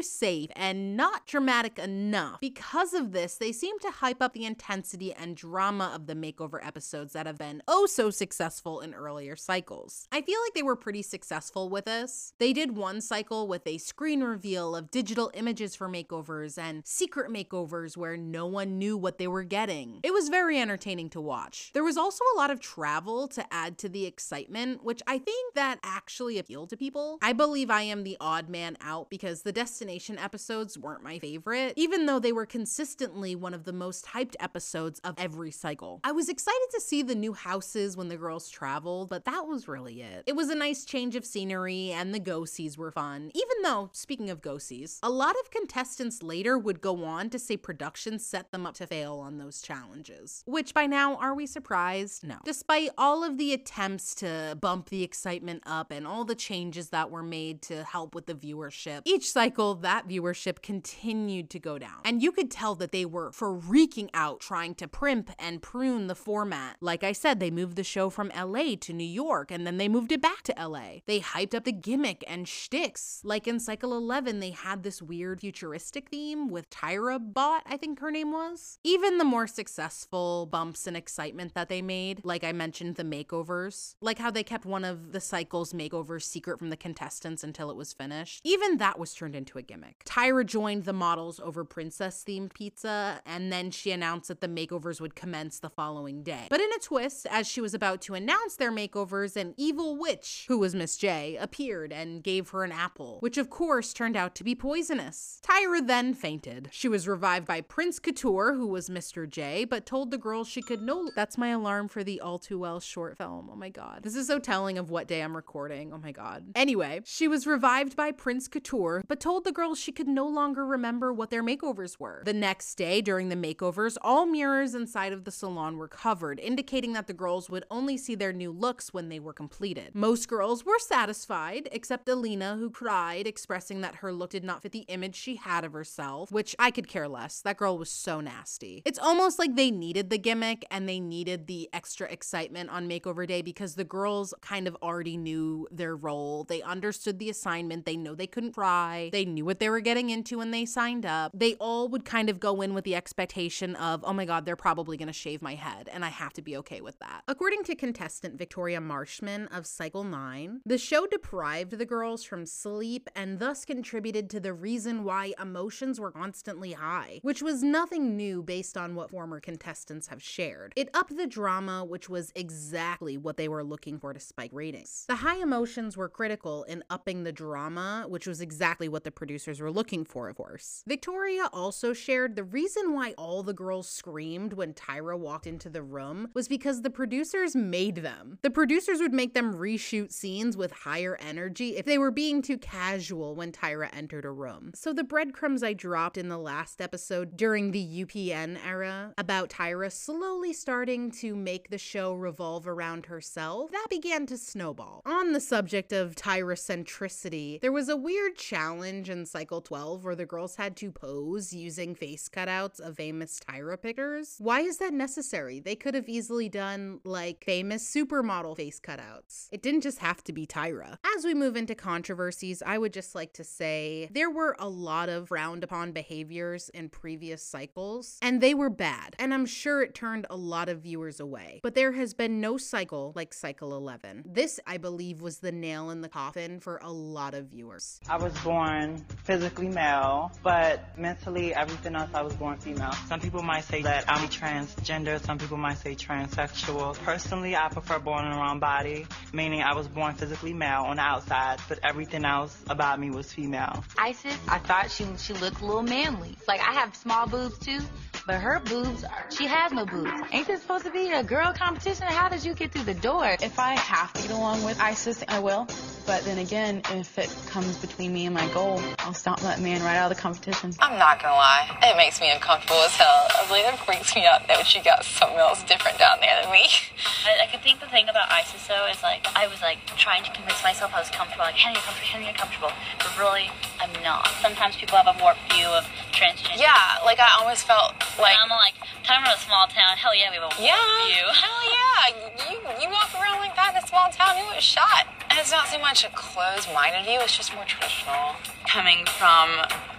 safe 0.00 0.50
and 0.54 0.96
not 0.96 1.26
dramatic 1.26 1.76
enough. 1.76 2.40
Because 2.40 2.94
of 2.94 3.10
this, 3.10 3.34
they 3.36 3.50
seem 3.50 3.80
to 3.80 3.90
hype 3.90 4.22
up 4.22 4.32
the 4.32 4.44
intensity 4.44 5.12
and 5.12 5.36
drama 5.36 5.90
of 5.92 6.06
the 6.06 6.14
makeover 6.14 6.64
episodes 6.64 7.14
that 7.14 7.26
have 7.26 7.36
been 7.36 7.62
oh 7.66 7.86
so 7.86 8.10
successful 8.10 8.80
in 8.80 8.94
earlier 8.94 9.34
cycles. 9.34 10.06
I 10.12 10.22
feel 10.22 10.38
like 10.44 10.54
they 10.54 10.62
were 10.62 10.76
pretty 10.76 11.02
successful 11.02 11.68
with 11.68 11.86
this. 11.86 12.34
They 12.38 12.52
did 12.52 12.76
one 12.76 13.00
cycle 13.00 13.48
with 13.48 13.66
a 13.66 13.78
screen 13.78 14.22
reveal 14.22 14.76
of 14.76 14.92
digital 14.92 15.32
images 15.34 15.74
for 15.74 15.88
makeovers 15.88 16.58
and 16.58 16.86
secret 16.86 17.28
makeovers 17.28 17.96
where 17.96 18.16
no 18.16 18.46
one 18.46 18.78
knew 18.78 18.96
what 18.96 19.18
they 19.18 19.26
were 19.26 19.42
getting. 19.42 19.98
It 20.04 20.12
was 20.12 20.28
very 20.28 20.60
entertaining 20.60 21.10
to 21.10 21.20
watch. 21.20 21.70
There 21.74 21.82
was 21.82 21.96
also 21.96 22.22
a 22.34 22.38
lot 22.38 22.52
of 22.52 22.60
travel 22.60 23.28
to 23.32 23.52
add 23.52 23.78
to 23.78 23.88
the 23.88 24.06
excitement, 24.06 24.84
which 24.84 25.02
I 25.06 25.18
think 25.18 25.54
that 25.54 25.78
actually 25.82 26.38
appealed 26.38 26.70
to 26.70 26.76
people. 26.76 27.18
I 27.22 27.32
believe 27.32 27.70
I 27.70 27.82
am 27.82 28.04
the 28.04 28.16
odd 28.20 28.48
man 28.48 28.76
out 28.80 29.10
because 29.10 29.42
the 29.42 29.52
destination 29.52 30.18
episodes 30.18 30.78
weren't 30.78 31.02
my 31.02 31.18
favorite, 31.18 31.74
even 31.76 32.06
though 32.06 32.18
they 32.18 32.32
were 32.32 32.46
consistently 32.46 33.34
one 33.34 33.54
of 33.54 33.64
the 33.64 33.72
most 33.72 34.06
hyped 34.06 34.36
episodes 34.40 35.00
of 35.00 35.14
every 35.18 35.50
cycle. 35.50 36.00
I 36.04 36.12
was 36.12 36.28
excited 36.28 36.68
to 36.72 36.80
see 36.80 37.02
the 37.02 37.14
new 37.14 37.32
houses 37.32 37.96
when 37.96 38.08
the 38.08 38.16
girls 38.16 38.48
traveled, 38.48 39.08
but 39.08 39.24
that 39.24 39.46
was 39.46 39.68
really 39.68 40.02
it. 40.02 40.24
It 40.26 40.36
was 40.36 40.48
a 40.48 40.54
nice 40.54 40.84
change 40.84 41.16
of 41.16 41.24
scenery 41.24 41.90
and 41.90 42.14
the 42.14 42.20
go-sees 42.20 42.78
were 42.78 42.90
fun, 42.90 43.30
even 43.34 43.62
though, 43.62 43.90
speaking 43.92 44.30
of 44.30 44.42
go-sees, 44.42 44.98
a 45.02 45.10
lot 45.10 45.36
of 45.42 45.50
contestants 45.50 46.22
later 46.22 46.58
would 46.58 46.80
go 46.80 47.04
on 47.04 47.30
to 47.30 47.38
say 47.38 47.56
production 47.56 48.18
set 48.18 48.50
them 48.52 48.66
up 48.66 48.74
to 48.74 48.86
fail 48.86 49.18
on 49.18 49.38
those 49.38 49.62
challenges. 49.62 50.42
Which 50.46 50.74
by 50.74 50.86
now, 50.86 51.16
are 51.16 51.34
we 51.34 51.46
surprised? 51.46 52.26
No. 52.26 52.36
Despite 52.44 52.90
all 52.96 53.21
of 53.24 53.38
the 53.38 53.52
attempts 53.52 54.14
to 54.16 54.56
bump 54.60 54.88
the 54.88 55.02
excitement 55.02 55.62
up 55.66 55.90
and 55.90 56.06
all 56.06 56.24
the 56.24 56.34
changes 56.34 56.90
that 56.90 57.10
were 57.10 57.22
made 57.22 57.62
to 57.62 57.84
help 57.84 58.14
with 58.14 58.26
the 58.26 58.34
viewership, 58.34 59.02
each 59.04 59.30
cycle 59.30 59.74
that 59.76 60.08
viewership 60.08 60.62
continued 60.62 61.50
to 61.50 61.58
go 61.58 61.78
down. 61.78 62.00
And 62.04 62.22
you 62.22 62.32
could 62.32 62.50
tell 62.50 62.74
that 62.76 62.92
they 62.92 63.04
were 63.04 63.30
freaking 63.30 64.10
out 64.14 64.40
trying 64.40 64.74
to 64.76 64.88
primp 64.88 65.30
and 65.38 65.62
prune 65.62 66.06
the 66.06 66.14
format. 66.14 66.76
Like 66.80 67.04
I 67.04 67.12
said, 67.12 67.40
they 67.40 67.50
moved 67.50 67.76
the 67.76 67.84
show 67.84 68.10
from 68.10 68.30
LA 68.36 68.74
to 68.80 68.92
New 68.92 69.04
York 69.04 69.50
and 69.50 69.66
then 69.66 69.76
they 69.76 69.88
moved 69.88 70.12
it 70.12 70.22
back 70.22 70.42
to 70.42 70.54
LA. 70.58 71.00
They 71.06 71.20
hyped 71.20 71.54
up 71.54 71.64
the 71.64 71.72
gimmick 71.72 72.24
and 72.26 72.48
shticks. 72.48 73.20
Like 73.24 73.46
in 73.46 73.60
Cycle 73.60 73.96
11, 73.96 74.40
they 74.40 74.50
had 74.50 74.82
this 74.82 75.00
weird 75.00 75.40
futuristic 75.40 76.08
theme 76.08 76.48
with 76.48 76.70
Tyra 76.70 77.18
Bot, 77.20 77.62
I 77.66 77.76
think 77.76 78.00
her 78.00 78.10
name 78.10 78.32
was. 78.32 78.78
Even 78.84 79.18
the 79.18 79.24
more 79.24 79.46
successful 79.46 80.46
bumps 80.46 80.86
and 80.86 80.96
excitement 80.96 81.54
that 81.54 81.68
they 81.68 81.82
made, 81.82 82.24
like 82.24 82.44
I 82.44 82.52
mentioned, 82.52 82.96
the 82.96 83.04
makeovers, 83.12 83.94
like 84.00 84.18
how 84.18 84.30
they 84.30 84.42
kept 84.42 84.64
one 84.64 84.84
of 84.84 85.12
the 85.12 85.20
cycle's 85.20 85.72
makeovers 85.72 86.22
secret 86.22 86.58
from 86.58 86.70
the 86.70 86.76
contestants 86.76 87.44
until 87.44 87.70
it 87.70 87.76
was 87.76 87.92
finished, 87.92 88.40
even 88.44 88.78
that 88.78 88.98
was 88.98 89.14
turned 89.14 89.36
into 89.36 89.58
a 89.58 89.62
gimmick. 89.62 90.04
Tyra 90.04 90.44
joined 90.46 90.84
the 90.84 90.92
models 90.92 91.40
over 91.40 91.64
princess 91.64 92.24
themed 92.26 92.54
pizza, 92.54 93.20
and 93.26 93.52
then 93.52 93.70
she 93.70 93.90
announced 93.90 94.28
that 94.28 94.40
the 94.40 94.48
makeovers 94.48 95.00
would 95.00 95.14
commence 95.14 95.58
the 95.58 95.70
following 95.70 96.22
day. 96.22 96.46
But 96.48 96.60
in 96.60 96.70
a 96.72 96.78
twist, 96.78 97.26
as 97.30 97.46
she 97.46 97.60
was 97.60 97.74
about 97.74 98.00
to 98.02 98.14
announce 98.14 98.56
their 98.56 98.72
makeovers, 98.72 99.36
an 99.36 99.54
evil 99.56 99.96
witch, 99.96 100.44
who 100.48 100.58
was 100.58 100.74
Miss 100.74 100.96
J, 100.96 101.36
appeared 101.36 101.92
and 101.92 102.22
gave 102.22 102.50
her 102.50 102.64
an 102.64 102.72
apple, 102.72 103.18
which 103.20 103.38
of 103.38 103.50
course 103.50 103.92
turned 103.92 104.16
out 104.16 104.34
to 104.36 104.44
be 104.44 104.54
poisonous. 104.54 105.40
Tyra 105.42 105.86
then 105.86 106.14
fainted. 106.14 106.68
She 106.72 106.88
was 106.88 107.08
revived 107.08 107.46
by 107.46 107.60
Prince 107.60 107.98
Couture, 107.98 108.54
who 108.54 108.66
was 108.66 108.88
Mr. 108.88 109.28
J, 109.28 109.64
but 109.64 109.86
told 109.86 110.10
the 110.10 110.18
girls 110.18 110.48
she 110.48 110.62
could 110.62 110.82
no. 110.82 111.10
That's 111.14 111.38
my 111.38 111.48
alarm 111.48 111.88
for 111.88 112.04
the 112.04 112.20
All 112.20 112.38
Too 112.38 112.58
Well 112.58 112.80
short 112.92 113.16
film. 113.16 113.48
Oh 113.50 113.56
my 113.56 113.70
god. 113.70 114.02
This 114.02 114.14
is 114.14 114.26
so 114.26 114.38
telling 114.38 114.76
of 114.76 114.90
what 114.90 115.08
day 115.08 115.22
I'm 115.22 115.34
recording. 115.34 115.94
Oh 115.94 115.98
my 115.98 116.12
god. 116.12 116.44
Anyway, 116.54 117.00
she 117.06 117.26
was 117.26 117.46
revived 117.46 117.96
by 117.96 118.12
Prince 118.12 118.48
Couture, 118.48 119.02
but 119.08 119.18
told 119.18 119.44
the 119.44 119.52
girls 119.52 119.80
she 119.80 119.92
could 119.92 120.06
no 120.06 120.28
longer 120.28 120.66
remember 120.66 121.10
what 121.10 121.30
their 121.30 121.42
makeovers 121.42 121.98
were. 121.98 122.22
The 122.26 122.34
next 122.34 122.74
day, 122.74 123.00
during 123.00 123.30
the 123.30 123.36
makeovers, 123.36 123.96
all 124.02 124.26
mirrors 124.26 124.74
inside 124.74 125.14
of 125.14 125.24
the 125.24 125.30
salon 125.30 125.78
were 125.78 125.88
covered, 125.88 126.38
indicating 126.38 126.92
that 126.92 127.06
the 127.06 127.14
girls 127.14 127.48
would 127.48 127.64
only 127.70 127.96
see 127.96 128.14
their 128.14 128.32
new 128.32 128.52
looks 128.52 128.92
when 128.92 129.08
they 129.08 129.18
were 129.18 129.32
completed. 129.32 129.94
Most 129.94 130.28
girls 130.28 130.66
were 130.66 130.78
satisfied, 130.78 131.70
except 131.72 132.08
Alina, 132.10 132.56
who 132.56 132.68
cried, 132.68 133.26
expressing 133.26 133.80
that 133.80 133.96
her 133.96 134.12
look 134.12 134.30
did 134.30 134.44
not 134.44 134.60
fit 134.60 134.72
the 134.72 134.84
image 134.88 135.14
she 135.14 135.36
had 135.36 135.64
of 135.64 135.72
herself, 135.72 136.30
which 136.30 136.54
I 136.58 136.70
could 136.70 136.88
care 136.88 137.08
less. 137.08 137.40
That 137.40 137.56
girl 137.56 137.78
was 137.78 137.90
so 137.90 138.20
nasty. 138.20 138.82
It's 138.84 138.98
almost 138.98 139.38
like 139.38 139.56
they 139.56 139.70
needed 139.70 140.10
the 140.10 140.18
gimmick 140.18 140.66
and 140.70 140.86
they 140.86 141.00
needed 141.00 141.46
the 141.46 141.70
extra 141.72 142.06
excitement 142.10 142.68
on 142.68 142.81
makeover 142.88 143.26
day 143.26 143.42
because 143.42 143.74
the 143.74 143.84
girls 143.84 144.34
kind 144.40 144.66
of 144.66 144.76
already 144.82 145.16
knew 145.16 145.68
their 145.70 145.96
role. 145.96 146.44
They 146.44 146.62
understood 146.62 147.18
the 147.18 147.30
assignment. 147.30 147.86
They 147.86 147.96
know 147.96 148.14
they 148.14 148.26
couldn't 148.26 148.52
cry. 148.52 149.10
They 149.12 149.24
knew 149.24 149.44
what 149.44 149.60
they 149.60 149.68
were 149.68 149.80
getting 149.80 150.10
into 150.10 150.38
when 150.38 150.50
they 150.50 150.64
signed 150.64 151.06
up. 151.06 151.32
They 151.34 151.54
all 151.54 151.88
would 151.88 152.04
kind 152.04 152.28
of 152.28 152.40
go 152.40 152.60
in 152.62 152.74
with 152.74 152.84
the 152.84 152.94
expectation 152.94 153.76
of, 153.76 154.04
oh 154.04 154.12
my 154.12 154.24
God, 154.24 154.44
they're 154.44 154.56
probably 154.56 154.96
going 154.96 155.08
to 155.08 155.12
shave 155.12 155.42
my 155.42 155.54
head, 155.54 155.88
and 155.92 156.04
I 156.04 156.08
have 156.08 156.32
to 156.34 156.42
be 156.42 156.56
okay 156.58 156.80
with 156.80 156.98
that. 156.98 157.22
According 157.28 157.64
to 157.64 157.74
contestant 157.74 158.38
Victoria 158.38 158.80
Marshman 158.80 159.46
of 159.48 159.66
Cycle 159.66 160.04
9, 160.04 160.62
the 160.64 160.78
show 160.78 161.06
deprived 161.06 161.78
the 161.78 161.86
girls 161.86 162.24
from 162.24 162.46
sleep 162.46 163.08
and 163.14 163.38
thus 163.38 163.64
contributed 163.64 164.28
to 164.30 164.40
the 164.40 164.52
reason 164.52 165.04
why 165.04 165.32
emotions 165.40 166.00
were 166.00 166.10
constantly 166.10 166.72
high, 166.72 167.20
which 167.22 167.42
was 167.42 167.62
nothing 167.62 168.16
new 168.16 168.42
based 168.42 168.76
on 168.76 168.94
what 168.94 169.10
former 169.10 169.40
contestants 169.40 170.08
have 170.08 170.22
shared. 170.22 170.72
It 170.76 170.90
upped 170.94 171.16
the 171.16 171.26
drama, 171.26 171.84
which 171.84 172.08
was 172.08 172.32
exactly 172.34 172.71
what 172.72 173.36
they 173.36 173.48
were 173.48 173.64
looking 173.64 173.98
for 173.98 174.12
to 174.12 174.20
spike 174.20 174.50
ratings. 174.52 175.04
The 175.08 175.16
high 175.16 175.42
emotions 175.42 175.96
were 175.96 176.08
critical 176.08 176.64
in 176.64 176.84
upping 176.90 177.24
the 177.24 177.32
drama, 177.32 178.06
which 178.08 178.26
was 178.26 178.40
exactly 178.40 178.88
what 178.88 179.04
the 179.04 179.10
producers 179.10 179.60
were 179.60 179.70
looking 179.70 180.04
for, 180.04 180.28
of 180.28 180.36
course. 180.36 180.82
Victoria 180.86 181.48
also 181.52 181.92
shared 181.92 182.36
the 182.36 182.44
reason 182.44 182.94
why 182.94 183.12
all 183.18 183.42
the 183.42 183.52
girls 183.52 183.88
screamed 183.88 184.52
when 184.52 184.74
Tyra 184.74 185.18
walked 185.18 185.46
into 185.46 185.68
the 185.68 185.82
room 185.82 186.28
was 186.34 186.48
because 186.48 186.82
the 186.82 186.90
producers 186.90 187.54
made 187.54 187.96
them. 187.96 188.38
The 188.42 188.50
producers 188.50 189.00
would 189.00 189.12
make 189.12 189.34
them 189.34 189.54
reshoot 189.54 190.12
scenes 190.12 190.56
with 190.56 190.72
higher 190.72 191.16
energy 191.20 191.76
if 191.76 191.86
they 191.86 191.98
were 191.98 192.10
being 192.10 192.42
too 192.42 192.58
casual 192.58 193.34
when 193.34 193.52
Tyra 193.52 193.88
entered 193.92 194.24
a 194.24 194.30
room. 194.30 194.72
So 194.74 194.92
the 194.92 195.04
breadcrumbs 195.04 195.62
I 195.62 195.72
dropped 195.72 196.16
in 196.16 196.28
the 196.28 196.38
last 196.38 196.80
episode 196.80 197.36
during 197.36 197.70
the 197.70 198.04
UPN 198.04 198.58
era 198.64 199.14
about 199.18 199.50
Tyra 199.50 199.90
slowly 199.90 200.52
starting 200.52 201.10
to 201.12 201.34
make 201.34 201.70
the 201.70 201.78
show 201.78 202.14
revolve 202.14 202.61
around 202.66 203.06
herself, 203.06 203.70
that 203.70 203.86
began 203.90 204.26
to 204.26 204.38
snowball. 204.38 205.02
On 205.04 205.32
the 205.32 205.40
subject 205.40 205.92
of 205.92 206.14
Tyra 206.14 206.56
centricity, 206.56 207.60
there 207.60 207.72
was 207.72 207.88
a 207.88 207.96
weird 207.96 208.36
challenge 208.36 209.10
in 209.10 209.26
Cycle 209.26 209.60
12 209.60 210.04
where 210.04 210.14
the 210.14 210.26
girls 210.26 210.56
had 210.56 210.76
to 210.76 210.90
pose 210.90 211.52
using 211.52 211.94
face 211.94 212.28
cutouts 212.28 212.80
of 212.80 212.96
famous 212.96 213.40
Tyra 213.40 213.80
pictures. 213.80 214.36
Why 214.38 214.60
is 214.60 214.78
that 214.78 214.92
necessary? 214.92 215.60
They 215.60 215.76
could 215.76 215.94
have 215.94 216.08
easily 216.08 216.48
done 216.48 217.00
like 217.04 217.44
famous 217.44 217.88
supermodel 217.92 218.56
face 218.56 218.80
cutouts. 218.80 219.48
It 219.52 219.62
didn't 219.62 219.82
just 219.82 219.98
have 219.98 220.22
to 220.24 220.32
be 220.32 220.46
Tyra. 220.46 220.98
As 221.16 221.24
we 221.24 221.34
move 221.34 221.56
into 221.56 221.74
controversies, 221.74 222.62
I 222.64 222.78
would 222.78 222.92
just 222.92 223.14
like 223.14 223.32
to 223.34 223.44
say 223.44 224.08
there 224.10 224.30
were 224.30 224.56
a 224.58 224.68
lot 224.68 225.08
of 225.08 225.28
frowned 225.28 225.64
upon 225.64 225.92
behaviors 225.92 226.68
in 226.70 226.88
previous 226.88 227.42
cycles, 227.42 228.18
and 228.22 228.40
they 228.40 228.54
were 228.54 228.70
bad. 228.70 229.16
And 229.18 229.32
I'm 229.32 229.46
sure 229.46 229.82
it 229.82 229.94
turned 229.94 230.26
a 230.30 230.36
lot 230.36 230.68
of 230.68 230.82
viewers 230.82 231.20
away. 231.20 231.60
But 231.62 231.74
there 231.74 231.92
has 231.92 232.14
been 232.14 232.40
no 232.40 232.51
cycle 232.58 233.12
like 233.14 233.34
Cycle 233.34 233.74
11. 233.74 234.24
This, 234.26 234.60
I 234.66 234.78
believe, 234.78 235.20
was 235.20 235.38
the 235.38 235.52
nail 235.52 235.90
in 235.90 236.00
the 236.00 236.08
coffin 236.08 236.60
for 236.60 236.80
a 236.82 236.90
lot 236.90 237.34
of 237.34 237.46
viewers. 237.46 238.00
I 238.08 238.16
was 238.16 238.36
born 238.40 239.04
physically 239.24 239.68
male, 239.68 240.32
but 240.42 240.98
mentally, 240.98 241.54
everything 241.54 241.94
else, 241.94 242.10
I 242.14 242.22
was 242.22 242.34
born 242.34 242.58
female. 242.58 242.92
Some 243.08 243.20
people 243.20 243.42
might 243.42 243.64
say 243.64 243.82
that 243.82 244.04
I'm 244.08 244.28
transgender, 244.28 245.20
some 245.24 245.38
people 245.38 245.56
might 245.56 245.78
say 245.78 245.94
transsexual. 245.94 246.96
Personally, 247.04 247.56
I 247.56 247.68
prefer 247.68 247.98
born 247.98 248.24
in 248.24 248.32
the 248.32 248.36
wrong 248.38 248.58
body, 248.58 249.06
meaning 249.32 249.62
I 249.62 249.74
was 249.74 249.88
born 249.88 250.14
physically 250.14 250.52
male 250.52 250.82
on 250.82 250.96
the 250.96 251.02
outside, 251.02 251.60
but 251.68 251.78
everything 251.82 252.24
else 252.24 252.56
about 252.68 253.00
me 253.00 253.10
was 253.10 253.32
female. 253.32 253.84
Isis, 253.98 254.36
I 254.48 254.58
thought 254.58 254.90
she 254.90 255.06
she 255.18 255.32
looked 255.34 255.60
a 255.60 255.66
little 255.66 255.82
manly. 255.82 256.36
Like 256.48 256.60
I 256.60 256.72
have 256.74 256.94
small 256.96 257.26
boobs 257.26 257.58
too, 257.58 257.80
but 258.26 258.36
her 258.36 258.60
boobs, 258.60 259.04
she 259.30 259.46
has 259.46 259.72
no 259.72 259.84
boobs. 259.86 260.10
Ain't 260.32 260.46
this 260.46 260.62
supposed 260.62 260.84
to 260.84 260.90
be 260.90 261.10
a 261.10 261.22
girl 261.22 261.52
competition? 261.52 262.06
How 262.06 262.28
did 262.28 262.41
you 262.44 262.54
get 262.54 262.72
through 262.72 262.84
the 262.84 262.94
door? 262.94 263.36
If 263.40 263.58
I 263.58 263.72
have 263.72 264.12
to 264.14 264.22
get 264.22 264.30
along 264.30 264.64
with 264.64 264.80
ISIS, 264.80 265.22
I 265.28 265.38
will. 265.38 265.66
But 266.06 266.24
then 266.24 266.38
again, 266.38 266.82
if 266.90 267.16
it 267.18 267.30
comes 267.46 267.76
between 267.78 268.12
me 268.12 268.26
and 268.26 268.34
my 268.34 268.46
goal, 268.52 268.80
I'll 269.00 269.14
stomp 269.14 269.38
that 269.40 269.60
man 269.60 269.82
right 269.82 269.96
out 269.96 270.10
of 270.10 270.16
the 270.16 270.20
competition. 270.20 270.72
I'm 270.80 270.98
not 270.98 271.22
gonna 271.22 271.34
lie, 271.34 271.78
it 271.82 271.96
makes 271.96 272.20
me 272.20 272.30
uncomfortable 272.32 272.82
as 272.82 272.90
hell. 272.96 273.26
I 273.38 273.46
believe 273.46 273.66
it 273.66 273.78
freaks 273.86 274.14
me 274.16 274.26
out 274.26 274.48
that 274.48 274.66
she 274.66 274.80
got 274.82 275.04
something 275.04 275.38
else 275.38 275.62
different 275.62 275.98
down 275.98 276.18
there 276.20 276.42
than 276.42 276.50
me. 276.50 276.66
I, 277.26 277.44
I 277.44 277.46
can 277.46 277.60
think 277.60 277.78
the 277.78 277.86
thing 277.86 278.08
about 278.08 278.30
ISIS 278.32 278.66
though 278.66 278.86
is 278.90 279.00
like 279.02 279.26
I 279.36 279.46
was 279.46 279.62
like 279.62 279.78
trying 279.96 280.24
to 280.24 280.30
convince 280.32 280.62
myself 280.64 280.90
I 280.92 280.98
was 280.98 281.10
comfortable, 281.10 281.44
like 281.46 281.54
Hannah, 281.54 281.78
you're 281.78 281.86
comfortable, 281.86 282.10
Hannah, 282.10 282.24
you're 282.26 282.34
comfortable, 282.34 282.72
but 282.98 283.14
really 283.18 283.46
I'm 283.78 283.94
not. 284.02 284.26
Sometimes 284.42 284.74
people 284.74 284.98
have 284.98 285.06
a 285.06 285.14
warped 285.22 285.46
view 285.54 285.66
of 285.70 285.86
transgender. 286.10 286.58
Yeah, 286.58 286.98
like 287.06 287.20
I 287.22 287.38
always 287.38 287.62
felt 287.62 287.94
like 288.18 288.34
I'm 288.42 288.50
like, 288.50 288.74
time 289.06 289.22
from 289.22 289.30
a 289.34 289.38
small 289.38 289.70
town. 289.70 289.94
Hell 289.94 290.14
yeah, 290.18 290.34
we 290.34 290.42
have 290.42 290.50
a 290.50 290.50
warped 290.50 290.66
Yeah, 290.66 290.82
view. 291.06 291.22
hell 291.30 291.62
yeah. 291.70 292.31
You 292.38 292.58
you 292.80 292.88
walk 292.88 293.12
around 293.14 293.38
like 293.40 293.54
that 293.56 293.74
in 293.76 293.82
a 293.82 293.86
small 293.86 294.10
town, 294.10 294.38
you 294.38 294.44
get 294.52 294.62
shot. 294.62 295.06
And 295.28 295.38
it's 295.38 295.50
not 295.50 295.68
so 295.68 295.78
much 295.78 296.04
a 296.04 296.10
closed-minded 296.10 297.04
view; 297.04 297.20
it's 297.20 297.36
just 297.36 297.54
more 297.54 297.64
traditional. 297.64 298.36
Coming 298.66 299.04
from 299.06 299.50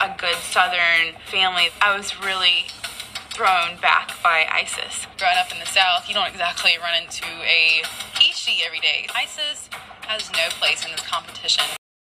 a 0.02 0.16
good 0.18 0.38
Southern 0.38 1.14
family, 1.26 1.70
I 1.82 1.96
was 1.96 2.20
really 2.20 2.66
thrown 3.34 3.78
back 3.82 4.12
by 4.24 4.46
ISIS. 4.52 5.08
Growing 5.18 5.38
up 5.38 5.52
in 5.52 5.60
the 5.60 5.66
South, 5.66 6.08
you 6.08 6.14
don't 6.14 6.28
exactly 6.28 6.72
run 6.82 7.02
into 7.02 7.26
a 7.26 7.84
he-she 8.20 8.64
every 8.66 8.80
day. 8.80 9.08
ISIS 9.16 9.70
has 10.08 10.32
no 10.32 10.50
place 10.50 10.86
in 10.86 10.92
this 10.92 11.02
competition. 11.02 11.64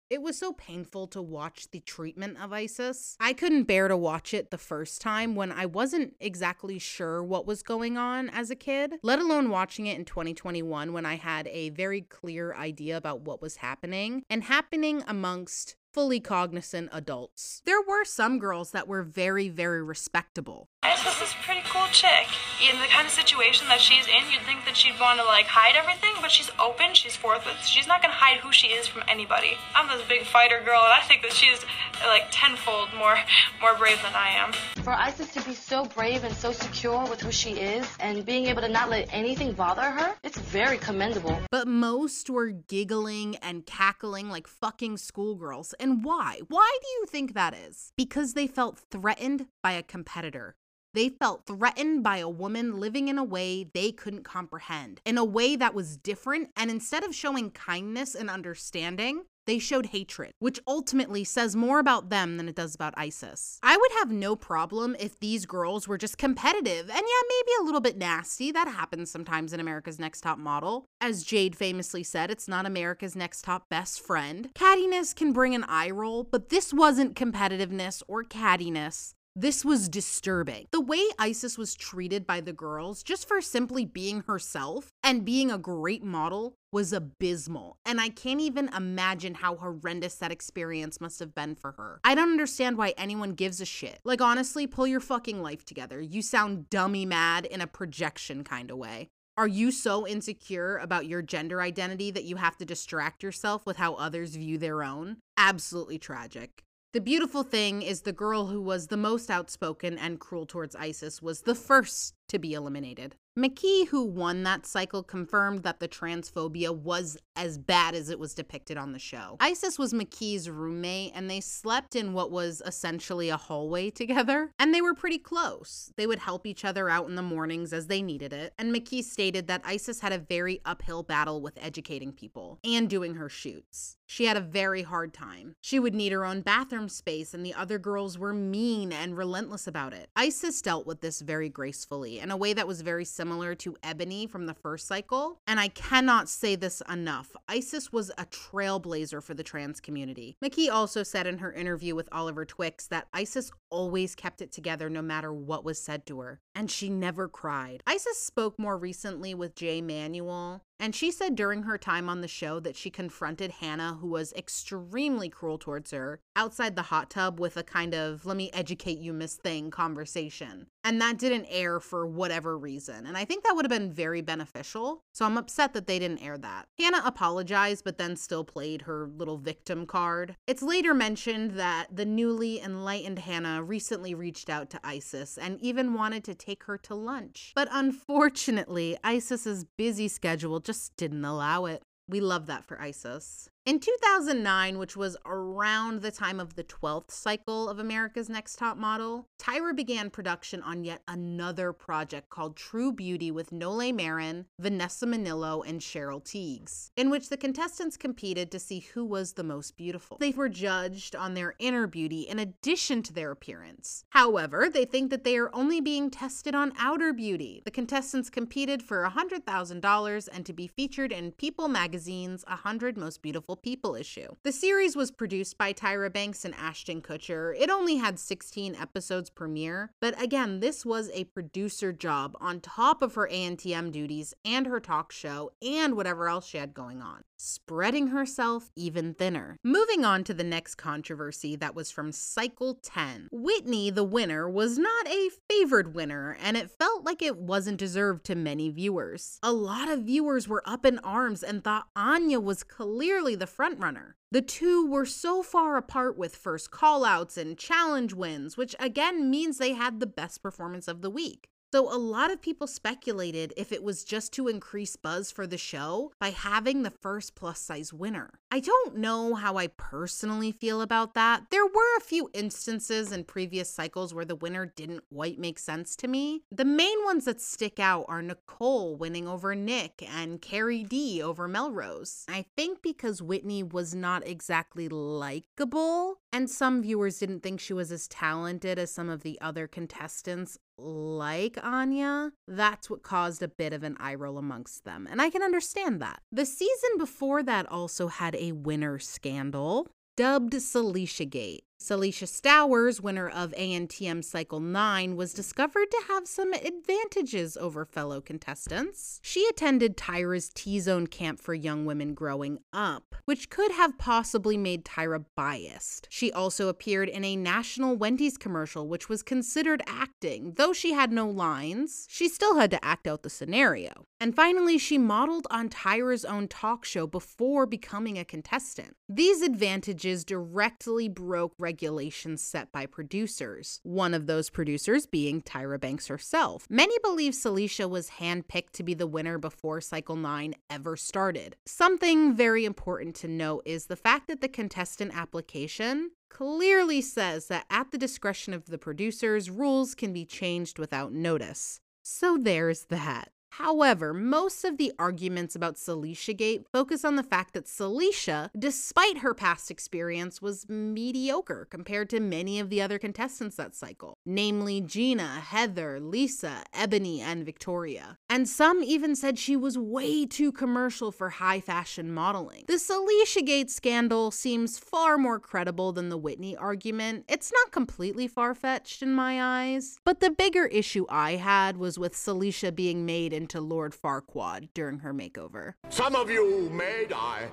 It 0.09 0.23
was 0.23 0.39
so 0.39 0.53
painful 0.53 1.05
to 1.09 1.21
watch 1.21 1.69
the 1.69 1.81
treatment 1.81 2.39
of 2.41 2.51
ISIS. 2.51 3.15
I 3.19 3.33
couldn't 3.33 3.65
bear 3.65 3.87
to 3.87 3.95
watch 3.95 4.33
it 4.33 4.49
the 4.49 4.57
first 4.57 5.01
time 5.01 5.35
when 5.35 5.51
I 5.51 5.67
wasn't 5.67 6.15
exactly 6.19 6.79
sure 6.79 7.23
what 7.23 7.45
was 7.45 7.61
going 7.61 7.95
on 7.95 8.27
as 8.29 8.49
a 8.49 8.55
kid, 8.55 8.95
let 9.03 9.19
alone 9.19 9.51
watching 9.51 9.85
it 9.85 9.99
in 9.99 10.05
2021 10.05 10.93
when 10.93 11.05
I 11.05 11.17
had 11.17 11.47
a 11.49 11.69
very 11.69 12.01
clear 12.01 12.55
idea 12.55 12.97
about 12.97 13.21
what 13.21 13.39
was 13.39 13.57
happening 13.57 14.23
and 14.31 14.45
happening 14.45 15.03
amongst 15.07 15.75
fully 15.93 16.19
cognizant 16.19 16.89
adults. 16.91 17.61
There 17.65 17.81
were 17.81 18.05
some 18.05 18.39
girls 18.39 18.71
that 18.71 18.87
were 18.87 19.03
very, 19.03 19.49
very 19.49 19.83
respectable. 19.83 20.69
Isis 20.99 21.21
is 21.21 21.31
a 21.33 21.43
pretty 21.43 21.61
cool 21.69 21.87
chick. 21.91 22.27
In 22.61 22.79
the 22.81 22.87
kind 22.87 23.05
of 23.05 23.13
situation 23.13 23.67
that 23.67 23.79
she's 23.79 24.05
in, 24.07 24.31
you'd 24.31 24.41
think 24.41 24.65
that 24.65 24.75
she'd 24.75 24.99
want 24.99 25.19
to 25.19 25.25
like 25.25 25.45
hide 25.45 25.75
everything, 25.75 26.11
but 26.19 26.29
she's 26.29 26.49
open, 26.59 26.93
she's 26.93 27.15
forthwith. 27.15 27.65
She's 27.65 27.87
not 27.87 28.01
gonna 28.01 28.13
hide 28.13 28.39
who 28.39 28.51
she 28.51 28.67
is 28.67 28.87
from 28.87 29.03
anybody. 29.07 29.57
I'm 29.75 29.87
this 29.87 30.05
big 30.07 30.25
fighter 30.25 30.59
girl, 30.59 30.81
and 30.83 30.91
I 30.91 31.01
think 31.07 31.21
that 31.21 31.31
she's 31.31 31.63
like 32.05 32.23
tenfold 32.31 32.89
more 32.97 33.17
more 33.61 33.77
brave 33.77 34.01
than 34.03 34.13
I 34.13 34.29
am. 34.29 34.51
For 34.83 34.91
Isis 34.91 35.31
to 35.33 35.41
be 35.41 35.53
so 35.53 35.85
brave 35.85 36.23
and 36.23 36.35
so 36.35 36.51
secure 36.51 37.07
with 37.09 37.21
who 37.21 37.31
she 37.31 37.51
is 37.51 37.87
and 37.99 38.25
being 38.25 38.47
able 38.47 38.61
to 38.61 38.69
not 38.69 38.89
let 38.89 39.07
anything 39.13 39.53
bother 39.53 39.89
her, 39.89 40.15
it's 40.23 40.37
very 40.37 40.77
commendable. 40.77 41.39
But 41.51 41.67
most 41.67 42.29
were 42.29 42.49
giggling 42.49 43.35
and 43.37 43.65
cackling 43.65 44.29
like 44.29 44.47
fucking 44.47 44.97
schoolgirls. 44.97 45.73
And 45.79 46.03
why? 46.03 46.41
Why 46.47 46.77
do 46.81 46.87
you 46.99 47.05
think 47.05 47.35
that 47.35 47.53
is? 47.53 47.93
Because 47.95 48.33
they 48.33 48.47
felt 48.47 48.79
threatened 48.91 49.45
by 49.61 49.73
a 49.73 49.83
competitor. 49.83 50.55
They 50.93 51.09
felt 51.09 51.45
threatened 51.45 52.03
by 52.03 52.17
a 52.17 52.29
woman 52.29 52.79
living 52.79 53.07
in 53.07 53.17
a 53.17 53.23
way 53.23 53.63
they 53.73 53.91
couldn't 53.91 54.23
comprehend, 54.23 55.01
in 55.05 55.17
a 55.17 55.25
way 55.25 55.55
that 55.55 55.73
was 55.73 55.97
different. 55.97 56.49
And 56.55 56.71
instead 56.71 57.03
of 57.03 57.13
showing 57.13 57.51
kindness 57.51 58.15
and 58.15 58.29
understanding, 58.29 59.23
they 59.49 59.57
showed 59.57 59.87
hatred, 59.87 60.31
which 60.37 60.59
ultimately 60.67 61.23
says 61.23 61.55
more 61.55 61.79
about 61.79 62.09
them 62.09 62.37
than 62.37 62.47
it 62.47 62.53
does 62.53 62.75
about 62.75 62.93
ISIS. 62.95 63.57
I 63.63 63.77
would 63.77 63.91
have 63.93 64.11
no 64.11 64.35
problem 64.35 64.95
if 64.99 65.19
these 65.19 65.47
girls 65.47 65.87
were 65.87 65.97
just 65.97 66.19
competitive 66.19 66.87
and 66.87 67.01
yeah, 67.01 67.01
maybe 67.01 67.51
a 67.59 67.63
little 67.63 67.81
bit 67.81 67.97
nasty. 67.97 68.51
That 68.51 68.67
happens 68.67 69.09
sometimes 69.09 69.51
in 69.51 69.59
America's 69.59 69.97
Next 69.97 70.21
Top 70.21 70.37
Model. 70.37 70.85
As 71.01 71.23
Jade 71.23 71.55
famously 71.55 72.03
said, 72.03 72.29
it's 72.29 72.47
not 72.47 72.67
America's 72.67 73.15
Next 73.15 73.43
Top 73.43 73.69
best 73.69 73.99
friend. 74.05 74.51
Cattiness 74.53 75.15
can 75.15 75.33
bring 75.33 75.55
an 75.55 75.63
eye 75.63 75.89
roll, 75.89 76.23
but 76.23 76.49
this 76.49 76.71
wasn't 76.71 77.15
competitiveness 77.15 78.03
or 78.07 78.23
cattiness. 78.23 79.13
This 79.41 79.63
was 79.63 79.87
disturbing. 79.87 80.67
The 80.71 80.81
way 80.81 81.01
Isis 81.17 81.57
was 81.57 81.73
treated 81.73 82.27
by 82.27 82.41
the 82.41 82.51
girls, 82.51 83.03
just 83.03 83.25
for 83.25 83.39
simply 83.39 83.85
being 83.85 84.23
herself 84.27 84.91
and 85.01 85.23
being 85.23 85.49
a 85.49 85.57
great 85.57 86.03
model, 86.03 86.55
was 86.73 86.91
abysmal. 86.91 87.77
And 87.85 88.01
I 88.01 88.09
can't 88.09 88.41
even 88.41 88.67
imagine 88.75 89.35
how 89.35 89.55
horrendous 89.55 90.15
that 90.15 90.33
experience 90.33 90.99
must 90.99 91.21
have 91.21 91.33
been 91.33 91.55
for 91.55 91.71
her. 91.77 92.01
I 92.03 92.15
don't 92.15 92.31
understand 92.31 92.77
why 92.77 92.93
anyone 92.97 93.31
gives 93.31 93.61
a 93.61 93.65
shit. 93.65 94.01
Like, 94.03 94.19
honestly, 94.19 94.67
pull 94.67 94.87
your 94.87 94.99
fucking 94.99 95.41
life 95.41 95.63
together. 95.63 96.01
You 96.01 96.21
sound 96.21 96.69
dummy 96.69 97.05
mad 97.05 97.45
in 97.45 97.61
a 97.61 97.67
projection 97.67 98.43
kind 98.43 98.69
of 98.69 98.77
way. 98.77 99.07
Are 99.37 99.47
you 99.47 99.71
so 99.71 100.05
insecure 100.05 100.75
about 100.79 101.05
your 101.05 101.21
gender 101.21 101.61
identity 101.61 102.11
that 102.11 102.25
you 102.25 102.35
have 102.35 102.57
to 102.57 102.65
distract 102.65 103.23
yourself 103.23 103.65
with 103.65 103.77
how 103.77 103.93
others 103.93 104.35
view 104.35 104.57
their 104.57 104.83
own? 104.83 105.19
Absolutely 105.37 105.97
tragic. 105.97 106.65
The 106.91 107.01
beautiful 107.01 107.43
thing 107.43 107.83
is 107.83 108.01
the 108.01 108.11
girl 108.11 108.47
who 108.47 108.59
was 108.59 108.87
the 108.87 108.97
most 108.97 109.29
outspoken 109.29 109.95
and 109.99 110.19
cruel 110.19 110.47
towards 110.47 110.75
ISIS 110.75 111.21
was 111.21 111.41
the 111.41 111.53
first 111.53 112.15
to 112.29 112.39
be 112.39 112.53
eliminated. 112.53 113.15
McKey, 113.39 113.87
who 113.87 114.03
won 114.03 114.43
that 114.43 114.65
cycle, 114.65 115.01
confirmed 115.01 115.63
that 115.63 115.79
the 115.79 115.87
transphobia 115.87 116.75
was 116.75 117.17
as 117.37 117.57
bad 117.57 117.95
as 117.95 118.09
it 118.09 118.19
was 118.19 118.33
depicted 118.33 118.77
on 118.77 118.91
the 118.91 118.99
show. 118.99 119.37
Isis 119.39 119.79
was 119.79 119.93
McKey's 119.93 120.49
roommate, 120.49 121.13
and 121.15 121.29
they 121.29 121.39
slept 121.39 121.95
in 121.95 122.11
what 122.11 122.31
was 122.31 122.61
essentially 122.65 123.29
a 123.29 123.37
hallway 123.37 123.89
together, 123.91 124.51
and 124.59 124.73
they 124.73 124.81
were 124.81 124.93
pretty 124.93 125.19
close. 125.19 125.93
They 125.95 126.05
would 126.05 126.19
help 126.19 126.45
each 126.45 126.65
other 126.65 126.89
out 126.89 127.07
in 127.07 127.15
the 127.15 127.21
mornings 127.21 127.71
as 127.71 127.87
they 127.87 128.01
needed 128.01 128.33
it, 128.33 128.53
and 128.57 128.75
McKey 128.75 129.03
stated 129.03 129.47
that 129.47 129.61
Isis 129.63 130.01
had 130.01 130.11
a 130.11 130.17
very 130.17 130.59
uphill 130.65 131.03
battle 131.03 131.41
with 131.41 131.57
educating 131.61 132.11
people 132.11 132.59
and 132.63 132.89
doing 132.89 133.15
her 133.15 133.29
shoots. 133.29 133.95
She 134.05 134.25
had 134.25 134.37
a 134.37 134.41
very 134.41 134.81
hard 134.81 135.13
time. 135.13 135.53
She 135.61 135.79
would 135.79 135.93
need 135.93 136.11
her 136.11 136.25
own 136.25 136.41
bathroom 136.41 136.89
space, 136.89 137.33
and 137.33 137.45
the 137.45 137.53
other 137.53 137.77
girls 137.77 138.17
were 138.17 138.33
mean 138.33 138.91
and 138.91 139.15
relentless 139.15 139.67
about 139.67 139.93
it. 139.93 140.09
Isis 140.15 140.61
dealt 140.61 140.87
with 140.87 140.99
this 140.99 141.21
very 141.21 141.47
gracefully 141.47 142.18
in 142.19 142.31
a 142.31 142.37
way 142.37 142.53
that 142.53 142.67
was 142.67 142.81
very 142.81 143.05
similar 143.05 143.55
to 143.55 143.75
Ebony 143.83 144.27
from 144.27 144.45
the 144.45 144.53
first 144.53 144.87
cycle. 144.87 145.39
And 145.47 145.59
I 145.59 145.69
cannot 145.69 146.29
say 146.29 146.55
this 146.55 146.81
enough. 146.89 147.35
Isis 147.47 147.91
was 147.91 148.09
a 148.17 148.25
trailblazer 148.25 149.23
for 149.23 149.33
the 149.33 149.43
trans 149.43 149.79
community. 149.79 150.37
McKey 150.43 150.71
also 150.71 151.03
said 151.03 151.27
in 151.27 151.39
her 151.39 151.51
interview 151.51 151.95
with 151.95 152.09
Oliver 152.11 152.45
Twixt 152.45 152.89
that 152.89 153.07
Isis 153.13 153.51
always 153.69 154.15
kept 154.15 154.41
it 154.41 154.51
together 154.51 154.89
no 154.89 155.01
matter 155.01 155.33
what 155.33 155.63
was 155.63 155.79
said 155.79 156.05
to 156.07 156.19
her, 156.19 156.39
and 156.55 156.69
she 156.69 156.89
never 156.89 157.27
cried. 157.27 157.83
Isis 157.87 158.19
spoke 158.19 158.57
more 158.59 158.77
recently 158.77 159.33
with 159.33 159.55
Jay 159.55 159.81
Manuel, 159.81 160.63
and 160.79 160.95
she 160.95 161.11
said 161.11 161.35
during 161.35 161.63
her 161.63 161.77
time 161.77 162.09
on 162.09 162.21
the 162.21 162.27
show 162.27 162.59
that 162.61 162.75
she 162.75 162.89
confronted 162.89 163.51
Hannah, 163.51 163.97
who 163.99 164.07
was 164.07 164.33
extremely 164.33 165.29
cruel 165.29 165.57
towards 165.57 165.91
her, 165.91 166.19
outside 166.35 166.75
the 166.75 166.83
hot 166.83 167.09
tub 167.09 167.39
with 167.39 167.57
a 167.57 167.63
kind 167.63 167.93
of 167.93 168.25
let 168.25 168.37
me 168.37 168.49
educate 168.53 168.99
you, 168.99 169.13
Miss 169.13 169.35
Thing 169.35 169.71
conversation. 169.71 170.67
And 170.85 171.01
that 171.01 171.17
didn't 171.17 171.47
air 171.49 171.81
for 171.81 172.07
whatever 172.07 172.57
reason. 172.57 173.05
And 173.05 173.17
I 173.17 173.25
think 173.25 173.43
that 173.43 173.53
would 173.53 173.65
have 173.65 173.69
been 173.69 173.91
very 173.91 174.21
beneficial. 174.21 175.03
So 175.11 175.25
I'm 175.25 175.37
upset 175.37 175.73
that 175.73 175.87
they 175.87 175.99
didn't 175.99 176.23
air 176.23 176.37
that. 176.37 176.67
Hannah 176.77 177.01
apologized, 177.03 177.83
but 177.83 177.97
then 177.97 178.15
still 178.15 178.45
played 178.45 178.83
her 178.83 179.07
little 179.07 179.37
victim 179.37 179.85
card. 179.85 180.37
It's 180.47 180.61
later 180.61 180.93
mentioned 180.93 181.51
that 181.51 181.87
the 181.91 182.05
newly 182.05 182.61
enlightened 182.61 183.19
Hannah 183.19 183.61
recently 183.61 184.15
reached 184.15 184.49
out 184.49 184.69
to 184.69 184.79
Isis 184.81 185.37
and 185.37 185.59
even 185.59 185.93
wanted 185.93 186.23
to 186.23 186.33
take 186.33 186.63
her 186.63 186.77
to 186.77 186.95
lunch. 186.95 187.51
But 187.53 187.67
unfortunately, 187.71 188.97
Isis's 189.03 189.65
busy 189.65 190.07
schedule 190.07 190.61
just 190.69 190.95
didn't 190.97 191.25
allow 191.25 191.65
it. 191.65 191.81
We 192.07 192.21
love 192.21 192.45
that 192.45 192.63
for 192.63 192.79
Isis. 192.79 193.49
In 193.69 193.79
2009, 193.79 194.79
which 194.79 194.97
was 194.97 195.15
around 195.27 196.01
the 196.01 196.09
time 196.09 196.39
of 196.39 196.55
the 196.55 196.63
12th 196.63 197.11
cycle 197.11 197.69
of 197.69 197.77
America's 197.77 198.27
Next 198.27 198.55
Top 198.55 198.77
Model, 198.77 199.27
Tyra 199.37 199.75
began 199.75 200.09
production 200.09 200.63
on 200.63 200.83
yet 200.83 201.03
another 201.07 201.71
project 201.71 202.31
called 202.31 202.55
True 202.55 202.91
Beauty 202.91 203.29
with 203.29 203.51
Nole 203.51 203.93
Marin, 203.93 204.47
Vanessa 204.57 205.05
Minnillo, 205.05 205.61
and 205.67 205.81
Cheryl 205.81 206.19
Tiegs, 206.19 206.89
in 206.97 207.11
which 207.11 207.29
the 207.29 207.37
contestants 207.37 207.95
competed 207.95 208.49
to 208.49 208.57
see 208.57 208.79
who 208.79 209.05
was 209.05 209.33
the 209.33 209.43
most 209.43 209.77
beautiful. 209.77 210.17
They 210.17 210.31
were 210.31 210.49
judged 210.49 211.15
on 211.15 211.35
their 211.35 211.53
inner 211.59 211.85
beauty 211.85 212.21
in 212.21 212.39
addition 212.39 213.03
to 213.03 213.13
their 213.13 213.29
appearance. 213.29 214.03
However, 214.09 214.67
they 214.67 214.85
think 214.85 215.11
that 215.11 215.23
they 215.23 215.37
are 215.37 215.53
only 215.53 215.79
being 215.79 216.09
tested 216.09 216.55
on 216.55 216.73
outer 216.79 217.13
beauty. 217.13 217.61
The 217.65 217.69
contestants 217.69 218.31
competed 218.31 218.81
for 218.81 219.07
$100,000 219.07 220.29
and 220.33 220.45
to 220.47 220.53
be 220.53 220.65
featured 220.65 221.11
in 221.11 221.33
People 221.33 221.67
Magazine's 221.67 222.43
100 222.47 222.97
Most 222.97 223.21
Beautiful 223.21 223.58
People 223.61 223.95
issue. 223.95 224.35
The 224.43 224.51
series 224.51 224.95
was 224.95 225.11
produced 225.11 225.57
by 225.57 225.73
Tyra 225.73 226.11
Banks 226.11 226.45
and 226.45 226.55
Ashton 226.55 227.01
Kutcher. 227.01 227.55
It 227.59 227.69
only 227.69 227.97
had 227.97 228.19
16 228.19 228.75
episodes 228.75 229.29
premiere, 229.29 229.91
but 229.99 230.21
again, 230.21 230.59
this 230.59 230.85
was 230.85 231.09
a 231.13 231.25
producer 231.25 231.91
job 231.91 232.35
on 232.39 232.59
top 232.61 233.01
of 233.01 233.15
her 233.15 233.27
ANTM 233.31 233.91
duties 233.91 234.33
and 234.43 234.67
her 234.67 234.79
talk 234.79 235.11
show 235.11 235.51
and 235.61 235.95
whatever 235.95 236.27
else 236.27 236.47
she 236.47 236.57
had 236.57 236.73
going 236.73 237.01
on. 237.01 237.23
Spreading 237.39 238.07
herself 238.07 238.69
even 238.75 239.13
thinner. 239.13 239.57
Moving 239.63 240.03
on 240.03 240.23
to 240.25 240.33
the 240.33 240.43
next 240.43 240.75
controversy 240.75 241.55
that 241.55 241.75
was 241.75 241.89
from 241.89 242.11
Cycle 242.11 242.75
10. 242.75 243.29
Whitney, 243.31 243.89
the 243.89 244.03
winner, 244.03 244.49
was 244.49 244.77
not 244.77 245.07
a 245.07 245.29
favored 245.49 245.95
winner, 245.95 246.37
and 246.41 246.57
it 246.57 246.69
felt 246.69 247.03
like 247.03 247.21
it 247.21 247.37
wasn't 247.37 247.77
deserved 247.77 248.25
to 248.25 248.35
many 248.35 248.69
viewers. 248.69 249.39
A 249.41 249.53
lot 249.53 249.89
of 249.89 250.03
viewers 250.03 250.47
were 250.47 250.63
up 250.65 250.85
in 250.85 250.99
arms 250.99 251.43
and 251.43 251.63
thought 251.63 251.87
Anya 251.95 252.39
was 252.39 252.63
clearly 252.63 253.35
the 253.35 253.45
frontrunner. 253.45 254.13
The 254.31 254.41
two 254.43 254.85
were 254.85 255.07
so 255.07 255.41
far 255.41 255.75
apart 255.77 256.17
with 256.17 256.35
first 256.35 256.69
callouts 256.69 257.35
and 257.35 257.57
challenge 257.57 258.13
wins, 258.13 258.57
which 258.57 258.75
again 258.79 259.29
means 259.29 259.57
they 259.57 259.73
had 259.73 259.99
the 259.99 260.05
best 260.05 260.43
performance 260.43 260.87
of 260.87 261.01
the 261.01 261.09
week. 261.09 261.49
So, 261.71 261.93
a 261.93 261.97
lot 261.97 262.31
of 262.31 262.41
people 262.41 262.65
speculated 262.65 263.53
if 263.55 263.71
it 263.71 263.83
was 263.83 264.03
just 264.03 264.33
to 264.33 264.47
increase 264.47 264.95
buzz 264.95 265.31
for 265.31 265.45
the 265.45 265.57
show 265.57 266.11
by 266.19 266.31
having 266.31 266.81
the 266.81 266.89
first 266.89 267.35
plus 267.35 267.59
size 267.59 267.93
winner. 267.93 268.39
I 268.51 268.59
don't 268.59 268.97
know 268.97 269.35
how 269.35 269.57
I 269.57 269.67
personally 269.67 270.51
feel 270.51 270.81
about 270.81 271.13
that. 271.13 271.51
There 271.51 271.65
were 271.65 271.97
a 271.97 272.01
few 272.01 272.31
instances 272.33 273.11
in 273.11 273.23
previous 273.25 273.69
cycles 273.69 274.15
where 274.15 274.25
the 274.25 274.35
winner 274.35 274.65
didn't 274.65 275.03
quite 275.13 275.37
make 275.37 275.59
sense 275.59 275.95
to 275.97 276.07
me. 276.07 276.41
The 276.51 276.65
main 276.65 277.03
ones 277.03 277.25
that 277.25 277.39
stick 277.39 277.79
out 277.79 278.05
are 278.07 278.23
Nicole 278.23 278.95
winning 278.95 279.27
over 279.27 279.53
Nick 279.53 280.01
and 280.11 280.41
CariDee 280.41 281.21
over 281.21 281.47
Melrose. 281.47 282.25
I 282.27 282.45
think 282.55 282.81
because 282.81 283.21
Whitney 283.21 283.61
was 283.61 283.93
not 283.93 284.27
exactly 284.27 284.89
likable, 284.89 286.15
and 286.33 286.49
some 286.49 286.81
viewers 286.81 287.19
didn't 287.19 287.41
think 287.41 287.59
she 287.59 287.73
was 287.73 287.91
as 287.91 288.07
talented 288.07 288.79
as 288.79 288.91
some 288.91 289.09
of 289.09 289.21
the 289.21 289.39
other 289.39 289.67
contestants, 289.67 290.57
like 290.79 291.57
Anya, 291.63 292.31
that's 292.47 292.89
what 292.89 293.03
caused 293.03 293.41
a 293.41 293.47
bit 293.47 293.73
of 293.73 293.83
an 293.83 293.97
eye 293.99 294.15
roll 294.15 294.37
amongst 294.37 294.85
them. 294.85 295.07
And 295.09 295.21
I 295.21 295.29
can 295.29 295.43
understand 295.43 296.01
that. 296.01 296.21
The 296.31 296.45
season 296.45 296.97
before 296.97 297.43
that 297.43 297.65
also 297.71 298.07
had 298.07 298.35
a 298.35 298.53
winner 298.53 298.99
scandal 298.99 299.87
dubbed 300.15 300.53
Saleisha 300.53 301.29
Gate. 301.29 301.63
Saleisha 301.81 302.27
Stowers, 302.27 302.99
winner 302.99 303.29
of 303.29 303.53
ANTM 303.53 304.21
Cycle 304.21 304.59
9, 304.59 305.15
was 305.15 305.33
discovered 305.33 305.89
to 305.89 306.03
have 306.09 306.27
some 306.27 306.51
advantages 306.51 307.55
over 307.55 307.85
fellow 307.85 308.19
contestants. 308.19 309.21
She 309.23 309.47
attended 309.47 309.95
Tyra's 309.95 310.49
T 310.53 310.81
Zone 310.81 311.07
camp 311.07 311.39
for 311.39 311.53
young 311.53 311.85
women 311.85 312.13
growing 312.13 312.59
up, 312.73 313.15
which 313.23 313.49
could 313.49 313.71
have 313.71 313.97
possibly 313.97 314.57
made 314.57 314.83
Tyra 314.83 315.23
biased. 315.37 316.07
She 316.11 316.33
also 316.33 316.67
appeared 316.67 317.07
in 317.07 317.23
a 317.23 317.37
national 317.37 317.95
Wendy's 317.95 318.37
commercial, 318.37 318.89
which 318.89 319.07
was 319.07 319.23
considered 319.23 319.81
acting. 319.87 320.55
Though 320.57 320.73
she 320.73 320.91
had 320.91 321.13
no 321.13 321.29
lines, 321.29 322.07
she 322.09 322.27
still 322.27 322.57
had 322.57 322.71
to 322.71 322.85
act 322.85 323.07
out 323.07 323.23
the 323.23 323.29
scenario. 323.29 324.05
And 324.19 324.35
finally, 324.35 324.77
she 324.77 324.97
modeled 324.97 325.47
on 325.49 325.69
Tyra's 325.69 326.25
own 326.25 326.49
talk 326.49 326.83
show 326.83 327.07
before 327.07 327.65
becoming 327.65 328.17
a 328.17 328.25
contestant. 328.25 328.97
These 329.07 329.41
advantages 329.41 330.25
directly 330.25 331.07
broke 331.07 331.53
regulations 331.69 332.41
set 332.41 332.71
by 332.71 332.87
producers, 332.87 333.79
one 333.83 334.15
of 334.15 334.25
those 334.25 334.49
producers 334.49 335.05
being 335.05 335.39
Tyra 335.39 335.79
Banks 335.79 336.07
herself. 336.07 336.65
Many 336.67 336.95
believe 337.03 337.33
Saleisha 337.33 337.87
was 337.87 338.09
handpicked 338.19 338.71
to 338.73 338.81
be 338.81 338.95
the 338.95 339.05
winner 339.05 339.37
before 339.37 339.79
Cycle 339.79 340.15
9 340.15 340.55
ever 340.71 340.97
started. 340.97 341.55
Something 341.67 342.35
very 342.35 342.65
important 342.65 343.13
to 343.17 343.27
note 343.27 343.61
is 343.65 343.85
the 343.85 343.95
fact 343.95 344.27
that 344.29 344.41
the 344.41 344.47
contestant 344.47 345.15
application 345.15 346.09
clearly 346.27 347.01
says 347.01 347.49
that 347.49 347.65
at 347.69 347.91
the 347.91 347.99
discretion 347.99 348.55
of 348.55 348.65
the 348.65 348.79
producers, 348.79 349.51
rules 349.51 349.93
can 349.93 350.11
be 350.11 350.25
changed 350.25 350.79
without 350.79 351.13
notice. 351.13 351.81
So 352.01 352.35
there's 352.35 352.85
that. 352.85 353.29
However, 353.51 354.13
most 354.13 354.63
of 354.63 354.77
the 354.77 354.93
arguments 354.99 355.55
about 355.55 355.75
Saleisha 355.75 356.35
Gate 356.35 356.65
focus 356.71 357.03
on 357.03 357.15
the 357.15 357.23
fact 357.23 357.53
that 357.53 357.65
Saleisha, 357.65 358.49
despite 358.57 359.19
her 359.19 359.33
past 359.33 359.71
experience, 359.71 360.41
was 360.41 360.69
mediocre 360.69 361.67
compared 361.69 362.09
to 362.11 362.19
many 362.19 362.59
of 362.59 362.69
the 362.69 362.81
other 362.81 362.99
contestants 362.99 363.55
that 363.57 363.75
cycle, 363.75 364.17
namely 364.25 364.81
Gina, 364.81 365.39
Heather, 365.39 365.99
Lisa, 365.99 366.63
Ebony, 366.73 367.21
and 367.21 367.45
Victoria. 367.45 368.17
And 368.29 368.47
some 368.47 368.83
even 368.83 369.15
said 369.15 369.39
she 369.39 369.57
was 369.57 369.77
way 369.77 370.25
too 370.25 370.51
commercial 370.51 371.11
for 371.11 371.29
high 371.29 371.59
fashion 371.59 372.13
modeling. 372.13 372.65
The 372.67 372.73
Saleisha 372.73 373.45
Gate 373.45 373.71
scandal 373.71 374.31
seems 374.31 374.77
far 374.77 375.17
more 375.17 375.39
credible 375.39 375.91
than 375.91 376.09
the 376.09 376.17
Whitney 376.17 376.55
argument. 376.55 377.25
It's 377.27 377.51
not 377.51 377.71
completely 377.71 378.27
far 378.27 378.53
fetched 378.53 379.01
in 379.01 379.13
my 379.13 379.41
eyes, 379.41 379.97
but 380.05 380.19
the 380.19 380.29
bigger 380.29 380.67
issue 380.67 381.05
I 381.09 381.31
had 381.31 381.77
was 381.77 381.97
with 381.97 382.13
Saleisha 382.13 382.73
being 382.73 383.05
made 383.05 383.33
into 383.39 383.61
Lord 383.61 383.93
Farquaad 383.93 384.67
during 384.73 384.99
her 384.99 385.13
makeover. 385.13 385.75
Some 385.89 386.13
of 386.13 386.29
you 386.29 386.69
may 386.71 387.05
die, 387.07 387.47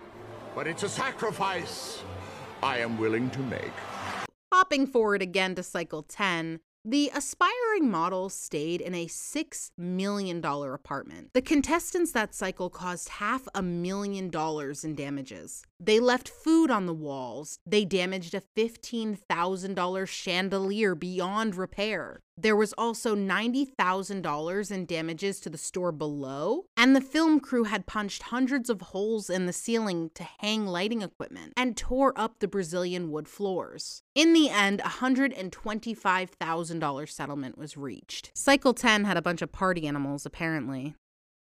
but 0.53 0.67
it's 0.67 0.83
a 0.83 0.89
sacrifice 0.89 2.03
I 2.61 2.79
am 2.79 2.99
willing 2.99 3.31
to 3.31 3.41
make. 3.41 3.77
Hopping 4.53 4.89
forward 4.89 5.23
again 5.23 5.55
to 5.55 5.63
cycle 5.63 6.03
10, 6.03 6.59
the 6.85 7.11
aspiring 7.15 7.89
model 7.89 8.29
stayed 8.29 8.81
in 8.81 8.95
a 8.95 9.07
$6 9.07 9.71
million 9.79 10.45
apartment. 10.45 11.31
The 11.35 11.43
contestants 11.43 12.13
that 12.13 12.35
cycle 12.35 12.69
caused 12.69 13.09
half 13.09 13.47
a 13.55 13.63
million 13.63 14.29
dollars 14.29 14.85
in 14.85 14.95
damages. 14.95 15.65
They 15.79 16.01
left 16.01 16.29
food 16.29 16.71
on 16.71 16.87
the 16.87 16.95
walls. 16.95 17.59
They 17.67 17.85
damaged 17.85 18.35
a 18.35 18.41
$15,000 18.41 20.09
chandelier 20.09 20.95
beyond 20.95 21.55
repair. 21.55 22.21
There 22.39 22.57
was 22.57 22.73
also 22.75 23.15
$90,000 23.15 24.71
in 24.71 24.87
damages 24.87 25.41
to 25.41 25.51
the 25.51 25.59
store 25.59 25.93
below, 25.93 26.65
and 26.77 26.95
the 26.95 27.01
film 27.01 27.41
crew 27.41 27.65
had 27.65 27.87
punched 27.87 28.25
hundreds 28.25 28.69
of 28.69 28.81
holes 28.81 29.31
in 29.31 29.47
the 29.47 29.53
ceiling 29.53 30.11
to 30.15 30.27
hang 30.39 30.67
lighting 30.67 31.03
equipment 31.03 31.53
and 31.57 31.77
tore 31.77 32.13
up 32.17 32.39
the 32.39 32.49
Brazilian 32.49 33.11
wood 33.11 33.29
floors. 33.29 34.03
In 34.15 34.33
the 34.33 34.51
end, 34.51 34.81
a 34.81 35.01
$125,000 35.01 37.11
settlement 37.11 37.59
was 37.59 37.77
reached. 37.77 38.31
Cycle 38.35 38.75
10 38.75 39.05
had 39.05 39.17
a 39.17 39.23
bunch 39.23 39.43
of 39.43 39.53
party 39.53 39.87
animals, 39.87 40.27
apparently. 40.27 40.95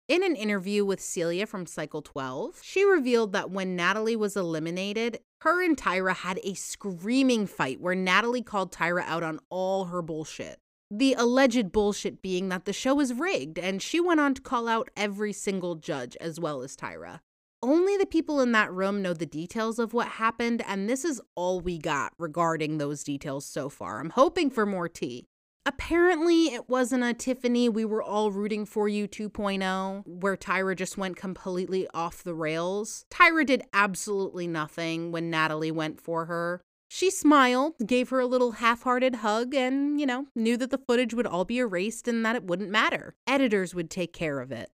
In 0.08 0.24
an 0.24 0.36
interview 0.36 0.86
with 0.86 1.02
Celia 1.02 1.48
from 1.48 1.66
Cycle 1.66 2.04
12, 2.04 2.60
she 2.62 2.86
revealed 2.86 3.34
that 3.34 3.50
when 3.50 3.76
Natalie 3.76 4.16
was 4.16 4.38
eliminated, 4.38 5.18
her 5.42 5.66
and 5.66 5.76
Tyra 5.76 6.14
had 6.14 6.40
a 6.44 6.54
screaming 6.54 7.48
fight 7.48 7.82
where 7.82 7.96
Natalie 7.96 8.44
called 8.44 8.72
Tyra 8.72 9.02
out 9.02 9.24
on 9.24 9.40
all 9.50 9.86
her 9.86 10.04
bullshit. 10.04 10.60
The 10.92 11.16
alleged 11.16 11.72
bullshit 11.72 12.22
being 12.22 12.50
that 12.50 12.66
the 12.66 12.72
show 12.74 12.94
was 12.94 13.16
rigged, 13.16 13.58
and 13.58 13.82
she 13.82 14.00
went 14.00 14.20
on 14.20 14.36
to 14.36 14.44
call 14.44 14.68
out 14.68 14.92
every 14.96 15.34
single 15.34 15.74
judge 15.74 16.16
as 16.22 16.40
well 16.40 16.62
as 16.62 16.78
Tyra. 16.78 17.22
Only 17.64 17.98
the 17.98 18.06
people 18.06 18.42
in 18.42 18.52
that 18.52 18.72
room 18.72 19.02
know 19.02 19.16
the 19.16 19.26
details 19.26 19.80
of 19.80 19.92
what 19.92 20.08
happened, 20.08 20.64
and 20.68 20.88
this 20.88 21.04
is 21.04 21.20
all 21.34 21.62
we 21.62 21.80
got 21.80 22.14
regarding 22.20 22.78
those 22.78 23.04
details 23.04 23.44
so 23.44 23.70
far. 23.70 24.00
I'm 24.00 24.12
hoping 24.12 24.52
for 24.52 24.68
more 24.68 24.88
tea. 24.88 25.26
Apparently, 25.68 26.54
it 26.54 26.70
wasn't 26.70 27.04
a 27.04 27.12
Tiffany, 27.12 27.70
we 27.70 27.86
were 27.86 28.04
all 28.04 28.30
rooting 28.30 28.66
for 28.66 28.88
you 28.88 29.08
2.0, 29.08 30.04
where 30.06 30.38
Tyra 30.38 30.76
just 30.76 30.96
went 30.96 31.16
completely 31.16 31.88
off 31.92 32.24
the 32.24 32.36
rails. 32.36 33.06
Tyra 33.10 33.44
did 33.44 33.64
absolutely 33.74 34.46
nothing 34.46 35.12
when 35.12 35.32
Natalie 35.32 35.72
went 35.72 36.00
for 36.00 36.26
her. 36.26 36.62
She 36.88 37.10
smiled, 37.10 37.74
gave 37.84 38.10
her 38.10 38.20
a 38.20 38.28
little 38.28 38.54
half 38.54 38.84
hearted 38.84 39.16
hug, 39.16 39.56
and, 39.56 40.00
you 40.00 40.06
know, 40.06 40.28
knew 40.36 40.56
that 40.58 40.70
the 40.70 40.78
footage 40.78 41.16
would 41.16 41.26
all 41.26 41.46
be 41.46 41.58
erased 41.58 42.08
and 42.08 42.24
that 42.24 42.36
it 42.36 42.44
wouldn't 42.44 42.70
matter. 42.70 43.16
Editors 43.26 43.74
would 43.74 43.90
take 43.90 44.14
care 44.14 44.40
of 44.42 44.52
it. 44.52 44.70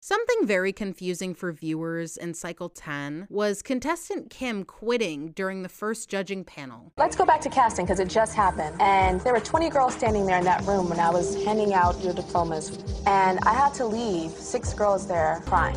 Something 0.00 0.46
very 0.46 0.72
confusing 0.72 1.34
for 1.34 1.50
viewers 1.50 2.16
in 2.16 2.32
Cycle 2.32 2.68
10 2.68 3.26
was 3.28 3.62
contestant 3.62 4.30
Kim 4.30 4.64
quitting 4.64 5.32
during 5.32 5.64
the 5.64 5.68
first 5.68 6.08
judging 6.08 6.44
panel. 6.44 6.92
Let's 6.96 7.16
go 7.16 7.26
back 7.26 7.40
to 7.40 7.50
casting 7.50 7.84
because 7.84 7.98
it 7.98 8.08
just 8.08 8.32
happened. 8.36 8.80
And 8.80 9.20
there 9.22 9.32
were 9.32 9.40
20 9.40 9.68
girls 9.70 9.96
standing 9.96 10.24
there 10.24 10.38
in 10.38 10.44
that 10.44 10.64
room 10.66 10.88
when 10.88 11.00
I 11.00 11.10
was 11.10 11.42
handing 11.44 11.74
out 11.74 12.00
your 12.00 12.14
diplomas. 12.14 12.78
And 13.08 13.40
I 13.40 13.52
had 13.52 13.74
to 13.74 13.86
leave, 13.86 14.30
six 14.30 14.72
girls 14.72 15.08
there 15.08 15.42
crying. 15.46 15.76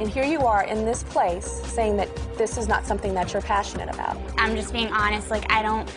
And 0.00 0.10
here 0.10 0.24
you 0.24 0.40
are 0.40 0.64
in 0.64 0.84
this 0.84 1.02
place 1.04 1.46
saying 1.64 1.96
that 1.96 2.14
this 2.36 2.58
is 2.58 2.68
not 2.68 2.86
something 2.86 3.14
that 3.14 3.32
you're 3.32 3.40
passionate 3.40 3.88
about. 3.88 4.18
I'm 4.36 4.54
just 4.54 4.70
being 4.70 4.92
honest. 4.92 5.30
Like, 5.30 5.50
I 5.50 5.62
don't 5.62 5.90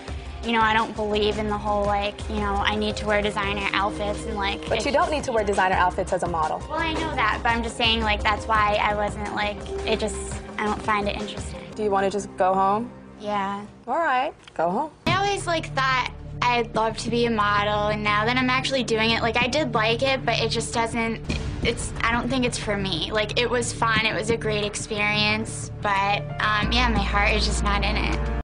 you 0.45 0.51
know, 0.51 0.61
I 0.61 0.73
don't 0.73 0.95
believe 0.95 1.37
in 1.37 1.47
the 1.47 1.57
whole 1.57 1.85
like, 1.85 2.17
you 2.29 2.35
know, 2.35 2.53
I 2.55 2.75
need 2.75 2.95
to 2.97 3.05
wear 3.05 3.21
designer 3.21 3.67
outfits 3.73 4.25
and 4.25 4.35
like. 4.35 4.67
But 4.67 4.85
you 4.85 4.91
don't 4.91 5.09
need 5.09 5.23
to 5.25 5.31
wear 5.31 5.43
designer 5.43 5.75
outfits 5.75 6.11
as 6.11 6.23
a 6.23 6.27
model. 6.27 6.59
Well, 6.69 6.79
I 6.79 6.93
know 6.93 7.15
that, 7.15 7.39
but 7.41 7.49
I'm 7.49 7.63
just 7.63 7.77
saying 7.77 8.01
like 8.01 8.21
that's 8.21 8.45
why 8.45 8.77
I 8.81 8.93
wasn't 8.95 9.33
like 9.35 9.57
it 9.87 9.99
just 9.99 10.35
I 10.57 10.65
don't 10.65 10.81
find 10.81 11.07
it 11.07 11.15
interesting. 11.19 11.61
Do 11.75 11.83
you 11.83 11.89
want 11.89 12.05
to 12.05 12.11
just 12.11 12.35
go 12.37 12.53
home? 12.53 12.91
Yeah. 13.19 13.65
All 13.87 13.97
right, 13.97 14.33
go 14.53 14.69
home. 14.69 14.91
I 15.07 15.15
always 15.15 15.47
like 15.47 15.73
thought 15.73 16.11
I'd 16.41 16.75
love 16.75 16.97
to 16.99 17.09
be 17.09 17.25
a 17.25 17.31
model, 17.31 17.87
and 17.87 18.03
now 18.03 18.25
that 18.25 18.37
I'm 18.37 18.49
actually 18.49 18.83
doing 18.83 19.11
it, 19.11 19.21
like 19.21 19.37
I 19.37 19.47
did 19.47 19.73
like 19.73 20.03
it, 20.03 20.25
but 20.25 20.39
it 20.39 20.49
just 20.49 20.73
doesn't. 20.73 21.21
It's 21.63 21.93
I 22.01 22.11
don't 22.11 22.29
think 22.29 22.45
it's 22.45 22.57
for 22.57 22.75
me. 22.75 23.11
Like 23.13 23.39
it 23.39 23.49
was 23.49 23.71
fun, 23.71 24.05
it 24.05 24.13
was 24.13 24.29
a 24.29 24.37
great 24.37 24.65
experience, 24.65 25.71
but 25.81 26.21
um, 26.41 26.71
yeah, 26.73 26.89
my 26.89 27.01
heart 27.01 27.31
is 27.31 27.45
just 27.45 27.63
not 27.63 27.85
in 27.85 27.95
it. 27.95 28.42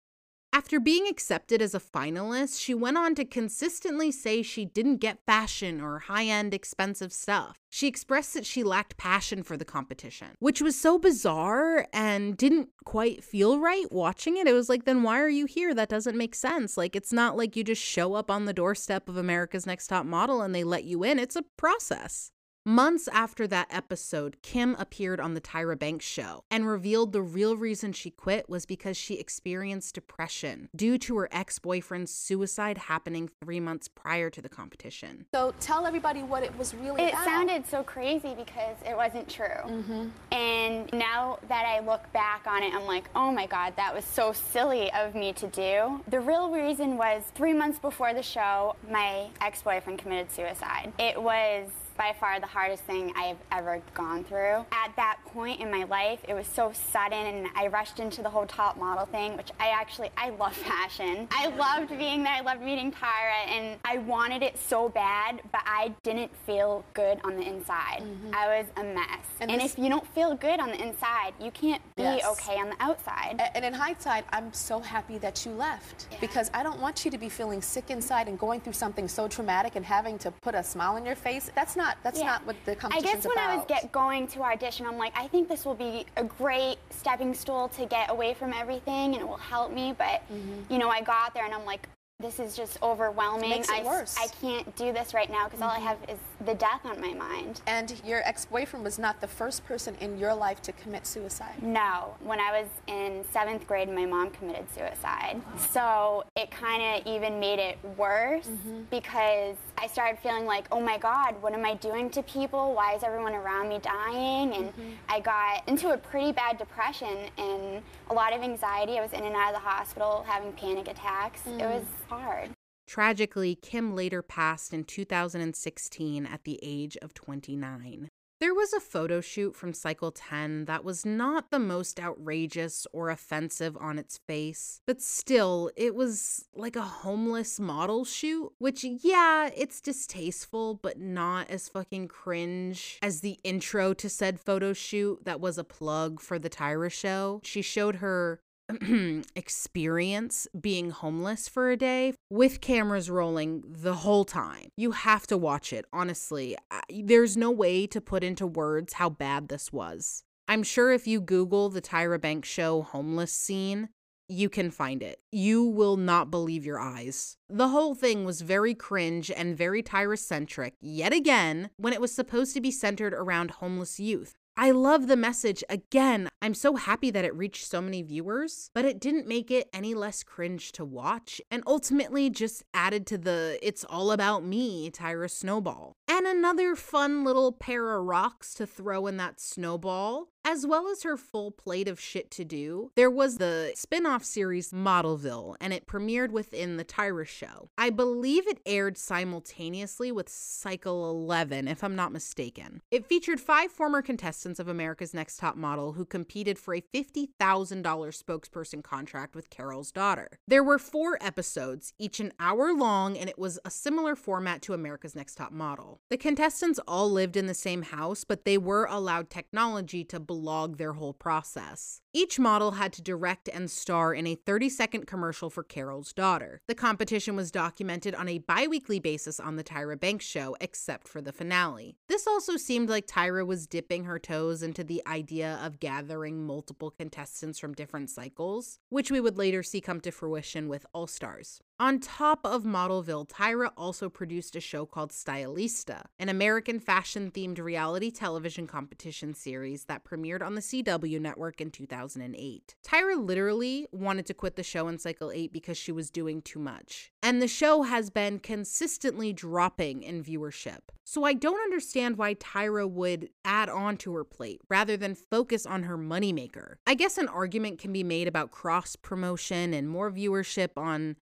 After 0.52 0.80
being 0.80 1.08
accepted 1.08 1.62
as 1.62 1.76
a 1.76 1.80
finalist, 1.80 2.60
she 2.60 2.74
went 2.74 2.97
on 2.97 3.14
to 3.16 3.24
consistently 3.24 4.12
say 4.12 4.41
she 4.41 4.66
didn't 4.66 4.97
get 4.97 5.24
fashion 5.26 5.80
or 5.80 6.00
high 6.00 6.26
end 6.26 6.54
expensive 6.56 7.14
stuff. 7.14 7.60
She 7.70 7.88
expressed 7.88 8.34
that 8.34 8.47
she 8.47 8.64
lacked 8.64 8.97
passion 8.97 9.43
for 9.43 9.56
the 9.56 9.66
competition, 9.66 10.30
which 10.39 10.60
was 10.60 10.76
so 10.80 10.97
bizarre 10.97 11.88
and 11.93 12.36
didn't 12.36 12.70
quite 12.84 13.24
feel 13.24 13.60
right 13.60 13.91
watching 13.91 14.38
it. 14.38 14.47
It 14.47 14.54
was 14.54 14.70
like, 14.70 14.86
then 14.86 15.04
why 15.04 15.20
are 15.20 15.30
you 15.30 15.45
here? 15.45 15.76
That 15.76 15.89
doesn't 15.89 16.18
make 16.18 16.34
sense. 16.34 16.78
Like, 16.78 16.95
it's 16.95 17.14
not 17.14 17.38
like 17.38 17.56
you 17.56 17.64
just 17.64 17.82
show 17.82 18.16
up 18.16 18.32
on 18.32 18.45
the 18.45 18.54
doorstep 18.54 19.08
of 19.08 19.18
America's 19.18 19.68
Next 19.68 19.88
Top 19.88 20.06
Model 20.06 20.41
and 20.41 20.54
they 20.54 20.64
let 20.64 20.84
you 20.84 21.04
in, 21.04 21.20
it's 21.20 21.36
a 21.36 21.43
process. 21.58 22.32
Months 22.66 23.07
after 23.14 23.47
that 23.47 23.68
episode, 23.72 24.38
Kim 24.41 24.76
appeared 24.78 25.20
on 25.20 25.34
the 25.34 25.39
Tyra 25.41 25.80
Banks 25.80 26.05
show 26.05 26.43
and 26.51 26.68
revealed 26.68 27.14
the 27.14 27.22
real 27.22 27.55
reason 27.55 27.93
she 27.93 28.12
quit 28.12 28.49
was 28.49 28.66
because 28.66 28.97
she 28.97 29.16
experienced 29.16 29.95
depression 29.95 30.68
due 30.76 30.97
to 30.97 31.18
her 31.18 31.30
ex 31.32 31.57
boyfriend's 31.57 32.12
suicide 32.12 32.78
happening 32.78 33.30
three 33.41 33.62
months 33.62 33.88
prior 33.88 34.30
to 34.30 34.41
the 34.41 34.49
competition. 34.49 35.26
So 35.34 35.53
tell 35.62 35.86
everybody 35.86 36.22
what 36.22 36.43
it 36.43 36.55
was 36.57 36.76
really 36.76 37.01
It 37.01 37.14
about. 37.14 37.26
sounded 37.26 37.66
so 37.66 37.82
crazy 37.82 38.36
because 38.36 38.76
it 38.86 38.95
wasn't 38.95 39.30
true. 39.30 39.45
Mm-hmm. 39.66 40.07
And 40.34 40.91
now 40.91 41.39
that 41.47 41.66
I 41.66 41.80
look 41.80 42.12
back 42.12 42.45
on 42.45 42.62
it, 42.62 42.74
I'm 42.74 42.86
like, 42.86 43.10
oh 43.16 43.32
my 43.32 43.47
God, 43.47 43.74
that 43.78 43.95
was 43.95 44.03
so 44.03 44.34
silly 44.34 44.91
of 44.91 45.16
me 45.16 45.32
to 45.34 45.47
do. 45.47 46.01
The 46.10 46.20
real 46.20 46.49
reason 46.51 46.97
was 46.97 47.24
three 47.36 47.53
months 47.53 47.80
before 47.80 48.14
the 48.14 48.24
show, 48.24 48.76
my 48.91 49.30
ex 49.39 49.62
boyfriend 49.62 49.99
committed 49.99 50.30
suicide. 50.30 50.91
It 50.99 51.20
was 51.22 51.70
by 52.00 52.16
far 52.18 52.39
the 52.39 52.47
hardest 52.47 52.84
thing 52.86 53.12
I've 53.16 53.38
ever 53.52 53.82
gone 53.93 54.24
through. 54.24 54.66
At 54.72 54.95
that 54.95 55.18
point 55.26 55.60
in 55.60 55.70
my 55.70 55.84
life, 55.84 56.20
it 56.28 56.34
was 56.34 56.47
so 56.47 56.72
sudden 56.72 57.12
and 57.26 57.47
I 57.56 57.68
rushed 57.68 58.00
into 58.00 58.24
the 58.24 58.30
whole 58.30 58.45
top 58.45 58.78
model 58.78 59.06
thing, 59.06 59.36
which 59.36 59.50
I 59.60 59.68
actually, 59.68 60.10
I 60.18 60.30
love 60.30 60.56
fashion. 60.56 61.28
I 61.30 61.47
loved 61.47 61.89
being 61.97 62.24
there, 62.24 62.34
I 62.34 62.39
loved 62.39 62.62
meeting 62.62 62.89
Tyra, 62.91 63.47
and 63.50 63.78
I 63.84 63.97
wanted 63.97 64.41
it 64.43 64.58
so 64.58 64.88
bad, 64.88 65.41
but 65.52 65.62
I 65.66 65.93
didn't 66.04 66.34
feel 66.45 66.86
good 66.93 67.20
on 67.26 67.36
the 67.36 67.43
inside. 67.45 68.02
Mm-hmm. 68.04 68.32
I 68.34 68.47
was 68.60 68.68
a 68.78 68.84
mess. 68.84 69.06
And 69.41 69.52
And, 69.52 69.60
this- 69.62 69.74
if 69.74 69.80
you 69.80 69.89
don't 69.89 70.08
feel 70.16 70.36
good 70.36 70.62
on 70.62 70.70
the 70.70 70.82
inside, 70.82 71.34
you 71.39 71.52
can't 71.52 71.82
be 71.97 72.04
Yes. 72.04 72.26
okay 72.26 72.58
on 72.58 72.70
the 72.70 72.78
outside. 72.80 73.41
And 73.56 73.66
in 73.66 73.74
hindsight, 73.74 74.24
I'm 74.32 74.54
so 74.54 74.80
happy 74.80 75.18
that 75.18 75.45
you 75.45 75.52
left 75.52 76.08
because 76.22 76.50
I 76.54 76.64
don't 76.64 76.80
want 76.80 77.04
you 77.04 77.12
to 77.12 77.18
be 77.18 77.28
feeling 77.28 77.62
sick 77.62 77.89
inside 77.91 78.30
and 78.30 78.39
going 78.39 78.62
through 78.62 78.74
something 78.74 79.08
so 79.10 79.28
traumatic 79.28 79.76
and 79.76 79.86
having 79.86 80.18
to 80.20 80.32
put 80.32 80.56
a 80.56 80.64
smile 80.64 80.95
on 80.95 81.06
your 81.06 81.16
face. 81.16 81.52
That's 81.56 81.76
not 81.76 81.89
that's 82.04 82.20
Yeah. 82.20 82.26
not 82.28 82.46
what 82.46 82.56
the 82.66 82.78
I 82.92 83.02
guess 83.02 83.26
when 83.26 83.38
I 83.38 83.56
was 83.56 83.66
get 83.68 83.92
going 83.92 84.28
to 84.28 84.44
audition, 84.44 84.86
I'm 84.86 84.98
like, 84.98 85.14
I 85.18 85.28
think 85.28 85.48
this 85.48 85.66
will 85.66 85.76
be 85.76 86.06
a 86.18 86.24
great 86.24 86.78
stepping 86.90 87.34
stool 87.34 87.70
to 87.70 87.86
get 87.86 88.10
away 88.10 88.34
from 88.34 88.54
everything, 88.54 89.14
and 89.14 89.22
it 89.22 89.28
will 89.28 89.38
help 89.38 89.72
me. 89.72 89.94
But 89.98 90.22
mm-hmm. 90.32 90.72
you 90.72 90.80
know, 90.80 90.90
I 90.90 91.02
got 91.02 91.34
there 91.34 91.46
and 91.46 91.54
I'm 91.54 91.66
like, 91.66 91.88
this 92.22 92.38
is 92.38 92.54
just 92.54 92.78
overwhelming. 92.84 93.50
Makes 93.50 93.70
it 93.70 93.76
I, 93.80 93.84
worse. 93.86 94.18
I 94.20 94.28
can't 94.42 94.76
do 94.76 94.92
this 94.92 95.14
right 95.14 95.30
now 95.32 95.46
because 95.46 95.62
all 95.62 95.70
I 95.70 95.80
Mhm. 95.80 95.84
have 95.84 95.98
is 96.10 96.20
the 96.46 96.54
death 96.54 96.82
on 96.86 97.00
my 97.00 97.14
mind. 97.14 97.62
and 97.66 98.02
your 98.04 98.22
ex-boyfriend 98.28 98.84
was 98.84 99.00
not 99.00 99.22
the 99.22 99.28
first 99.28 99.64
person 99.66 99.96
in 100.02 100.18
your 100.18 100.34
life 100.34 100.62
to 100.64 100.74
commit 100.74 101.08
suicide. 101.08 101.62
No, 101.64 102.16
when 102.20 102.40
I 102.42 102.52
was 102.60 102.68
in 102.88 103.24
seventh 103.32 103.66
grade, 103.68 103.88
my 103.90 104.06
mom 104.06 104.32
committed 104.32 104.70
suicide. 104.74 105.42
So 105.72 106.26
it 106.36 106.52
kind 106.52 106.82
of 106.84 107.08
even 107.08 107.40
made 107.40 107.60
it 107.60 107.78
worse 107.98 108.48
Mm-hmm. 108.48 108.84
because 108.90 109.56
I 109.78 109.88
started 109.88 110.20
feeling 110.20 110.46
like, 110.46 110.68
oh 110.74 110.82
my 110.82 110.98
God, 110.98 111.42
what 111.42 111.54
am 111.54 111.64
I 111.66 111.76
doing 111.76 112.10
to 112.12 112.24
people? 112.24 112.74
Why 112.74 112.96
is 112.96 113.04
everyone 113.04 113.34
around 113.34 113.70
me 113.70 113.80
dying? 113.80 114.54
And 114.56 114.70
Mm-hmm. 114.74 114.92
I 115.08 115.20
got 115.22 115.66
into 115.70 115.92
a 115.92 115.98
pretty 115.98 116.34
bad 116.34 116.58
depression 116.58 117.30
and 117.38 117.82
a 118.10 118.14
lot 118.14 118.34
of 118.34 118.42
anxiety. 118.44 118.98
I 119.00 119.02
was 119.02 119.14
in 119.14 119.24
and 119.24 119.36
out 119.38 119.54
of 119.54 119.62
the 119.62 119.68
hospital 119.70 120.26
having 120.28 120.52
panic 120.54 120.90
attacks. 120.90 121.46
It 121.48 121.60
Mm. 121.60 121.76
was 121.76 121.86
hard. 122.10 122.51
Tragically, 122.88 123.55
Kim 123.55 123.95
later 123.95 124.22
passed 124.22 124.74
in 124.74 124.84
2016 124.84 126.26
at 126.26 126.43
the 126.43 126.60
age 126.64 126.97
of 126.97 127.14
29. 127.14 128.10
There 128.39 128.53
was 128.53 128.72
a 128.72 128.80
photo 128.80 129.20
shoot 129.20 129.53
from 129.53 129.74
Cycle 129.74 130.12
10 130.12 130.64
that 130.64 130.86
was 130.86 131.05
not 131.05 131.51
the 131.51 131.60
most 131.60 131.99
outrageous 131.99 132.88
or 132.93 133.10
offensive 133.10 133.76
on 133.78 133.99
its 133.99 134.18
face, 134.18 134.80
but 134.88 135.01
still, 135.01 135.70
it 135.76 135.93
was 135.93 136.45
like 136.55 136.78
a 136.78 136.82
homeless 136.82 137.60
model 137.60 138.05
shoot, 138.05 138.53
which, 138.57 138.86
yeah, 138.86 139.49
it's 139.53 139.82
distasteful, 139.82 140.76
but 140.76 140.97
not 140.97 141.49
as 141.49 141.68
fucking 141.68 142.07
cringe 142.07 142.97
as 143.01 143.20
the 143.20 143.38
intro 143.43 143.93
to 143.95 144.07
said 144.07 144.39
photo 144.39 144.72
shoot 144.72 145.26
that 145.26 145.41
was 145.41 145.57
a 145.57 145.66
plug 145.66 146.22
for 146.22 146.39
the 146.39 146.49
Tyra 146.49 146.89
show. 146.89 147.41
She 147.43 147.62
showed 147.62 147.97
her 147.97 148.39
experience 149.36 150.48
being 150.60 150.92
homeless 150.92 151.48
for 151.48 151.72
a 151.72 151.78
day 151.78 152.14
with 152.30 152.62
cameras 152.62 153.10
rolling 153.10 153.64
the 153.68 153.96
whole 153.96 154.26
time. 154.26 154.70
You 154.78 154.92
have 154.92 155.26
to 155.28 155.38
watch 155.38 155.74
it, 155.74 155.86
honestly. 155.92 156.56
I- 156.72 156.82
There's 157.04 157.36
no 157.36 157.52
way 157.52 157.88
to 157.88 158.00
put 158.02 158.24
into 158.24 158.46
words 158.46 158.94
how 158.94 159.10
bad 159.10 159.48
this 159.50 159.74
was. 159.74 160.24
I'm 160.48 160.64
sure 160.64 160.92
if 160.92 161.08
you 161.08 161.22
Google 161.22 161.70
the 161.70 161.82
Tyra 161.82 162.20
Banks 162.20 162.50
show 162.50 162.82
homeless 162.82 163.32
scene, 163.32 163.90
you 164.28 164.48
can 164.50 164.70
find 164.70 165.02
it. 165.02 165.20
You 165.32 165.64
will 165.64 165.98
not 165.98 166.30
believe 166.30 166.66
your 166.66 166.80
eyes. 166.80 167.36
The 167.50 167.70
whole 167.70 167.96
thing 167.96 168.26
was 168.26 168.42
very 168.42 168.76
cringe 168.76 169.32
and 169.32 169.58
very 169.58 169.82
Tyra 169.82 170.18
centric, 170.20 170.76
yet 170.80 171.14
again, 171.14 171.72
when 171.78 171.94
it 171.94 172.02
was 172.02 172.14
supposed 172.14 172.54
to 172.54 172.62
be 172.62 172.70
centered 172.72 173.14
around 173.14 173.52
homeless 173.52 174.00
youth. 174.00 174.36
I 174.62 174.72
love 174.72 175.07
the 175.07 175.16
message. 175.16 175.64
Again, 175.70 176.28
I'm 176.41 176.53
so 176.53 176.76
happy 176.76 177.12
that 177.12 177.24
it 177.24 177.34
reached 177.34 177.66
so 177.66 177.80
many 177.80 178.01
viewers, 178.01 178.72
but 178.74 178.84
it 178.84 178.99
didn't 178.99 179.26
make 179.26 179.49
it 179.49 179.70
any 179.72 179.93
less 179.93 180.22
cringe 180.22 180.74
to 180.74 180.84
watch 180.84 181.39
and 181.49 181.64
ultimately 181.66 182.30
just 182.30 182.64
added 182.74 183.07
to 183.07 183.18
the 183.18 183.57
it's 183.62 183.86
all 183.86 184.12
about 184.12 184.43
me 184.43 184.91
Tyra 184.91 185.32
snowball. 185.32 185.93
And 186.10 186.28
another 186.28 186.76
fun 186.76 187.24
little 187.24 187.53
pair 187.53 187.95
of 187.95 188.03
rocks 188.03 188.53
to 188.55 188.68
throw 188.68 189.07
in 189.07 189.16
that 189.16 189.39
snowball. 189.39 190.28
As 190.46 190.66
well 190.66 190.88
as 190.88 191.04
her 191.04 191.18
full 191.18 191.52
plate 191.52 191.88
of 191.88 192.00
shit 192.00 192.32
to 192.32 192.46
do, 192.46 192.92
there 192.96 193.10
was 193.10 193.38
the 193.38 193.72
spin 193.76 194.06
off 194.06 194.24
series 194.24 194.72
Modelville, 194.72 195.56
and 195.60 195.74
it 195.74 195.86
premiered 195.86 196.32
within 196.32 196.78
the 196.78 196.86
Tyra 196.86 197.28
show. 197.28 197.70
I 197.78 197.90
believe 197.90 198.48
it 198.48 198.62
aired 198.66 198.98
simultaneously 198.98 200.12
with 200.12 200.30
Cycle 200.30 201.10
11, 201.10 201.68
if 201.68 201.84
I'm 201.84 201.96
not 201.96 202.14
mistaken. 202.14 202.82
It 202.90 203.06
featured 203.06 203.42
five 203.42 203.72
former 203.72 204.02
contestants 204.02 204.60
of 204.60 204.68
America's 204.68 205.14
Next 205.14 205.38
Top 205.38 205.56
Model 205.56 205.94
who 205.94 206.06
competed 206.06 206.58
for 206.58 206.74
a 206.74 206.82
$50,000 206.82 207.84
spokesperson 207.84 208.82
contract 208.82 209.36
with 209.36 209.50
Carol's 209.50 209.92
daughter. 209.92 210.40
There 210.48 210.64
were 210.64 210.80
four 210.80 211.18
episodes, 211.22 211.94
each 212.00 212.20
an 212.20 212.32
hour 212.40 212.74
long, 212.74 213.18
and 213.18 213.30
it 213.30 213.38
was 213.38 213.60
a 213.66 213.70
similar 213.70 214.16
format 214.16 214.62
to 214.64 214.74
America's 214.74 215.16
Next 215.16 215.36
Top 215.36 215.52
Model. 215.52 216.00
The 216.10 216.18
contestants 216.18 216.80
all 216.88 217.12
lived 217.12 217.36
in 217.36 217.48
the 217.48 217.54
same 217.54 217.84
house, 217.84 218.24
but 218.24 218.46
they 218.46 218.58
were 218.58 218.86
allowed 218.86 219.30
technology 219.30 220.04
to 220.06 220.29
blog 220.30 220.78
their 220.78 220.94
whole 220.94 221.16
process. 221.16 222.02
Each 222.14 222.38
model 222.38 222.74
had 222.74 222.94
to 222.94 223.02
direct 223.02 223.50
and 223.52 223.70
star 223.72 224.14
in 224.14 224.28
a 224.28 224.36
30 224.36 224.70
second 224.70 225.08
commercial 225.08 225.50
for 225.50 225.64
Carol's 225.64 226.14
daughter. 226.14 226.62
The 226.68 226.76
competition 226.76 227.36
was 227.36 227.50
documented 227.50 228.14
on 228.14 228.30
a 228.30 228.38
bi 228.38 228.68
weekly 228.68 229.00
basis 229.00 229.40
on 229.40 229.56
The 229.56 229.64
Tyra 229.64 230.00
Banks 230.00 230.26
Show, 230.26 230.56
except 230.62 231.08
for 231.08 231.20
the 231.20 231.34
finale. 231.34 231.98
This 232.08 232.28
also 232.28 232.58
seemed 232.58 232.90
like 232.90 233.08
Tyra 233.08 233.44
was 233.44 233.66
dipping 233.66 234.04
her 234.04 234.20
toes 234.20 234.62
into 234.62 234.84
the 234.84 235.02
idea 235.08 235.60
of 235.64 235.80
gathering 235.80 236.46
multiple 236.46 236.92
contestants 236.92 237.58
from 237.58 237.74
different 237.74 238.12
cycles, 238.12 238.78
which 238.90 239.10
we 239.10 239.20
would 239.20 239.40
later 239.40 239.64
see 239.64 239.82
come 239.82 240.00
to 240.02 240.12
fruition 240.12 240.70
with 240.70 240.86
All 240.94 241.08
Stars. 241.08 241.60
On 241.82 241.98
top 241.98 242.42
of 242.44 242.64
Modelville, 242.64 243.26
Tyra 243.26 243.72
also 243.78 244.10
produced 244.10 244.54
a 244.58 244.60
show 244.60 244.86
called 244.86 245.12
Stylista, 245.12 246.02
an 246.20 246.28
American 246.28 246.78
fashion 246.78 247.32
themed 247.32 247.58
reality 247.58 248.12
television 248.12 248.68
competition 248.68 249.34
series 249.34 249.86
that 249.86 250.04
premiered 250.04 250.46
on 250.46 250.56
the 250.56 250.62
CW 250.62 251.22
network 251.22 251.62
in 251.62 251.72
2008. 251.72 252.76
Tyra 252.86 253.26
literally 253.26 253.88
wanted 253.94 254.26
to 254.26 254.34
quit 254.34 254.58
the 254.58 254.64
show 254.64 254.90
in 254.90 255.00
Cycle 255.00 255.32
8 255.32 255.54
because 255.54 255.78
she 255.78 255.94
was 255.94 256.10
doing 256.10 256.42
too 256.42 256.60
much. 256.60 257.14
And 257.24 257.42
the 257.42 257.48
show 257.48 257.84
has 257.84 258.10
been 258.10 258.40
consistently 258.40 259.32
dropping 259.32 260.04
in 260.04 260.22
viewership. 260.22 260.80
So 261.06 261.24
I 261.24 261.34
don't 261.34 261.64
understand 261.64 262.18
why 262.18 262.36
Tyra 262.36 262.88
would 262.88 263.30
add 263.44 263.68
on 263.68 263.98
to 263.98 264.14
her 264.14 264.24
plate 264.24 264.62
rather 264.70 264.96
than 264.96 265.16
focus 265.16 265.66
on 265.66 265.82
her 265.84 265.98
moneymaker. 265.98 266.76
I 266.86 266.94
guess 266.94 267.18
an 267.18 267.28
argument 267.28 267.80
can 267.80 267.92
be 267.92 268.04
made 268.04 268.28
about 268.28 268.52
cross 268.52 268.96
promotion 268.96 269.74
and 269.74 269.90
more 269.90 270.12
viewership 270.12 270.78
on 270.78 271.16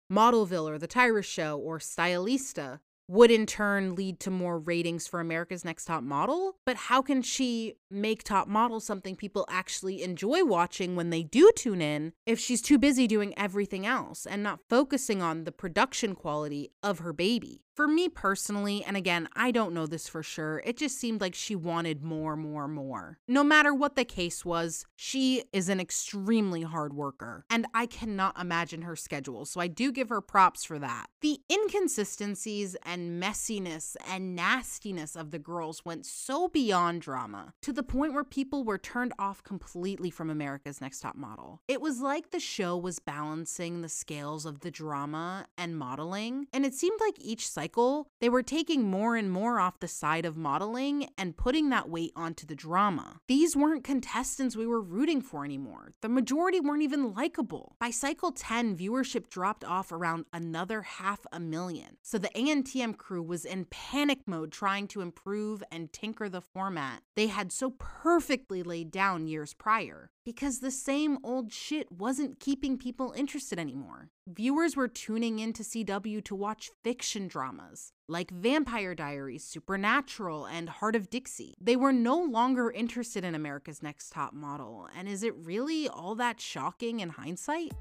Modelville 0.47 0.69
or 0.69 0.77
The 0.77 0.87
Tyra 0.87 1.23
Show 1.23 1.57
or 1.57 1.79
Stylista, 1.79 2.79
would 3.09 3.31
in 3.31 3.45
turn 3.45 3.95
lead 3.95 4.19
to 4.19 4.29
more 4.29 4.59
ratings 4.59 5.07
for 5.07 5.21
America's 5.21 5.63
Next 5.63 5.85
Top 5.85 6.03
Model. 6.03 6.57
But 6.65 6.75
how 6.75 7.01
can 7.01 7.21
she 7.21 7.75
make 7.89 8.23
Top 8.23 8.49
Model 8.49 8.81
something 8.81 9.15
people 9.15 9.45
actually 9.49 10.03
enjoy 10.03 10.43
watching 10.43 10.95
when 10.95 11.09
they 11.09 11.23
do 11.23 11.49
tune 11.55 11.81
in 11.81 12.11
if 12.25 12.37
she's 12.37 12.61
too 12.61 12.77
busy 12.77 13.07
doing 13.07 13.33
everything 13.37 13.85
else 13.85 14.25
and 14.25 14.43
not 14.43 14.59
focusing 14.69 15.21
on 15.21 15.45
the 15.45 15.53
production 15.53 16.15
quality 16.15 16.69
of 16.83 16.99
her 16.99 17.13
baby? 17.13 17.63
For 17.77 17.87
me 17.87 18.09
personally, 18.09 18.83
and 18.83 18.97
again, 18.97 19.29
I 19.35 19.51
don't 19.51 19.71
know 19.71 19.85
this 19.85 20.09
for 20.09 20.23
sure, 20.23 20.63
it 20.65 20.77
just 20.77 20.97
seemed 20.97 21.21
like 21.21 21.35
she 21.35 21.55
wanted 21.55 22.01
more, 22.01 22.35
more, 22.35 22.67
more. 22.67 23.19
No 23.27 23.43
matter 23.43 23.71
what 23.71 23.95
the 23.95 24.03
case 24.03 24.43
was, 24.43 24.87
she 24.95 25.43
is 25.53 25.69
an 25.69 25.79
extremely 25.79 26.63
hard 26.63 26.93
worker, 26.93 27.45
and 27.51 27.67
I 27.75 27.85
cannot 27.85 28.41
imagine 28.41 28.81
her 28.81 28.95
schedule, 28.95 29.45
so 29.45 29.61
I 29.61 29.67
do 29.67 29.91
give 29.91 30.09
her 30.09 30.21
props 30.21 30.63
for 30.63 30.79
that. 30.79 31.05
The 31.21 31.37
inconsistencies 31.51 32.75
and 32.83 33.21
messiness 33.21 33.95
and 34.09 34.35
nastiness 34.35 35.15
of 35.15 35.29
the 35.29 35.37
girls 35.37 35.85
went 35.85 36.07
so 36.07 36.47
beyond 36.47 37.03
drama 37.03 37.53
to 37.61 37.71
the 37.71 37.83
point 37.83 38.15
where 38.15 38.23
people 38.23 38.63
were 38.63 38.79
turned 38.79 39.13
off 39.19 39.43
completely 39.43 40.09
from 40.09 40.31
America's 40.31 40.81
Next 40.81 41.01
Top 41.01 41.15
Model. 41.15 41.61
It 41.67 41.79
was 41.79 42.01
like 42.01 42.31
the 42.31 42.39
show 42.39 42.75
was 42.75 42.97
balancing 42.97 43.83
the 43.83 43.89
scales 43.89 44.47
of 44.47 44.61
the 44.61 44.71
drama 44.71 45.45
and 45.59 45.77
modeling, 45.77 46.47
and 46.51 46.65
it 46.65 46.73
seemed 46.73 46.99
like 46.99 47.17
each 47.19 47.47
cycle 47.47 47.66
cycle, 47.67 48.07
they 48.21 48.29
were 48.29 48.43
taking 48.43 48.83
more 48.83 49.17
and 49.17 49.29
more 49.29 49.59
off 49.59 49.81
the 49.81 49.89
side 49.89 50.25
of 50.25 50.37
modeling 50.37 51.09
and 51.17 51.35
putting 51.35 51.69
that 51.69 51.89
weight 51.89 52.13
onto 52.15 52.47
the 52.47 52.55
drama. 52.55 53.19
These 53.27 53.57
weren't 53.57 53.83
contestants 53.83 54.55
we 54.55 54.65
were 54.65 54.81
rooting 54.81 55.21
for 55.21 55.43
anymore. 55.43 55.91
The 56.01 56.07
majority 56.07 56.61
weren't 56.61 56.83
even 56.83 57.13
likable. 57.13 57.75
By 57.77 57.91
cycle 57.91 58.31
10, 58.31 58.77
viewership 58.77 59.29
dropped 59.29 59.65
off 59.65 59.91
around 59.91 60.27
another 60.31 60.83
half 60.83 61.25
a 61.33 61.41
million. 61.41 61.97
So 62.03 62.17
the 62.17 62.29
ANTM 62.29 62.95
crew 62.97 63.21
was 63.21 63.43
in 63.43 63.65
panic 63.65 64.19
mode 64.25 64.53
trying 64.53 64.87
to 64.89 65.01
improve 65.01 65.61
and 65.69 65.91
tinker 65.91 66.29
the 66.29 66.39
format 66.39 67.01
they 67.17 67.27
had 67.27 67.51
so 67.51 67.71
perfectly 67.71 68.63
laid 68.63 68.91
down 68.91 69.27
years 69.27 69.53
prior 69.53 70.11
because 70.27 70.59
the 70.59 70.71
same 70.71 71.17
old 71.23 71.53
shit 71.53 71.89
wasn't 71.89 72.37
keeping 72.37 72.77
people 72.77 73.13
interested 73.15 73.57
anymore. 73.57 74.09
Viewers 74.27 74.75
were 74.75 74.89
tuning 74.89 75.39
in 75.39 75.53
to 75.53 75.63
CW 75.63 76.21
to 76.25 76.35
watch 76.35 76.69
fiction 76.83 77.29
dramas 77.29 77.93
like 78.09 78.29
Vampire 78.31 78.93
Diaries, 78.93 79.45
Supernatural, 79.45 80.45
and 80.45 80.67
Hart 80.67 80.97
of 80.97 81.09
Dixie. 81.09 81.55
They 81.61 81.77
were 81.77 81.93
no 81.93 82.21
longer 82.21 82.69
interested 82.69 83.23
in 83.23 83.35
America's 83.35 83.81
Next 83.81 84.11
Top 84.11 84.33
Model, 84.33 84.89
and 84.97 85.07
is 85.07 85.23
it 85.23 85.33
really 85.37 85.87
all 85.87 86.13
that 86.15 86.41
shocking 86.41 86.99
in 86.99 87.07
hindsight? 87.07 87.71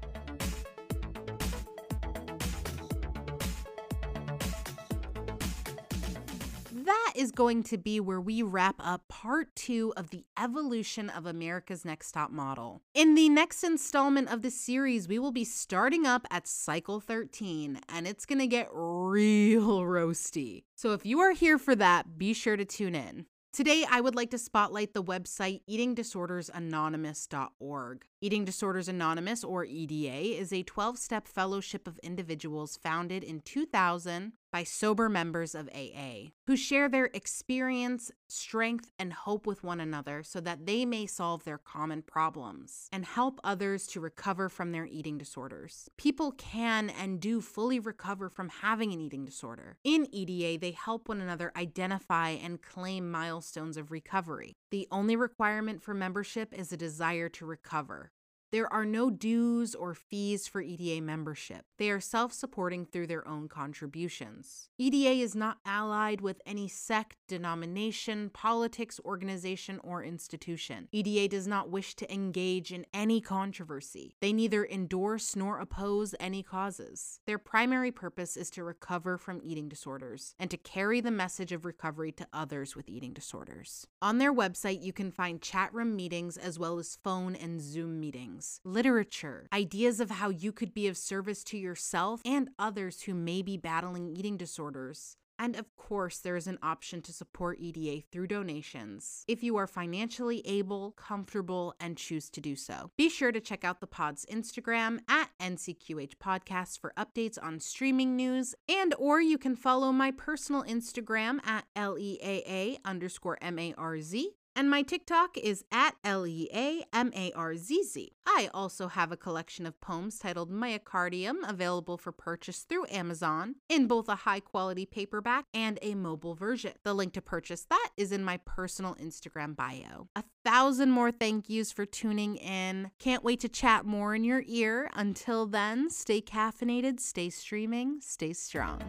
That 6.87 7.13
is 7.15 7.31
going 7.31 7.63
to 7.63 7.77
be 7.77 7.99
where 7.99 8.21
we 8.21 8.41
wrap 8.41 8.75
up 8.79 9.07
part 9.07 9.55
two 9.55 9.93
of 9.97 10.09
the 10.09 10.23
evolution 10.41 11.09
of 11.09 11.25
America's 11.25 11.83
Next 11.83 12.13
Top 12.13 12.31
Model. 12.31 12.81
In 12.93 13.15
the 13.15 13.29
next 13.29 13.63
installment 13.63 14.29
of 14.29 14.41
the 14.41 14.51
series, 14.51 15.07
we 15.07 15.19
will 15.19 15.31
be 15.31 15.43
starting 15.43 16.05
up 16.05 16.25
at 16.31 16.47
cycle 16.47 16.99
13, 16.99 17.81
and 17.89 18.07
it's 18.07 18.25
going 18.25 18.39
to 18.39 18.47
get 18.47 18.69
real 18.71 19.81
roasty. 19.81 20.63
So 20.75 20.93
if 20.93 21.05
you 21.05 21.19
are 21.19 21.33
here 21.33 21.57
for 21.57 21.75
that, 21.75 22.17
be 22.17 22.33
sure 22.33 22.55
to 22.55 22.65
tune 22.65 22.95
in. 22.95 23.25
Today, 23.51 23.85
I 23.89 24.01
would 24.01 24.15
like 24.15 24.31
to 24.31 24.37
spotlight 24.37 24.93
the 24.93 25.03
website 25.03 25.61
eatingdisordersanonymous.org. 25.67 28.05
Eating 28.19 28.45
Disorders 28.45 28.87
Anonymous, 28.87 29.43
or 29.43 29.63
EDA, 29.63 30.39
is 30.39 30.51
a 30.51 30.63
12 30.63 30.97
step 30.97 31.27
fellowship 31.27 31.87
of 31.87 31.99
individuals 31.99 32.75
founded 32.75 33.23
in 33.23 33.41
2000 33.41 34.33
by 34.51 34.63
sober 34.63 35.07
members 35.07 35.53
of 35.53 35.69
AA 35.75 36.31
who 36.47 36.55
share 36.55 36.89
their 36.89 37.11
experience, 37.13 38.11
strength, 38.27 38.91
and 38.97 39.13
hope 39.13 39.45
with 39.45 39.63
one 39.63 39.79
another 39.79 40.23
so 40.23 40.39
that 40.39 40.65
they 40.65 40.85
may 40.85 41.05
solve 41.05 41.43
their 41.43 41.59
common 41.59 42.01
problems 42.01 42.87
and 42.91 43.05
help 43.05 43.39
others 43.43 43.85
to 43.85 43.99
recover 43.99 44.49
from 44.49 44.71
their 44.71 44.87
eating 44.87 45.17
disorders. 45.17 45.89
People 45.97 46.31
can 46.31 46.89
and 46.89 47.19
do 47.19 47.39
fully 47.39 47.79
recover 47.79 48.29
from 48.29 48.49
having 48.49 48.93
an 48.93 49.01
eating 49.01 49.25
disorder. 49.25 49.77
In 49.83 50.07
EDA, 50.11 50.59
they 50.59 50.71
help 50.71 51.07
one 51.07 51.21
another 51.21 51.51
identify 51.55 52.29
and 52.29 52.61
claim 52.61 53.11
milestones 53.11 53.77
of 53.77 53.91
recovery. 53.91 54.55
The 54.71 54.87
only 54.91 55.15
requirement 55.15 55.83
for 55.83 55.93
membership 55.93 56.51
is 56.53 56.71
a 56.71 56.77
desire 56.77 57.29
to 57.29 57.45
recover. 57.45 58.11
There 58.57 58.73
are 58.73 58.85
no 58.85 59.11
dues 59.11 59.75
or 59.75 59.93
fees 59.93 60.47
for 60.47 60.61
EDA 60.61 60.99
membership. 61.03 61.63
They 61.77 61.91
are 61.91 61.99
self 61.99 62.33
supporting 62.33 62.87
through 62.87 63.05
their 63.05 63.27
own 63.27 63.47
contributions. 63.47 64.69
EDA 64.79 65.21
is 65.21 65.35
not 65.35 65.59
allied 65.63 66.21
with 66.21 66.41
any 66.43 66.67
sect, 66.67 67.17
denomination, 67.27 68.31
politics, 68.31 68.99
organization, 69.05 69.79
or 69.83 70.03
institution. 70.03 70.87
EDA 70.91 71.27
does 71.27 71.45
not 71.45 71.69
wish 71.69 71.95
to 71.97 72.11
engage 72.11 72.73
in 72.73 72.87
any 72.95 73.21
controversy. 73.21 74.15
They 74.21 74.33
neither 74.33 74.65
endorse 74.65 75.35
nor 75.35 75.59
oppose 75.59 76.15
any 76.19 76.41
causes. 76.41 77.19
Their 77.27 77.37
primary 77.37 77.91
purpose 77.91 78.35
is 78.35 78.49
to 78.51 78.63
recover 78.63 79.19
from 79.19 79.39
eating 79.43 79.69
disorders 79.69 80.33
and 80.39 80.49
to 80.49 80.57
carry 80.57 80.99
the 80.99 81.11
message 81.11 81.51
of 81.51 81.63
recovery 81.63 82.11
to 82.13 82.27
others 82.33 82.75
with 82.75 82.89
eating 82.89 83.13
disorders. 83.13 83.85
On 84.01 84.17
their 84.17 84.33
website, 84.33 84.81
you 84.81 84.93
can 84.93 85.11
find 85.11 85.43
chat 85.43 85.71
room 85.75 85.95
meetings 85.95 86.37
as 86.37 86.57
well 86.57 86.79
as 86.79 86.97
phone 87.03 87.35
and 87.35 87.61
Zoom 87.61 87.99
meetings 87.99 88.46
literature, 88.63 89.47
ideas 89.53 89.99
of 89.99 90.11
how 90.11 90.29
you 90.29 90.51
could 90.51 90.73
be 90.73 90.87
of 90.87 90.97
service 90.97 91.43
to 91.45 91.57
yourself 91.57 92.21
and 92.25 92.49
others 92.57 93.03
who 93.03 93.13
may 93.13 93.41
be 93.41 93.57
battling 93.57 94.09
eating 94.09 94.37
disorders. 94.37 95.17
And 95.39 95.55
of 95.55 95.75
course, 95.75 96.17
there 96.17 96.35
is 96.35 96.47
an 96.47 96.57
option 96.63 97.01
to 97.03 97.13
support 97.13 97.59
EDA 97.59 98.01
through 98.11 98.27
donations 98.27 99.23
if 99.27 99.43
you 99.43 99.55
are 99.57 99.67
financially 99.67 100.41
able, 100.45 100.91
comfortable, 100.91 101.75
and 101.79 101.95
choose 101.95 102.29
to 102.31 102.41
do 102.41 102.55
so. 102.55 102.91
Be 102.97 103.09
sure 103.09 103.31
to 103.31 103.39
check 103.39 103.63
out 103.63 103.79
the 103.79 103.87
pod's 103.87 104.25
Instagram 104.25 104.99
at 105.07 105.29
NCQH 105.39 106.15
Podcast 106.17 106.79
for 106.79 106.93
updates 106.97 107.37
on 107.41 107.59
streaming 107.59 108.15
news, 108.15 108.55
and 108.67 108.95
or 108.97 109.21
you 109.21 109.37
can 109.37 109.55
follow 109.55 109.91
my 109.91 110.11
personal 110.11 110.63
Instagram 110.63 111.45
at 111.45 111.65
LEAA 111.75 112.77
underscore 112.83 113.37
M-A-R-Z 113.41 114.31
and 114.57 114.71
my 114.71 114.81
TikTok 114.81 115.37
is 115.37 115.63
at 115.71 115.95
L 116.03 116.25
E 116.25 116.49
A 116.51 116.83
M 116.91 117.11
A 117.15 117.31
R 117.33 117.55
Z 117.55 117.83
Z. 117.83 118.11
I 118.25 118.49
also 118.53 118.87
have 118.87 119.11
a 119.11 119.17
collection 119.17 119.67
of 119.67 119.79
poems 119.79 120.17
titled 120.17 120.51
Myocardium 120.51 121.47
available 121.47 121.97
for 121.97 122.11
purchase 122.11 122.59
through 122.61 122.87
Amazon 122.89 123.55
in 123.69 123.85
both 123.85 124.09
a 124.09 124.15
high 124.15 124.39
quality 124.39 124.85
paperback 124.85 125.45
and 125.53 125.77
a 125.83 125.93
mobile 125.93 126.33
version. 126.33 126.73
The 126.83 126.95
link 126.95 127.13
to 127.13 127.21
purchase 127.21 127.67
that 127.69 127.89
is 127.95 128.11
in 128.11 128.23
my 128.23 128.37
personal 128.37 128.95
Instagram 128.95 129.55
bio. 129.55 130.09
A 130.15 130.23
thousand 130.43 130.89
more 130.89 131.11
thank 131.11 131.49
yous 131.49 131.71
for 131.71 131.85
tuning 131.85 132.35
in. 132.37 132.89
Can't 132.97 133.23
wait 133.23 133.39
to 133.41 133.49
chat 133.49 133.85
more 133.85 134.15
in 134.15 134.23
your 134.23 134.43
ear. 134.47 134.89
Until 134.95 135.45
then, 135.45 135.91
stay 135.91 136.19
caffeinated, 136.19 136.99
stay 136.99 137.29
streaming, 137.29 137.99
stay 138.01 138.33
strong. 138.33 138.81